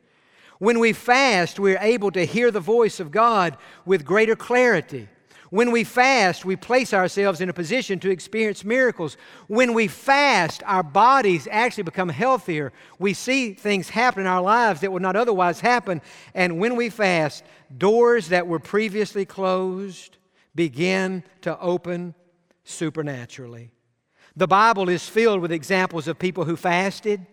When 0.59 0.77
we 0.77 0.91
fast, 0.91 1.57
we're 1.57 1.79
able 1.79 2.11
to 2.11 2.25
hear 2.25 2.51
the 2.51 2.59
voice 2.59 2.99
of 2.99 3.11
God 3.11 3.55
with 3.85 4.03
greater 4.03 4.35
clarity. 4.35 5.07
When 5.49 5.71
we 5.71 5.85
fast, 5.85 6.43
we 6.43 6.57
place 6.57 6.93
ourselves 6.93 7.39
in 7.39 7.47
a 7.47 7.53
position 7.53 7.97
to 8.01 8.09
experience 8.09 8.65
miracles. 8.65 9.15
When 9.47 9.73
we 9.73 9.87
fast, 9.87 10.63
our 10.65 10.83
bodies 10.83 11.47
actually 11.49 11.83
become 11.83 12.09
healthier. 12.09 12.73
We 12.99 13.13
see 13.13 13.53
things 13.53 13.87
happen 13.87 14.23
in 14.23 14.27
our 14.27 14.41
lives 14.41 14.81
that 14.81 14.91
would 14.91 15.01
not 15.01 15.15
otherwise 15.15 15.61
happen. 15.61 16.01
And 16.33 16.59
when 16.59 16.75
we 16.75 16.89
fast, 16.89 17.45
doors 17.77 18.27
that 18.27 18.47
were 18.47 18.59
previously 18.59 19.23
closed 19.23 20.17
begin 20.55 21.23
to 21.43 21.57
open 21.57 22.15
supernaturally. 22.65 23.71
The 24.37 24.47
Bible 24.47 24.87
is 24.87 25.09
filled 25.09 25.41
with 25.41 25.51
examples 25.51 26.07
of 26.07 26.19
people 26.19 26.45
who 26.45 26.55
fasted. 26.55 27.25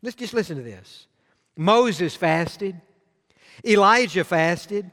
Let's 0.00 0.16
just 0.16 0.32
listen 0.32 0.56
to 0.56 0.62
this. 0.62 1.06
Moses 1.54 2.16
fasted, 2.16 2.80
Elijah 3.62 4.24
fasted, 4.24 4.90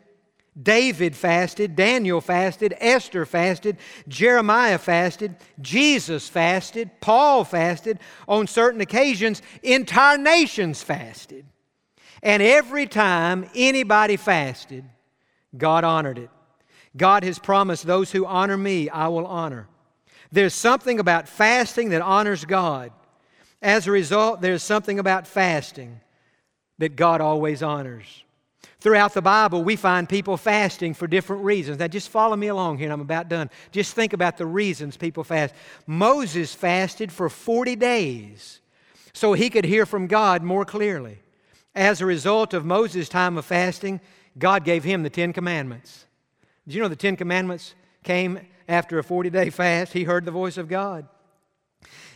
David 0.61 1.15
fasted, 1.15 1.77
Daniel 1.77 2.19
fasted, 2.19 2.75
Esther 2.81 3.25
fasted, 3.25 3.77
Jeremiah 4.09 4.77
fasted, 4.77 5.37
Jesus 5.61 6.27
fasted, 6.27 6.91
Paul 6.99 7.45
fasted. 7.45 7.99
On 8.27 8.45
certain 8.45 8.81
occasions, 8.81 9.41
entire 9.63 10.17
nations 10.17 10.83
fasted. 10.83 11.45
And 12.21 12.43
every 12.43 12.87
time 12.87 13.49
anybody 13.55 14.17
fasted, 14.17 14.83
God 15.57 15.85
honored 15.85 16.17
it. 16.17 16.29
God 16.97 17.23
has 17.23 17.39
promised 17.39 17.85
those 17.85 18.11
who 18.11 18.25
honor 18.25 18.57
me, 18.57 18.89
I 18.89 19.07
will 19.07 19.25
honor. 19.25 19.69
There's 20.33 20.55
something 20.55 20.99
about 20.99 21.29
fasting 21.29 21.89
that 21.89 22.01
honors 22.01 22.43
God. 22.43 22.91
As 23.61 23.85
a 23.85 23.91
result, 23.91 24.41
there's 24.41 24.63
something 24.63 24.97
about 24.97 25.27
fasting 25.27 26.01
that 26.79 26.95
God 26.95 27.21
always 27.21 27.61
honors. 27.61 28.23
Throughout 28.79 29.13
the 29.13 29.21
Bible, 29.21 29.63
we 29.63 29.75
find 29.75 30.09
people 30.09 30.35
fasting 30.35 30.95
for 30.95 31.05
different 31.05 31.43
reasons. 31.43 31.77
Now, 31.77 31.87
just 31.87 32.09
follow 32.09 32.35
me 32.35 32.47
along 32.47 32.79
here, 32.79 32.87
and 32.87 32.93
I'm 32.93 32.99
about 32.99 33.29
done. 33.29 33.51
Just 33.71 33.93
think 33.93 34.11
about 34.11 34.37
the 34.37 34.47
reasons 34.47 34.97
people 34.97 35.23
fast. 35.23 35.53
Moses 35.85 36.51
fasted 36.55 37.11
for 37.11 37.29
40 37.29 37.75
days 37.75 38.59
so 39.13 39.33
he 39.33 39.51
could 39.51 39.65
hear 39.65 39.85
from 39.85 40.07
God 40.07 40.41
more 40.41 40.65
clearly. 40.65 41.19
As 41.75 42.01
a 42.01 42.07
result 42.07 42.55
of 42.55 42.65
Moses' 42.65 43.07
time 43.07 43.37
of 43.37 43.45
fasting, 43.45 44.01
God 44.39 44.65
gave 44.65 44.83
him 44.83 45.03
the 45.03 45.11
Ten 45.11 45.31
Commandments. 45.31 46.05
Did 46.65 46.73
you 46.73 46.81
know 46.81 46.87
the 46.87 46.95
Ten 46.95 47.15
Commandments 47.15 47.75
came 48.03 48.39
after 48.73 48.99
a 48.99 49.03
40 49.03 49.29
day 49.29 49.49
fast? 49.49 49.93
He 49.93 50.03
heard 50.03 50.25
the 50.25 50.31
voice 50.31 50.57
of 50.57 50.67
God. 50.67 51.07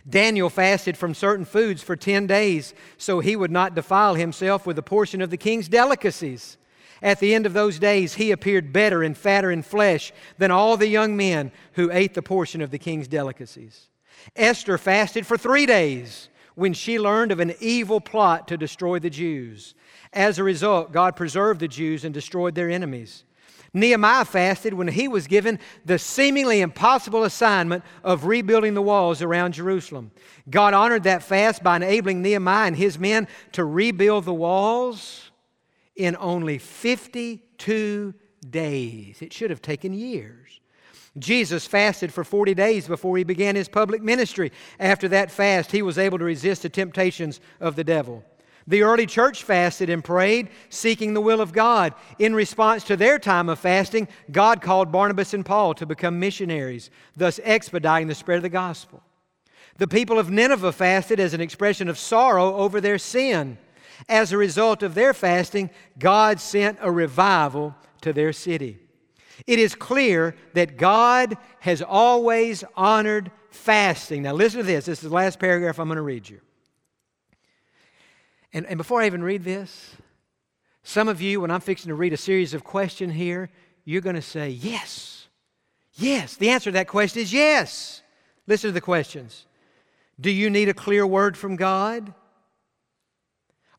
Daniel 0.10 0.50
fasted 0.50 0.98
from 0.98 1.14
certain 1.14 1.46
foods 1.46 1.84
for 1.84 1.96
10 1.96 2.28
days 2.28 2.74
so 2.98 3.20
he 3.20 3.36
would 3.36 3.52
not 3.52 3.76
defile 3.76 4.16
himself 4.16 4.66
with 4.66 4.78
a 4.78 4.84
portion 4.84 5.22
of 5.22 5.30
the 5.30 5.38
king's 5.38 5.68
delicacies. 5.68 6.58
At 7.02 7.20
the 7.20 7.36
end 7.36 7.46
of 7.46 7.54
those 7.54 7.78
days, 7.78 8.16
he 8.16 8.32
appeared 8.32 8.74
better 8.74 9.04
and 9.04 9.16
fatter 9.16 9.52
in 9.52 9.62
flesh 9.62 10.12
than 10.38 10.50
all 10.50 10.78
the 10.78 10.88
young 10.88 11.16
men 11.16 11.52
who 11.74 11.92
ate 11.92 12.14
the 12.14 12.22
portion 12.22 12.62
of 12.62 12.72
the 12.72 12.80
king's 12.80 13.08
delicacies. 13.08 13.90
Esther 14.36 14.78
fasted 14.78 15.28
for 15.28 15.38
three 15.38 15.66
days 15.66 16.30
when 16.56 16.74
she 16.74 17.00
learned 17.00 17.32
of 17.32 17.40
an 17.40 17.54
evil 17.60 18.02
plot 18.02 18.48
to 18.48 18.58
destroy 18.58 18.98
the 18.98 19.12
Jews. 19.12 19.76
As 20.12 20.40
a 20.40 20.44
result, 20.44 20.92
God 20.92 21.16
preserved 21.16 21.60
the 21.60 21.68
Jews 21.68 22.04
and 22.04 22.14
destroyed 22.14 22.56
their 22.56 22.70
enemies. 22.70 23.26
Nehemiah 23.74 24.26
fasted 24.26 24.74
when 24.74 24.88
he 24.88 25.08
was 25.08 25.28
given 25.28 25.60
the 25.86 26.00
seemingly 26.00 26.62
impossible 26.62 27.24
assignment 27.24 27.84
of 28.04 28.26
rebuilding 28.26 28.74
the 28.74 28.82
walls 28.82 29.22
around 29.22 29.54
Jerusalem. 29.54 30.12
God 30.50 30.74
honored 30.74 31.04
that 31.04 31.24
fast 31.24 31.64
by 31.64 31.76
enabling 31.76 32.22
Nehemiah 32.22 32.68
and 32.68 32.76
his 32.76 32.98
men 32.98 33.28
to 33.54 33.66
rebuild 33.66 34.26
the 34.26 34.34
walls 34.34 35.32
in 35.96 36.16
only 36.20 36.58
52 36.58 38.14
days. 38.50 39.22
It 39.22 39.34
should 39.34 39.50
have 39.50 39.62
taken 39.62 39.94
years. 39.94 40.60
Jesus 41.18 41.66
fasted 41.66 42.14
for 42.14 42.24
40 42.24 42.54
days 42.54 42.88
before 42.88 43.18
he 43.18 43.24
began 43.24 43.56
his 43.56 43.68
public 43.68 44.02
ministry. 44.02 44.52
After 44.80 45.08
that 45.10 45.32
fast, 45.32 45.72
he 45.72 45.82
was 45.82 45.98
able 45.98 46.20
to 46.20 46.24
resist 46.24 46.62
the 46.62 46.70
temptations 46.70 47.40
of 47.60 47.76
the 47.76 47.84
devil. 47.84 48.24
The 48.68 48.84
early 48.84 49.06
church 49.06 49.44
fasted 49.44 49.90
and 49.90 50.04
prayed, 50.04 50.50
seeking 50.70 51.14
the 51.14 51.22
will 51.22 51.40
of 51.40 51.54
God. 51.54 51.94
In 52.20 52.36
response 52.36 52.84
to 52.86 52.98
their 52.98 53.18
time 53.18 53.48
of 53.48 53.60
fasting, 53.60 54.10
God 54.30 54.62
called 54.62 54.92
Barnabas 54.92 55.34
and 55.34 55.46
Paul 55.46 55.74
to 55.76 55.86
become 55.86 56.20
missionaries, 56.20 56.90
thus 57.16 57.40
expediting 57.44 58.10
the 58.10 58.16
spread 58.16 58.38
of 58.38 58.44
the 58.44 58.50
gospel. 58.50 59.02
The 59.78 59.88
people 59.88 60.20
of 60.20 60.30
Nineveh 60.30 60.74
fasted 60.74 61.20
as 61.20 61.34
an 61.34 61.40
expression 61.40 61.88
of 61.88 61.98
sorrow 61.98 62.56
over 62.56 62.82
their 62.82 62.98
sin. 62.98 63.58
As 64.10 64.32
a 64.32 64.38
result 64.38 64.84
of 64.84 64.96
their 64.96 65.14
fasting, 65.14 65.70
God 65.98 66.40
sent 66.40 66.78
a 66.82 66.92
revival 66.92 67.74
to 68.02 68.12
their 68.12 68.34
city. 68.34 68.80
It 69.46 69.60
is 69.60 69.76
clear 69.76 70.36
that 70.54 70.78
God 70.78 71.38
has 71.60 71.82
always 71.82 72.64
honored 72.76 73.32
fasting. 73.50 74.24
Now, 74.24 74.34
listen 74.34 74.60
to 74.60 74.66
this. 74.66 74.86
This 74.86 75.04
is 75.04 75.10
the 75.10 75.16
last 75.16 75.40
paragraph 75.40 75.80
I'm 75.80 75.88
going 75.88 75.96
to 75.98 76.02
read 76.02 76.28
you. 76.28 76.42
And, 78.54 78.66
and 78.66 78.78
before 78.78 79.02
I 79.02 79.06
even 79.06 79.24
read 79.24 79.44
this, 79.44 79.96
some 80.84 81.08
of 81.08 81.22
you, 81.22 81.42
when 81.42 81.52
I'm 81.52 81.60
fixing 81.60 81.90
to 81.90 81.96
read 81.96 82.14
a 82.14 82.18
series 82.18 82.54
of 82.54 82.64
questions 82.64 83.14
here, 83.14 83.50
you're 83.84 84.02
going 84.02 84.16
to 84.16 84.22
say, 84.22 84.50
Yes. 84.50 85.28
Yes. 85.94 86.36
The 86.38 86.50
answer 86.50 86.70
to 86.70 86.76
that 86.76 86.88
question 86.88 87.22
is 87.22 87.34
yes. 87.34 88.02
Listen 88.46 88.70
to 88.70 88.74
the 88.74 88.82
questions 88.82 89.46
Do 90.20 90.32
you 90.32 90.50
need 90.50 90.70
a 90.70 90.74
clear 90.74 91.06
word 91.06 91.38
from 91.38 91.56
God? 91.56 92.14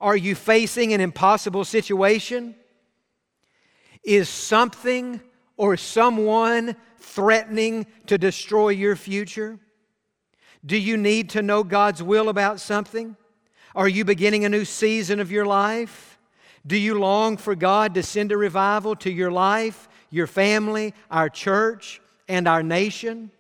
Are 0.01 0.17
you 0.17 0.35
facing 0.35 0.93
an 0.93 1.01
impossible 1.01 1.65
situation? 1.65 2.55
Is 4.05 4.29
something 4.29 5.21
or 5.57 5.77
someone 5.77 6.77
threatening 6.99 7.87
to 8.07 8.17
destroy 8.17 8.69
your 8.71 8.95
future? 8.95 9.59
Do 10.65 10.77
you 10.77 10.97
need 10.97 11.31
to 11.31 11.43
know 11.43 11.65
God's 11.65 12.03
will 12.03 12.29
about 12.29 12.61
something? 12.61 13.17
Are 13.79 13.89
you 13.89 14.05
beginning 14.05 14.45
a 14.45 14.49
new 14.49 14.65
season 14.65 15.21
of 15.21 15.31
your 15.31 15.47
life? 15.47 16.19
Do 16.67 16.77
you 16.77 16.99
long 16.99 17.37
for 17.37 17.55
God 17.55 17.95
to 17.95 18.03
send 18.03 18.33
a 18.33 18.37
revival 18.37 18.97
to 18.97 19.09
your 19.09 19.31
life, 19.31 19.89
your 20.11 20.27
family, 20.27 20.95
our 21.13 21.29
church, 21.29 22.01
and 22.27 22.49
our 22.49 22.65
nation? 22.65 23.31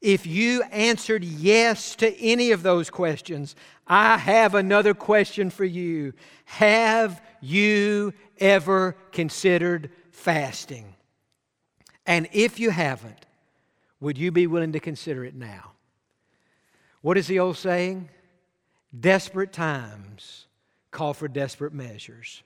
If 0.00 0.26
you 0.26 0.62
answered 0.72 1.24
yes 1.24 1.94
to 1.96 2.18
any 2.18 2.52
of 2.52 2.62
those 2.62 2.88
questions, 2.88 3.54
I 3.86 4.16
have 4.16 4.54
another 4.54 4.94
question 4.94 5.50
for 5.50 5.66
you. 5.66 6.14
Have 6.46 7.20
you 7.42 8.14
ever 8.38 8.96
considered 9.12 9.90
fasting? 10.10 10.94
And 12.06 12.30
if 12.32 12.58
you 12.58 12.70
haven't, 12.70 13.26
would 14.00 14.16
you 14.16 14.32
be 14.32 14.46
willing 14.46 14.72
to 14.72 14.80
consider 14.80 15.22
it 15.22 15.34
now? 15.34 15.72
What 17.02 17.18
is 17.18 17.26
the 17.26 17.40
old 17.40 17.58
saying? 17.58 18.08
Desperate 18.98 19.52
times 19.52 20.46
call 20.90 21.12
for 21.12 21.28
desperate 21.28 21.72
measures. 21.72 22.42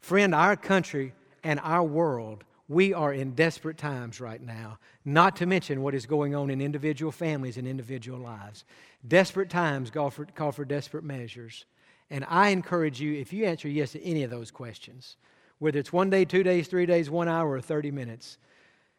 Friend, 0.00 0.34
our 0.34 0.56
country 0.56 1.12
and 1.44 1.60
our 1.62 1.84
world, 1.84 2.44
we 2.68 2.94
are 2.94 3.12
in 3.12 3.32
desperate 3.32 3.76
times 3.76 4.20
right 4.20 4.40
now, 4.40 4.78
not 5.04 5.36
to 5.36 5.46
mention 5.46 5.82
what 5.82 5.94
is 5.94 6.06
going 6.06 6.34
on 6.34 6.50
in 6.50 6.60
individual 6.60 7.12
families 7.12 7.56
and 7.56 7.68
individual 7.68 8.18
lives. 8.18 8.64
Desperate 9.06 9.50
times 9.50 9.90
call 9.90 10.10
for, 10.10 10.24
call 10.24 10.52
for 10.52 10.64
desperate 10.64 11.04
measures. 11.04 11.66
And 12.10 12.24
I 12.28 12.48
encourage 12.48 13.00
you, 13.00 13.14
if 13.14 13.32
you 13.32 13.44
answer 13.44 13.68
yes 13.68 13.92
to 13.92 14.02
any 14.02 14.22
of 14.22 14.30
those 14.30 14.50
questions, 14.50 15.16
whether 15.58 15.78
it's 15.78 15.92
one 15.92 16.10
day, 16.10 16.24
two 16.24 16.42
days, 16.42 16.66
three 16.66 16.86
days, 16.86 17.08
one 17.08 17.28
hour, 17.28 17.52
or 17.52 17.60
30 17.60 17.90
minutes, 17.90 18.38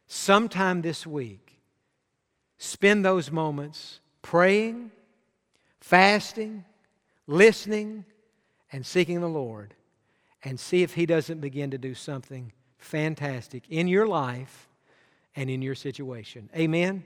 sometime 0.08 0.82
this 0.82 1.06
week, 1.06 1.60
spend 2.58 3.04
those 3.04 3.32
moments 3.32 4.00
praying, 4.22 4.92
fasting, 5.82 6.64
listening, 7.28 8.06
and 8.72 8.86
seeking 8.86 9.22
the 9.22 9.30
Lord, 9.30 9.76
and 10.44 10.60
see 10.60 10.84
if 10.84 10.96
He 10.96 11.06
doesn't 11.06 11.40
begin 11.40 11.72
to 11.72 11.78
do 11.78 11.94
something 11.94 12.52
fantastic 12.78 13.64
in 13.70 13.88
your 13.88 14.08
life 14.08 14.68
and 15.36 15.50
in 15.50 15.62
your 15.62 15.76
situation. 15.76 16.50
Amen. 16.56 17.04